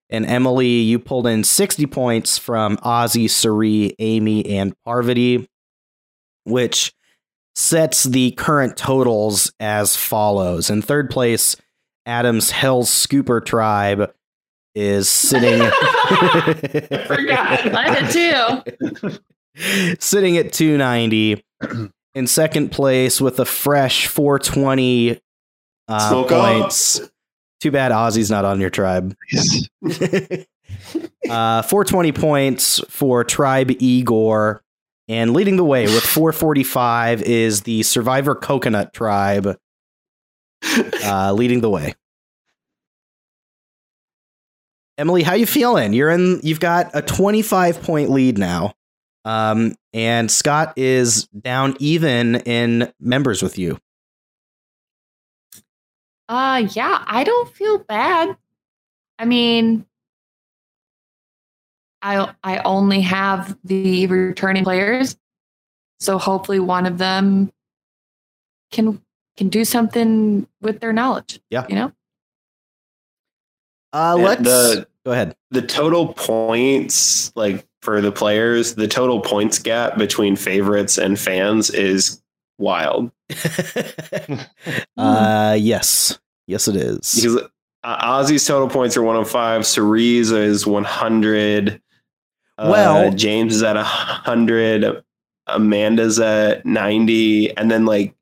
And 0.08 0.24
Emily, 0.24 0.68
you 0.68 1.00
pulled 1.00 1.26
in 1.26 1.42
60 1.42 1.86
points 1.86 2.38
from 2.38 2.76
Ozzy, 2.76 3.28
Cirie, 3.28 3.96
Amy, 3.98 4.46
and 4.46 4.74
Parvati, 4.84 5.48
which 6.44 6.92
sets 7.54 8.04
the 8.04 8.32
current 8.32 8.76
totals 8.76 9.52
as 9.60 9.96
follows. 9.96 10.70
In 10.70 10.82
third 10.82 11.10
place, 11.10 11.56
Adam's 12.06 12.50
Hell's 12.50 12.90
Scooper 12.90 13.44
tribe 13.44 14.12
is 14.74 15.08
sitting. 15.08 15.60
I 15.62 17.04
forgot. 17.06 17.74
I 17.74 18.00
did 18.00 18.64
too. 19.04 19.18
sitting 20.00 20.38
at 20.38 20.52
290 20.52 21.44
in 22.14 22.26
second 22.26 22.70
place 22.70 23.20
with 23.20 23.38
a 23.38 23.44
fresh 23.44 24.06
420 24.06 25.20
uh, 25.88 26.08
Smoke 26.08 26.32
up. 26.32 26.60
points 26.60 27.00
too 27.60 27.70
bad 27.70 27.92
ozzy's 27.92 28.30
not 28.30 28.44
on 28.44 28.60
your 28.60 28.70
tribe 28.70 29.14
uh, 31.28 31.62
420 31.62 32.12
points 32.12 32.80
for 32.88 33.24
tribe 33.24 33.70
igor 33.78 34.62
and 35.08 35.32
leading 35.32 35.56
the 35.56 35.64
way 35.64 35.84
with 35.84 36.04
445 36.04 37.22
is 37.22 37.62
the 37.62 37.82
survivor 37.82 38.34
coconut 38.34 38.92
tribe 38.92 39.56
uh, 41.04 41.32
leading 41.36 41.60
the 41.60 41.70
way 41.70 41.94
emily 44.98 45.22
how 45.22 45.34
you 45.34 45.46
feeling 45.46 45.92
you're 45.92 46.10
in 46.10 46.40
you've 46.42 46.60
got 46.60 46.90
a 46.94 47.02
25 47.02 47.82
point 47.82 48.10
lead 48.10 48.38
now 48.38 48.74
um, 49.24 49.76
and 49.92 50.30
Scott 50.30 50.72
is 50.76 51.26
down 51.26 51.76
even 51.78 52.36
in 52.36 52.92
members 53.00 53.42
with 53.42 53.58
you. 53.58 53.78
Uh 56.28 56.66
yeah, 56.72 57.04
I 57.06 57.24
don't 57.24 57.52
feel 57.54 57.78
bad. 57.78 58.36
I 59.18 59.24
mean 59.24 59.84
I 62.02 62.32
I 62.42 62.58
only 62.58 63.00
have 63.02 63.56
the 63.64 64.06
returning 64.06 64.64
players. 64.64 65.16
So 66.00 66.18
hopefully 66.18 66.58
one 66.60 66.86
of 66.86 66.98
them 66.98 67.52
can 68.70 69.00
can 69.36 69.48
do 69.48 69.64
something 69.64 70.46
with 70.60 70.80
their 70.80 70.92
knowledge. 70.92 71.40
Yeah. 71.50 71.64
You 71.68 71.74
know? 71.76 71.92
Uh, 73.92 74.16
let's 74.18 74.42
the- 74.42 74.86
go 75.04 75.12
ahead. 75.12 75.36
the 75.50 75.62
total 75.62 76.12
points 76.14 77.34
like 77.36 77.66
for 77.82 78.00
the 78.00 78.12
players 78.12 78.74
the 78.76 78.86
total 78.88 79.20
points 79.20 79.58
gap 79.58 79.98
between 79.98 80.36
favorites 80.36 80.96
and 80.96 81.18
fans 81.18 81.68
is 81.70 82.22
wild 82.58 83.10
uh, 84.96 85.56
yes, 85.58 86.18
yes, 86.46 86.68
it 86.68 86.76
is. 86.76 87.14
because 87.16 87.42
uh, 87.82 88.06
ozzy's 88.22 88.46
total 88.46 88.68
points 88.68 88.96
are 88.96 89.02
105 89.02 89.62
Cirie's 89.62 90.30
is 90.30 90.64
100 90.66 91.82
uh, 92.58 92.68
Well- 92.70 93.12
james 93.12 93.56
is 93.56 93.62
at 93.62 93.76
a 93.76 93.82
100 93.82 95.02
amanda's 95.46 96.18
at 96.20 96.64
90 96.64 97.56
and 97.56 97.70
then 97.70 97.84
like 97.84 98.14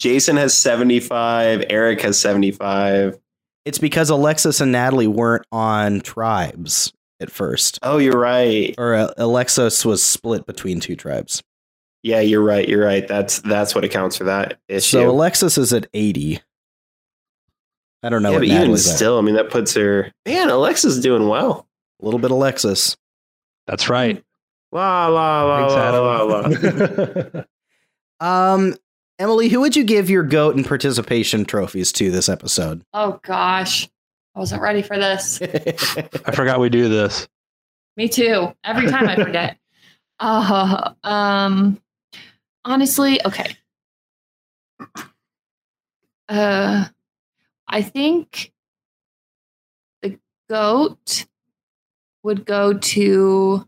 jason 0.00 0.36
has 0.36 0.54
75 0.56 1.64
erik 1.70 2.00
has 2.02 2.18
75 2.20 3.18
It's 3.64 3.78
because 3.78 4.10
Alexis 4.10 4.60
and 4.60 4.72
Natalie 4.72 5.06
weren't 5.06 5.44
on 5.52 6.00
tribes 6.00 6.92
at 7.20 7.30
first, 7.30 7.78
oh 7.82 7.98
you're 7.98 8.18
right 8.18 8.74
or 8.78 8.94
uh, 8.94 9.12
Alexis 9.16 9.84
was 9.84 10.02
split 10.04 10.46
between 10.46 10.78
two 10.78 10.94
tribes. 10.94 11.42
yeah 12.04 12.20
you're 12.20 12.42
right 12.44 12.68
you're 12.68 12.84
right 12.84 13.08
that's 13.08 13.40
that's 13.40 13.74
what 13.74 13.82
accounts 13.84 14.16
for 14.16 14.24
that 14.24 14.58
issue 14.68 14.98
So 14.98 15.10
Alexis 15.10 15.58
is 15.58 15.72
at 15.72 15.86
eighty. 15.94 16.40
I 18.04 18.08
don't 18.10 18.22
know 18.22 18.30
yeah, 18.30 18.38
but 18.38 18.44
even 18.44 18.58
Natalie's 18.58 18.88
at. 18.88 18.94
still, 18.96 19.18
I 19.18 19.22
mean, 19.22 19.34
that 19.34 19.50
puts 19.50 19.74
her. 19.74 20.12
Man, 20.24 20.48
Alexa's 20.50 21.00
doing 21.00 21.26
well. 21.26 21.66
A 22.00 22.04
little 22.04 22.20
bit 22.20 22.30
Alexis. 22.30 22.96
That's 23.68 23.88
right. 23.88 24.24
La 24.72 25.06
la 25.06 25.44
la 25.44 25.68
Thanks, 25.68 25.74
la 25.74 26.00
la 26.00 26.40
Adam. 26.40 27.34
la. 27.34 27.42
Um, 28.20 28.74
Emily, 29.20 29.48
who 29.48 29.60
would 29.60 29.76
you 29.76 29.84
give 29.84 30.10
your 30.10 30.24
goat 30.24 30.56
and 30.56 30.66
participation 30.66 31.44
trophies 31.44 31.92
to 31.92 32.10
this 32.10 32.28
episode? 32.28 32.82
Oh 32.92 33.20
gosh. 33.22 33.88
I 34.34 34.40
wasn't 34.40 34.60
ready 34.62 34.82
for 34.82 34.96
this. 34.98 35.40
I 35.42 36.32
forgot 36.32 36.58
we 36.58 36.68
do 36.68 36.88
this. 36.88 37.28
Me 37.96 38.08
too. 38.08 38.52
Every 38.64 38.88
time 38.88 39.08
I 39.08 39.14
forget. 39.14 39.56
uh, 40.18 40.94
um, 41.04 41.80
honestly, 42.64 43.24
okay. 43.24 43.56
Uh, 46.28 46.86
I 47.68 47.82
think 47.82 48.52
the 50.02 50.18
goat 50.50 51.26
would 52.22 52.44
go 52.44 52.74
to 52.74 53.66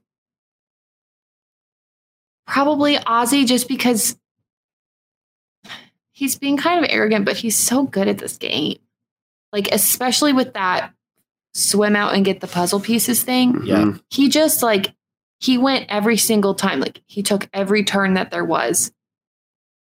probably 2.46 2.96
Ozzy 2.96 3.46
just 3.46 3.68
because 3.68 4.16
he's 6.12 6.38
being 6.38 6.56
kind 6.56 6.84
of 6.84 6.90
arrogant, 6.90 7.24
but 7.24 7.36
he's 7.36 7.56
so 7.56 7.84
good 7.84 8.08
at 8.08 8.18
this 8.18 8.36
game. 8.36 8.78
Like, 9.52 9.68
especially 9.72 10.32
with 10.32 10.54
that 10.54 10.92
swim 11.54 11.96
out 11.96 12.14
and 12.14 12.24
get 12.24 12.40
the 12.40 12.46
puzzle 12.46 12.78
pieces 12.80 13.24
thing 13.24 13.64
Yeah. 13.64 13.78
Mm-hmm. 13.78 13.98
he 14.08 14.28
just 14.28 14.62
like 14.62 14.94
he 15.40 15.58
went 15.58 15.86
every 15.88 16.16
single 16.16 16.54
time 16.54 16.78
like 16.78 17.02
he 17.08 17.24
took 17.24 17.48
every 17.52 17.82
turn 17.82 18.14
that 18.14 18.30
there 18.30 18.44
was 18.44 18.92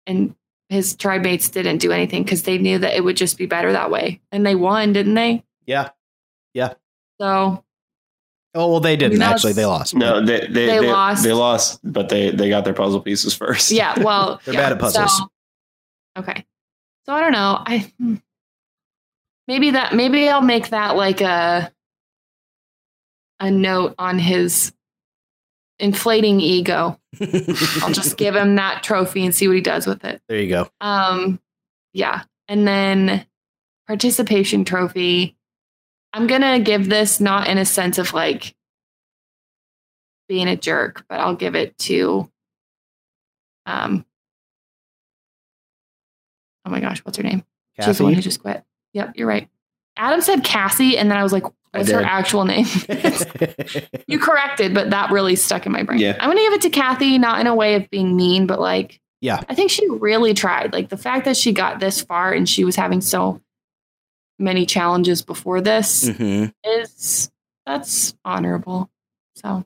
and 0.06 0.36
his 0.70 0.96
tribe 0.96 1.24
mates 1.24 1.50
didn't 1.50 1.80
do 1.80 1.92
anything 1.92 2.22
because 2.22 2.44
they 2.44 2.60
knew 2.60 2.78
that 2.78 2.96
it 2.96 3.04
would 3.04 3.18
just 3.18 3.40
be 3.40 3.48
better 3.48 3.72
that 3.72 3.90
way 3.90 4.22
and 4.32 4.46
they 4.46 4.54
won 4.54 4.94
didn't 4.94 5.16
they 5.16 5.44
yeah. 5.66 5.90
Yeah. 6.54 6.74
So 7.20 7.64
Oh 8.58 8.72
well, 8.72 8.80
they 8.80 8.96
didn't 8.96 9.20
That's- 9.20 9.36
actually. 9.36 9.54
They 9.54 9.66
lost. 9.66 9.96
No, 9.96 10.20
they 10.26 10.40
they, 10.42 10.48
They 10.48 10.66
they, 10.80 10.92
lost. 10.92 11.24
They 11.24 11.34
lost, 11.34 11.80
but 11.84 12.10
they 12.10 12.32
they 12.32 12.50
got 12.50 12.64
their 12.66 12.74
puzzle 12.74 13.02
pieces 13.02 13.34
first. 13.42 13.72
yeah 13.72 14.02
well 14.02 14.42
They're 14.46 14.54
yeah, 14.56 14.62
bad 14.62 14.72
at 14.74 14.80
puzzles. 14.80 15.18
so- 15.18 15.32
okay 16.18 16.44
so 17.06 17.14
i 17.14 17.20
don't 17.22 17.32
know 17.32 17.62
i 17.64 17.78
hmm. 18.00 18.16
maybe 19.48 19.70
that 19.72 19.94
maybe 19.94 20.28
i'll 20.28 20.42
make 20.42 20.70
that 20.70 20.96
like 20.96 21.22
a 21.22 21.72
a 23.40 23.52
note 23.52 23.94
on 24.00 24.18
his 24.18 24.74
inflating 25.78 26.40
ego 26.42 27.00
i'll 27.84 27.94
just 27.94 28.18
give 28.18 28.36
him 28.36 28.56
that 28.56 28.82
trophy 28.82 29.24
and 29.24 29.36
see 29.36 29.48
what 29.48 29.54
he 29.56 29.62
does 29.62 29.86
with 29.86 30.04
it 30.04 30.20
there 30.28 30.40
you 30.42 30.50
go. 30.50 30.68
Um, 30.82 31.40
yeah. 31.94 32.24
And 32.48 32.68
then 32.68 33.26
participation 33.88 34.66
trophy. 34.66 35.37
I'm 36.14 36.28
gonna 36.28 36.60
give 36.60 36.90
this 36.90 37.20
not 37.20 37.48
in 37.48 37.58
a 37.58 37.66
sense 37.66 37.98
of 37.98 38.14
like 38.14 38.56
being 40.28 40.48
a 40.48 40.56
jerk, 40.56 41.06
but 41.08 41.20
I'll 41.20 41.36
give 41.36 41.56
it 41.56 41.78
to 41.80 42.30
um 43.66 44.06
Oh 46.66 46.70
my 46.70 46.82
gosh, 46.82 47.00
what's 47.00 47.18
her 47.18 47.24
name? 47.24 47.44
She's 47.82 47.98
the 47.98 48.04
one 48.04 48.14
who 48.14 48.22
just 48.22 48.42
quit. 48.42 48.64
Yep, 48.94 49.14
you're 49.16 49.28
right. 49.28 49.48
Adam 49.96 50.22
said 50.22 50.44
Cassie, 50.44 50.98
and 50.98 51.10
then 51.10 51.18
I 51.18 51.24
was 51.24 51.32
like, 51.32 51.44
what's 51.72 51.90
her 51.90 52.02
actual 52.02 52.44
name? 52.44 52.66
you 54.08 54.20
corrected, 54.20 54.74
but 54.74 54.90
that 54.90 55.12
really 55.12 55.36
stuck 55.36 55.66
in 55.66 55.72
my 55.72 55.84
brain. 55.84 56.00
Yeah. 56.00 56.18
I'm 56.20 56.30
gonna 56.30 56.42
give 56.42 56.54
it 56.54 56.62
to 56.64 56.70
Kathy, 56.70 57.18
not 57.18 57.40
in 57.40 57.48
a 57.48 57.56
way 57.56 57.76
of 57.76 57.90
being 57.90 58.16
mean, 58.16 58.48
but 58.48 58.60
like 58.60 59.00
Yeah. 59.22 59.42
I 59.50 59.56
think 59.56 59.72
she 59.72 59.88
really 59.90 60.34
tried. 60.34 60.74
Like 60.74 60.90
the 60.90 60.98
fact 60.98 61.26
that 61.26 61.38
she 61.38 61.52
got 61.54 61.80
this 61.80 62.02
far 62.02 62.34
and 62.34 62.48
she 62.50 62.64
was 62.64 62.76
having 62.76 63.02
so 63.02 63.42
many 64.40 64.66
challenges 64.66 65.22
before 65.22 65.62
this 65.62 66.06
Mhm. 66.10 66.54
is 66.64 67.32
that's 67.66 68.16
honorable. 68.24 68.90
So 69.36 69.66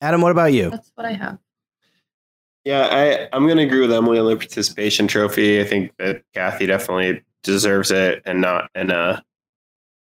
Adam, 0.00 0.20
what 0.20 0.30
about 0.32 0.52
you? 0.52 0.70
that's 0.70 0.92
what 0.94 1.06
I 1.06 1.12
have. 1.12 1.38
Yeah, 2.64 2.88
I, 2.90 3.28
I'm 3.34 3.46
going 3.46 3.56
to 3.56 3.64
agree 3.64 3.80
with 3.80 3.92
Emily 3.92 4.18
on 4.18 4.26
the 4.26 4.36
participation 4.36 5.08
trophy. 5.08 5.60
I 5.60 5.64
think 5.64 5.92
that 5.98 6.22
Kathy 6.34 6.66
definitely 6.66 7.22
deserves 7.42 7.90
it 7.90 8.22
and 8.26 8.40
not, 8.42 8.70
and, 8.74 8.92
uh, 8.92 9.20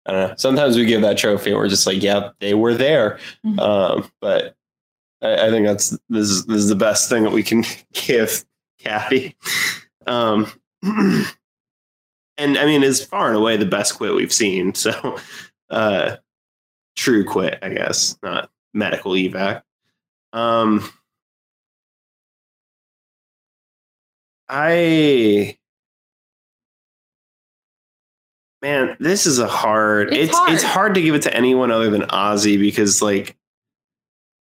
I 0.06 0.12
don't 0.12 0.28
know. 0.30 0.34
Sometimes 0.36 0.76
we 0.76 0.84
give 0.84 1.02
that 1.02 1.18
trophy 1.18 1.50
and 1.50 1.58
we're 1.58 1.68
just 1.68 1.86
like, 1.86 2.02
yeah, 2.02 2.30
they 2.40 2.54
were 2.54 2.74
there. 2.74 3.18
Mhm. 3.44 3.58
Um, 3.60 4.10
but 4.20 4.54
I, 5.20 5.46
I 5.46 5.50
think 5.50 5.66
that's, 5.66 5.90
this 6.08 6.28
is, 6.30 6.46
this 6.46 6.58
is 6.58 6.68
the 6.68 6.74
best 6.76 7.08
thing 7.08 7.24
that 7.24 7.32
we 7.32 7.42
can 7.42 7.64
give 7.92 8.44
Kathy. 8.78 9.36
Um, 10.06 10.46
and 12.38 12.56
I 12.58 12.64
mean, 12.66 12.82
it's 12.82 13.04
far 13.04 13.28
and 13.28 13.36
away 13.36 13.56
the 13.56 13.66
best 13.66 13.96
quit 13.96 14.14
we've 14.14 14.32
seen. 14.32 14.74
So, 14.74 15.18
uh, 15.70 16.16
true 16.96 17.24
quit, 17.24 17.58
I 17.62 17.70
guess, 17.70 18.18
not 18.22 18.50
medical 18.74 19.12
evac. 19.12 19.62
Um, 20.32 20.90
I 24.48 25.56
man, 28.60 28.96
this 29.00 29.26
is 29.26 29.38
a 29.38 29.48
hard. 29.48 30.12
It's 30.12 30.30
It's 30.30 30.52
it's 30.52 30.62
hard. 30.62 30.74
hard. 30.74 30.94
to 30.94 31.02
give 31.02 31.14
it 31.14 31.22
to 31.22 31.34
anyone 31.36 31.70
other 31.70 31.90
than 31.90 32.02
Ozzy 32.02 32.58
because 32.58 33.00
like 33.02 33.36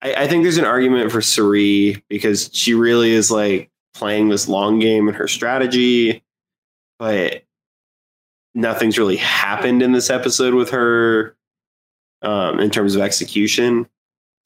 I, 0.03 0.15
I 0.15 0.29
think 0.29 0.43
there's 0.45 0.59
an 0.59 0.65
argument 0.65 1.11
for 1.13 1.21
Cirie 1.23 2.05
because 2.09 2.51
she 2.53 2.75
really 2.75 3.11
is 3.11 3.31
like 3.31 3.71
playing 3.95 4.29
this 4.29 4.47
long 4.49 4.79
game 4.79 5.09
in 5.09 5.15
her 5.15 5.29
strategy, 5.29 6.23
but 6.99 7.43
nothing's 8.57 8.99
really 8.99 9.17
happened 9.17 9.83
in 9.83 9.93
this 9.93 10.11
episode 10.11 10.55
with 10.55 10.71
her 10.71 11.37
um, 12.23 12.59
in 12.59 12.71
terms 12.71 12.97
of 12.97 13.03
execution. 13.03 13.87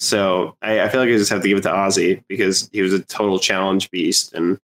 So 0.01 0.57
I, 0.61 0.81
I 0.81 0.89
feel 0.89 1.01
like 1.01 1.09
I 1.09 1.13
just 1.17 1.31
have 1.31 1.43
to 1.43 1.49
give 1.49 1.59
it 1.59 1.63
to 1.63 1.71
Ozzy 1.71 2.23
because 2.29 2.69
he 2.73 2.83
was 2.83 2.93
a 2.93 3.01
total 3.01 3.39
challenge 3.39 3.91
beast 3.91 4.35
and 4.35 4.59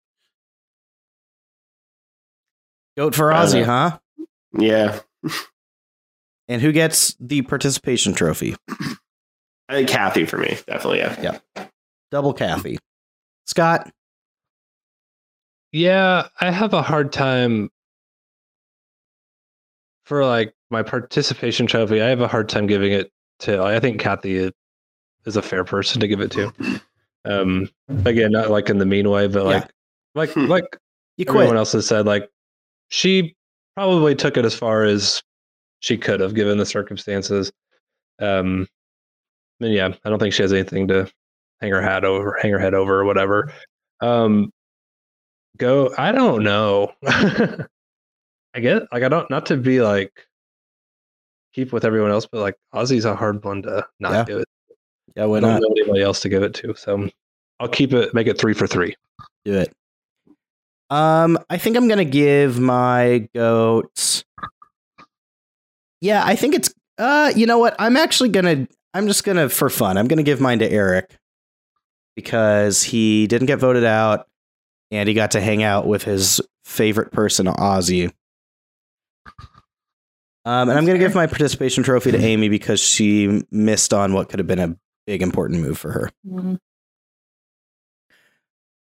Goat 2.97 3.15
for 3.15 3.31
Ozzy, 3.31 3.65
huh? 3.65 3.99
yeah, 4.59 5.01
And 6.49 6.61
who 6.61 6.73
gets 6.73 7.17
the 7.19 7.41
participation 7.43 8.13
trophy? 8.13 8.55
I 8.69 9.73
think 9.73 9.89
Kathy 9.89 10.27
for 10.27 10.37
me 10.37 10.59
definitely 10.67 10.99
Yeah. 10.99 11.39
yeah. 11.57 11.67
Double 12.11 12.35
Kathy. 12.35 12.79
Scott. 13.47 13.91
Yeah, 15.73 16.29
I 16.39 16.51
have 16.51 16.75
a 16.75 16.83
hard 16.83 17.13
time 17.15 17.71
for 20.05 20.25
like 20.25 20.53
my 20.71 20.83
participation 20.83 21.67
trophy. 21.67 22.01
I 22.03 22.09
have 22.09 22.21
a 22.21 22.29
hard 22.29 22.49
time 22.49 22.67
giving 22.67 22.93
it 22.93 23.11
to. 23.41 23.63
I 23.63 23.79
think 23.81 24.01
Kathy 24.01 24.37
is, 24.37 25.37
a 25.37 25.43
fair 25.43 25.65
person 25.65 26.01
to 26.01 26.09
give 26.09 26.21
it 26.21 26.31
to. 26.33 26.53
Um, 27.25 27.69
again, 28.05 28.33
not 28.33 28.51
like 28.51 28.69
in 28.69 28.79
the 28.79 28.87
mean 28.87 29.09
way, 29.09 29.29
but 29.29 29.45
Yeah. 29.45 29.47
like, 29.53 29.71
like, 30.15 30.31
Hmm. 30.33 30.47
like 30.47 30.77
You 31.17 31.25
everyone 31.29 31.47
quit. 31.49 31.59
else 31.59 31.73
has 31.73 31.87
said, 31.87 32.07
like 32.07 32.29
she 32.89 33.37
probably 33.77 34.15
took 34.17 34.37
it 34.37 34.45
as 34.45 34.55
far 34.55 34.83
as 34.85 35.23
she 35.81 35.97
could 35.97 36.19
have 36.21 36.35
given 36.35 36.59
the 36.59 36.67
circumstances. 36.67 37.53
Um, 38.21 38.67
and 39.61 39.73
yeah, 39.73 39.95
I 40.05 40.11
don't 40.11 40.19
think 40.19 40.35
she 40.35 40.43
has 40.43 40.53
anything 40.53 40.89
to 40.89 41.09
hang 41.61 41.71
her 41.71 41.81
hat 41.83 42.05
over, 42.05 42.37
hang 42.43 42.51
her 42.51 42.59
head 42.59 42.75
over, 42.75 43.01
or 43.01 43.05
whatever. 43.05 43.53
Um, 44.01 44.51
go. 45.59 45.95
I 45.97 46.11
don't 46.13 46.43
know. 46.43 46.93
I 48.55 48.61
get 48.61 48.83
like 48.93 49.03
I 49.03 49.09
don't 49.09 49.29
not 49.31 49.47
to 49.47 49.57
be 49.57 49.81
like 49.81 50.13
keep 51.55 51.73
with 51.73 51.85
everyone 51.85 52.11
else, 52.11 52.27
but 52.31 52.41
like 52.41 52.57
Ozzy's 52.75 53.05
a 53.05 53.15
hard 53.15 53.45
one 53.45 53.63
to 53.63 53.87
not 54.01 54.13
Yeah. 54.13 54.25
give 54.25 54.39
it. 54.39 54.49
Yeah, 55.17 55.25
I 55.25 55.27
don't 55.27 55.43
not? 55.43 55.61
know 55.63 55.69
anybody 55.77 56.03
else 56.03 56.21
to 56.21 56.29
give 56.29 56.43
it 56.43 56.55
to, 56.55 56.75
so 56.75 57.09
I'll 57.61 57.69
keep 57.69 57.93
it. 57.93 58.15
Make 58.15 58.27
it 58.27 58.39
three 58.39 58.55
for 58.55 58.67
three. 58.67 58.95
Do 59.45 59.55
it. 59.55 59.73
Um, 60.91 61.39
I 61.51 61.59
think 61.59 61.77
I'm 61.77 61.89
gonna 61.89 62.05
give 62.05 62.59
my 62.59 63.29
goats. 63.35 64.25
Yeah, 66.01 66.23
I 66.25 66.37
think 66.37 66.55
it's 66.55 66.73
uh 66.99 67.33
you 67.35 67.47
know 67.47 67.59
what? 67.59 67.75
I'm 67.79 67.97
actually 67.97 68.29
gonna 68.31 68.67
I'm 68.95 69.07
just 69.07 69.25
gonna 69.25 69.49
for 69.49 69.71
fun, 69.71 69.97
I'm 69.97 70.09
gonna 70.09 70.23
give 70.23 70.41
mine 70.41 70.59
to 70.59 70.71
Erik 70.71 71.17
because 72.17 72.83
he 72.83 73.27
didn't 73.27 73.47
get 73.47 73.59
voted 73.59 73.85
out 73.85 74.27
and 74.91 75.09
he 75.09 75.15
got 75.15 75.31
to 75.31 75.41
hang 75.41 75.63
out 75.63 75.87
with 75.87 76.03
his 76.03 76.41
favorite 76.65 77.11
person, 77.13 77.47
Ozzy. 77.47 78.13
Um, 80.45 80.69
and 80.69 80.77
I'm 80.79 80.85
gonna 80.87 80.99
give 80.99 81.15
my 81.15 81.27
participation 81.27 81.85
trophy 81.85 82.11
to 82.13 82.19
Amy 82.19 82.49
because 82.49 82.81
she 82.81 83.43
missed 83.51 83.95
on 83.95 84.13
what 84.13 84.29
could 84.29 84.41
have 84.41 84.47
been 84.49 84.59
a 84.59 84.77
big 85.07 85.23
important 85.23 85.61
move 85.61 85.79
for 85.79 85.93
her. 85.93 86.11
Mhm. 86.29 86.59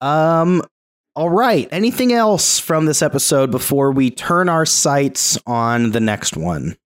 Um, 0.01 0.61
all 1.15 1.29
right. 1.29 1.67
Anything 1.71 2.13
else 2.13 2.59
from 2.59 2.85
this 2.85 3.01
episode 3.01 3.49
before 3.49 3.91
we 3.91 4.11
turn 4.11 4.49
our 4.49 4.65
sights 4.67 5.39
on 5.47 5.91
the 5.91 5.99
next 5.99 6.37
one? 6.37 6.77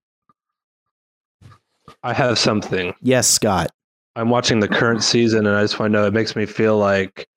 I 2.04 2.14
have 2.14 2.40
something. 2.40 2.94
Yes, 3.02 3.28
Scott. 3.28 3.72
I'm 4.16 4.30
watching 4.30 4.60
the 4.62 4.68
current 4.70 5.04
season, 5.04 5.46
and 5.46 5.56
I 5.58 5.62
just 5.62 5.78
want 5.80 5.92
to 5.92 6.00
know. 6.00 6.06
It 6.06 6.14
makes 6.14 6.36
me 6.36 6.46
feel 6.46 6.78
like 6.78 7.28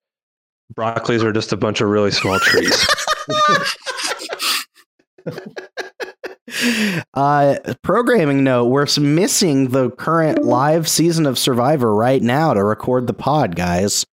broccolis 0.73 1.21
are 1.23 1.33
just 1.33 1.51
a 1.53 1.57
bunch 1.57 1.81
of 1.81 1.89
really 1.89 2.11
small 2.11 2.39
trees. 2.39 2.85
uh, 7.13 7.55
programming 7.83 8.43
note: 8.43 8.65
We're 8.65 8.87
missing 8.99 9.69
the 9.69 9.89
current 9.91 10.43
live 10.43 10.87
season 10.87 11.25
of 11.25 11.37
Survivor 11.39 11.93
right 11.93 12.21
now 12.21 12.53
to 12.53 12.63
record 12.63 13.07
the 13.07 13.13
pod, 13.13 13.55
guys. 13.55 14.05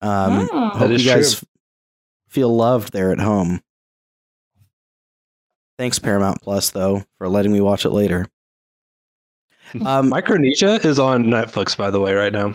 Um, 0.00 0.48
Oh. 0.52 0.68
hope 0.70 0.88
That 0.90 1.00
you 1.00 1.06
guys 1.08 1.38
true. 1.38 1.48
feel 2.28 2.54
loved 2.54 2.92
there 2.92 3.10
at 3.12 3.20
home. 3.20 3.60
Thanks, 5.78 5.98
Paramount 5.98 6.40
Plus, 6.42 6.70
though, 6.70 7.04
for 7.18 7.28
letting 7.28 7.52
me 7.52 7.60
watch 7.60 7.84
it 7.84 7.90
later. 7.90 8.26
Um, 9.84 10.08
Micronesia 10.10 10.74
is 10.86 11.00
on 11.00 11.24
Netflix, 11.24 11.76
by 11.76 11.90
the 11.90 11.98
way, 11.98 12.12
right 12.14 12.32
now. 12.32 12.54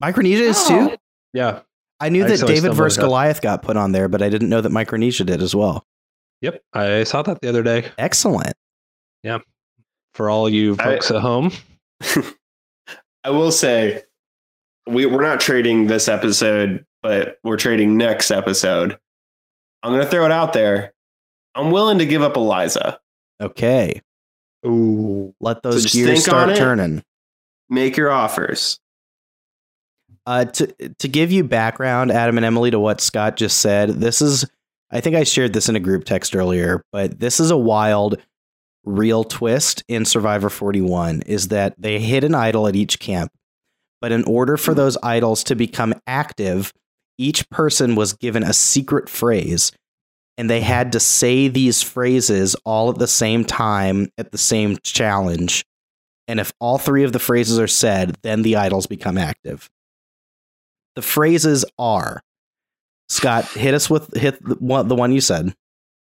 Micronesia 0.00 0.44
is 0.44 0.56
Oh. 0.70 0.88
too. 0.88 0.96
Yeah. 1.34 1.60
I 2.00 2.08
knew 2.08 2.24
I 2.24 2.28
that 2.28 2.40
David 2.40 2.58
stumbled 2.58 2.76
vs. 2.78 2.96
across- 2.96 3.06
Goliath 3.06 3.40
got 3.42 3.60
put 3.62 3.76
on 3.76 3.92
there, 3.92 4.08
but 4.08 4.22
I 4.22 4.30
didn't 4.30 4.48
know 4.48 4.62
that 4.62 4.72
Micronesia 4.72 5.24
did 5.24 5.42
as 5.42 5.54
well. 5.54 5.84
Yep. 6.40 6.62
I 6.72 7.04
saw 7.04 7.22
that 7.22 7.40
the 7.40 7.48
other 7.48 7.62
day. 7.62 7.90
Excellent. 7.98 8.52
Yeah, 9.22 9.38
for 10.14 10.28
all 10.30 10.48
you 10.48 10.74
I- 10.78 10.84
folks 10.84 11.10
at 11.10 11.20
home. 11.20 11.50
I 13.24 13.30
will 13.30 13.52
say, 13.52 14.02
we 14.86 15.06
we're 15.06 15.22
not 15.22 15.40
trading 15.40 15.86
this 15.86 16.08
episode, 16.08 16.84
but 17.02 17.38
we're 17.42 17.56
trading 17.56 17.96
next 17.96 18.30
episode. 18.30 18.98
I'm 19.82 19.92
gonna 19.92 20.06
throw 20.06 20.26
it 20.26 20.32
out 20.32 20.52
there. 20.52 20.92
I'm 21.54 21.70
willing 21.70 21.98
to 21.98 22.06
give 22.06 22.20
up 22.22 22.36
Eliza. 22.36 22.98
Okay, 23.40 24.02
Ooh. 24.66 25.34
let 25.40 25.62
those 25.62 25.82
just 25.84 25.94
gears 25.94 26.24
start 26.24 26.50
it. 26.50 26.56
turning. 26.56 27.02
Make 27.70 27.96
your 27.96 28.10
offers. 28.10 28.78
Uh, 30.26 30.44
to 30.46 30.66
to 30.98 31.08
give 31.08 31.32
you 31.32 31.44
background, 31.44 32.10
Adam 32.10 32.36
and 32.36 32.44
Emily, 32.46 32.70
to 32.70 32.80
what 32.80 33.00
Scott 33.00 33.36
just 33.36 33.58
said, 33.60 33.88
this 33.90 34.20
is 34.22 34.44
I 34.94 35.00
think 35.00 35.16
I 35.16 35.24
shared 35.24 35.52
this 35.52 35.68
in 35.68 35.74
a 35.74 35.80
group 35.80 36.04
text 36.04 36.36
earlier, 36.36 36.84
but 36.92 37.18
this 37.18 37.40
is 37.40 37.50
a 37.50 37.56
wild, 37.56 38.16
real 38.84 39.24
twist 39.24 39.82
in 39.88 40.04
Survivor 40.04 40.48
41 40.48 41.22
is 41.22 41.48
that 41.48 41.74
they 41.76 41.98
hit 41.98 42.22
an 42.22 42.34
idol 42.34 42.68
at 42.68 42.76
each 42.76 43.00
camp, 43.00 43.32
but 44.00 44.12
in 44.12 44.22
order 44.22 44.56
for 44.56 44.72
those 44.72 44.96
idols 45.02 45.42
to 45.44 45.56
become 45.56 45.94
active, 46.06 46.72
each 47.18 47.50
person 47.50 47.96
was 47.96 48.12
given 48.12 48.44
a 48.44 48.52
secret 48.52 49.08
phrase, 49.08 49.72
and 50.38 50.48
they 50.48 50.60
had 50.60 50.92
to 50.92 51.00
say 51.00 51.48
these 51.48 51.82
phrases 51.82 52.54
all 52.64 52.88
at 52.88 52.98
the 52.98 53.08
same 53.08 53.44
time 53.44 54.08
at 54.16 54.30
the 54.30 54.38
same 54.38 54.78
challenge. 54.84 55.64
And 56.28 56.38
if 56.38 56.52
all 56.60 56.78
three 56.78 57.02
of 57.02 57.12
the 57.12 57.18
phrases 57.18 57.58
are 57.58 57.66
said, 57.66 58.16
then 58.22 58.42
the 58.42 58.56
idols 58.56 58.86
become 58.86 59.18
active. 59.18 59.68
The 60.94 61.02
phrases 61.02 61.64
are 61.80 62.22
Scott, 63.08 63.44
hit 63.46 63.74
us 63.74 63.90
with 63.90 64.14
hit 64.16 64.42
the 64.44 64.54
one, 64.56 64.88
the 64.88 64.94
one 64.94 65.12
you 65.12 65.20
said. 65.20 65.54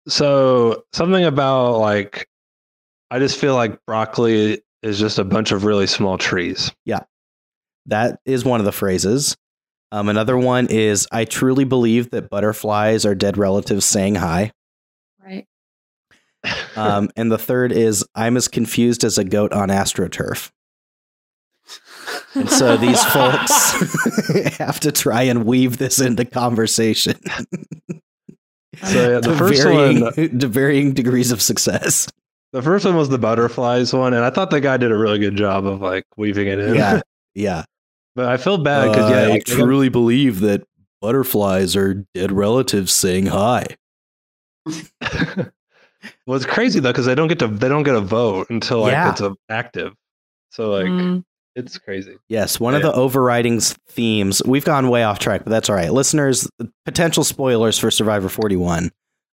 So 0.08 0.84
something 0.94 1.26
about 1.26 1.78
like 1.80 2.28
I 3.12 3.20
just 3.20 3.40
feel 3.40 3.56
like 3.56 3.80
broccoli 3.86 4.62
is 4.82 5.00
just 5.00 5.20
a 5.20 5.24
bunch 5.24 5.52
of 5.52 5.66
really 5.66 5.88
small 5.88 6.18
trees. 6.18 6.72
Yeah, 6.86 7.02
that 7.88 8.20
is 8.26 8.46
one 8.46 8.60
of 8.60 8.66
the 8.66 8.72
phrases. 8.72 9.36
Um, 9.92 10.10
another 10.10 10.38
one 10.38 10.68
is 10.68 11.08
I 11.12 11.26
truly 11.26 11.64
believe 11.64 12.12
that 12.12 12.30
butterflies 12.30 13.06
are 13.06 13.16
dead 13.16 13.38
relatives 13.38 13.86
saying 13.86 14.16
hi. 14.16 14.52
Right. 15.24 15.48
Um, 16.76 17.10
and 17.16 17.32
the 17.32 17.38
third 17.38 17.72
is 17.72 18.06
I'm 18.14 18.38
as 18.38 18.48
confused 18.48 19.04
as 19.04 19.18
a 19.18 19.24
goat 19.24 19.54
on 19.54 19.70
AstroTurf. 19.70 20.52
And 22.36 22.50
so 22.50 22.78
these 22.78 23.02
folks 23.14 24.58
have 24.58 24.80
to 24.82 24.92
try 24.92 25.24
and 25.24 25.46
weave 25.46 25.78
this 25.78 26.00
into 26.00 26.26
conversation. 26.26 27.16
So 28.84 29.10
yeah, 29.12 29.20
the 29.20 29.30
to 29.32 29.36
first 29.38 29.64
varying, 29.64 30.02
one 30.02 30.14
to 30.40 30.48
varying 30.48 30.94
degrees 30.94 31.32
of 31.32 31.42
success. 31.42 32.08
the 32.52 32.62
first 32.62 32.86
one 32.86 32.96
was 32.98 33.08
the 33.10 33.18
butterflies 33.18 33.94
one, 33.94 34.14
and 34.14 34.24
I 34.26 34.30
thought 34.30 34.50
the 34.50 34.60
guy 34.62 34.76
did 34.78 34.92
a 34.92 34.98
really 34.98 35.18
good 35.20 35.38
job 35.38 35.66
of 35.66 35.82
like 35.82 36.06
weaving 36.18 36.48
it 36.48 36.60
in. 36.60 36.76
Yeah, 36.76 37.02
yeah. 37.34 37.64
but 38.16 38.26
I 38.26 38.36
feel 38.38 38.58
bad 38.58 38.90
because 38.90 39.10
yeah, 39.10 39.18
I 39.20 39.28
like, 39.28 39.46
truly 39.46 39.88
believe 39.90 40.42
that 40.42 40.64
butterflies 41.02 41.76
are 41.78 42.06
dead 42.14 42.32
relatives 42.34 42.92
saying 42.92 43.28
hi. 43.28 43.66
well, 46.26 46.36
it's 46.36 46.46
crazy 46.46 46.80
though 46.80 46.92
because 46.92 47.06
they 47.06 47.16
don't 47.16 47.28
get 47.28 47.40
to 47.40 47.48
they 47.48 47.70
don't 47.70 47.84
get 47.84 47.96
a 47.96 48.02
vote 48.02 48.48
until 48.50 48.82
like 48.82 48.92
Yeah. 48.92 49.12
it's 49.12 49.22
active. 49.50 49.94
So 50.52 50.72
like 50.72 50.88
Mm. 50.88 51.24
It's 51.56 51.78
crazy. 51.78 52.18
Yes, 52.28 52.60
one 52.60 52.76
of 52.76 52.82
the 52.82 52.94
overriding 52.94 53.62
themes. 53.62 54.42
We've 54.46 54.66
gone 54.66 54.90
way 54.90 55.04
off 55.04 55.20
track, 55.20 55.44
but 55.46 55.50
that's 55.50 55.70
all 55.70 55.76
right. 55.76 55.92
Listeners, 55.92 56.50
potential 56.84 57.24
spoilers 57.24 57.80
for 57.80 57.90
Survivor 57.90 58.28
41. 58.28 58.92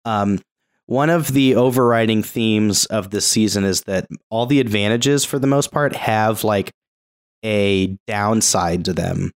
Um, 0.05 0.41
one 0.87 1.11
of 1.11 1.29
the 1.29 1.55
overriding 1.55 2.23
themes 2.23 2.87
of 2.87 3.11
this 3.11 3.27
season 3.27 3.65
is 3.65 3.83
that 3.83 4.09
all 4.31 4.47
the 4.47 4.59
advantages, 4.59 5.25
for 5.25 5.39
the 5.39 5.47
most 5.47 5.71
part, 5.71 5.95
have 5.95 6.45
like 6.45 6.73
a 7.45 7.97
downside 8.07 8.87
to 8.87 8.93
them. 8.93 9.31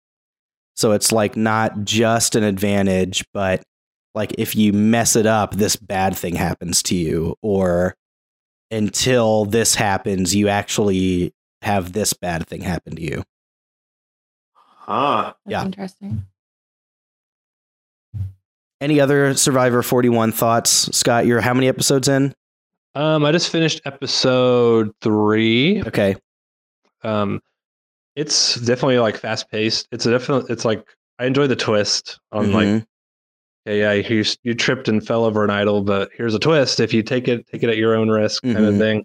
So 0.74 0.92
it's 0.92 1.12
like 1.12 1.36
not 1.36 1.84
just 1.84 2.34
an 2.34 2.42
advantage, 2.42 3.24
but 3.32 3.62
like 4.14 4.34
if 4.38 4.56
you 4.56 4.72
mess 4.72 5.14
it 5.14 5.26
up, 5.26 5.54
this 5.54 5.76
bad 5.76 6.16
thing 6.16 6.34
happens 6.34 6.82
to 6.84 6.96
you, 6.96 7.36
or 7.42 7.94
until 8.70 9.44
this 9.44 9.74
happens, 9.74 10.34
you 10.34 10.48
actually 10.48 11.32
have 11.62 11.92
this 11.92 12.12
bad 12.12 12.46
thing 12.46 12.60
happen 12.62 12.96
to 12.96 13.02
you. 13.02 13.24
Huh. 14.54 15.34
That's 15.46 15.52
Yeah. 15.52 15.64
interesting. 15.64 16.26
Any 18.80 19.00
other 19.00 19.34
Survivor 19.34 19.82
41 19.82 20.32
thoughts? 20.32 20.94
Scott, 20.96 21.24
you're 21.24 21.40
how 21.40 21.54
many 21.54 21.68
episodes 21.68 22.08
in? 22.08 22.34
Um, 22.94 23.24
I 23.24 23.30
just 23.32 23.48
finished 23.50 23.80
episode 23.84 24.90
three. 25.00 25.82
Okay. 25.86 26.16
Um, 27.04 27.40
it's 28.16 28.56
definitely 28.56 28.98
like 28.98 29.16
fast 29.16 29.50
paced. 29.50 29.86
It's 29.92 30.04
a 30.04 30.10
definite. 30.10 30.50
It's 30.50 30.64
like 30.64 30.84
I 31.18 31.26
enjoy 31.26 31.46
the 31.46 31.56
twist 31.56 32.18
on 32.32 32.52
like 32.52 32.66
Mhm. 32.66 32.86
yeah, 33.66 33.72
yeah, 33.72 33.92
you 33.92 34.24
you 34.42 34.54
tripped 34.54 34.88
and 34.88 35.04
fell 35.06 35.24
over 35.24 35.44
an 35.44 35.50
idol, 35.50 35.82
but 35.82 36.10
here's 36.14 36.34
a 36.34 36.38
twist. 36.38 36.80
If 36.80 36.92
you 36.92 37.02
take 37.02 37.28
it, 37.28 37.46
take 37.46 37.62
it 37.62 37.70
at 37.70 37.76
your 37.76 37.94
own 37.94 38.10
risk, 38.10 38.42
kind 38.42 38.56
Mhm. 38.58 38.68
of 38.68 38.78
thing. 38.78 39.04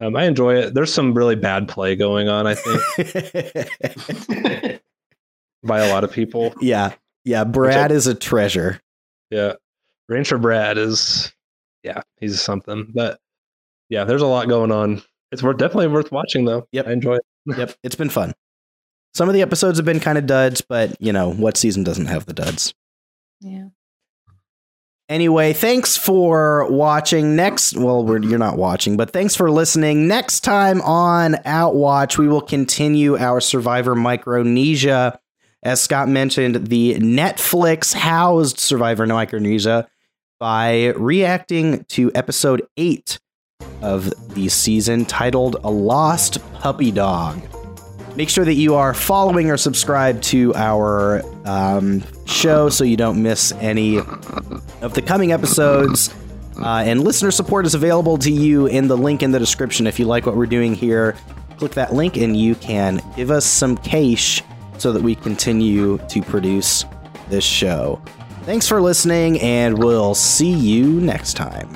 Um, 0.00 0.16
I 0.16 0.24
enjoy 0.24 0.56
it. 0.56 0.74
There's 0.74 0.92
some 0.92 1.14
really 1.14 1.36
bad 1.36 1.68
play 1.68 1.94
going 1.96 2.28
on, 2.28 2.46
I 2.46 2.54
think, 2.54 2.80
by 5.62 5.80
a 5.80 5.92
lot 5.92 6.04
of 6.04 6.12
people. 6.12 6.54
yeah. 6.60 6.94
Yeah. 7.24 7.44
Brad 7.44 7.90
is 7.90 8.06
a 8.06 8.14
treasure. 8.14 8.80
Yeah, 9.30 9.54
Rancher 10.08 10.36
Brad 10.38 10.76
is, 10.78 11.32
yeah, 11.82 12.02
he's 12.20 12.40
something. 12.40 12.90
But 12.94 13.18
yeah, 13.88 14.04
there's 14.04 14.20
a 14.22 14.26
lot 14.26 14.48
going 14.48 14.70
on. 14.70 15.02
It's 15.32 15.42
worth 15.42 15.56
definitely 15.56 15.88
worth 15.88 16.12
watching 16.12 16.44
though. 16.44 16.68
Yep. 16.72 16.86
I 16.88 16.92
enjoy 16.92 17.14
it. 17.16 17.22
Yep. 17.58 17.74
It's 17.82 17.94
been 17.96 18.08
fun. 18.10 18.32
Some 19.14 19.28
of 19.28 19.34
the 19.34 19.42
episodes 19.42 19.78
have 19.78 19.84
been 19.84 20.00
kind 20.00 20.16
of 20.18 20.26
duds, 20.26 20.60
but 20.62 20.96
you 21.00 21.12
know, 21.12 21.30
what 21.30 21.56
season 21.58 21.84
doesn't 21.84 22.06
have 22.06 22.24
the 22.26 22.32
duds? 22.32 22.74
Yeah. 23.40 23.68
Anyway, 25.08 25.52
thanks 25.52 25.98
for 25.98 26.66
watching. 26.70 27.36
Next, 27.36 27.76
well, 27.76 28.06
you're 28.24 28.38
not 28.38 28.56
watching, 28.56 28.96
but 28.96 29.12
thanks 29.12 29.36
for 29.36 29.50
listening. 29.50 30.08
Next 30.08 30.40
time 30.40 30.80
on 30.80 31.34
Outwatch, 31.44 32.16
we 32.16 32.26
will 32.26 32.40
continue 32.40 33.18
our 33.18 33.40
Survivor 33.40 33.94
Micronesia. 33.94 35.18
As 35.62 35.82
Scott 35.82 36.08
mentioned, 36.08 36.68
the 36.68 36.94
Netflix 36.94 37.92
housed 37.92 38.58
Survivor 38.58 39.06
Micronesia 39.06 39.88
by 40.40 40.86
reacting 40.96 41.84
to 41.84 42.10
episode 42.14 42.66
eight 42.78 43.18
of 43.82 44.12
the 44.34 44.48
season 44.48 45.04
titled 45.04 45.56
A 45.64 45.70
Lost 45.70 46.38
Puppy 46.54 46.90
Dog. 46.90 47.42
Make 48.16 48.28
sure 48.28 48.44
that 48.44 48.54
you 48.54 48.76
are 48.76 48.94
following 48.94 49.50
or 49.50 49.56
subscribed 49.56 50.22
to 50.24 50.54
our 50.54 51.22
um, 51.44 52.02
show 52.26 52.68
so 52.68 52.84
you 52.84 52.96
don't 52.96 53.22
miss 53.22 53.52
any 53.52 53.98
of 53.98 54.94
the 54.94 55.02
coming 55.02 55.32
episodes. 55.32 56.14
Uh, 56.56 56.84
and 56.86 57.02
listener 57.02 57.32
support 57.32 57.66
is 57.66 57.74
available 57.74 58.16
to 58.18 58.30
you 58.30 58.66
in 58.66 58.86
the 58.86 58.96
link 58.96 59.22
in 59.22 59.32
the 59.32 59.38
description. 59.40 59.88
If 59.88 59.98
you 59.98 60.04
like 60.04 60.26
what 60.26 60.36
we're 60.36 60.46
doing 60.46 60.74
here, 60.74 61.16
click 61.56 61.72
that 61.72 61.92
link 61.92 62.16
and 62.16 62.36
you 62.36 62.54
can 62.54 63.02
give 63.16 63.32
us 63.32 63.44
some 63.44 63.76
cash 63.78 64.42
so 64.78 64.92
that 64.92 65.02
we 65.02 65.16
continue 65.16 65.98
to 66.08 66.22
produce 66.22 66.84
this 67.28 67.44
show. 67.44 68.00
Thanks 68.42 68.68
for 68.68 68.80
listening, 68.80 69.40
and 69.40 69.78
we'll 69.78 70.14
see 70.14 70.52
you 70.52 71.00
next 71.00 71.34
time. 71.34 71.74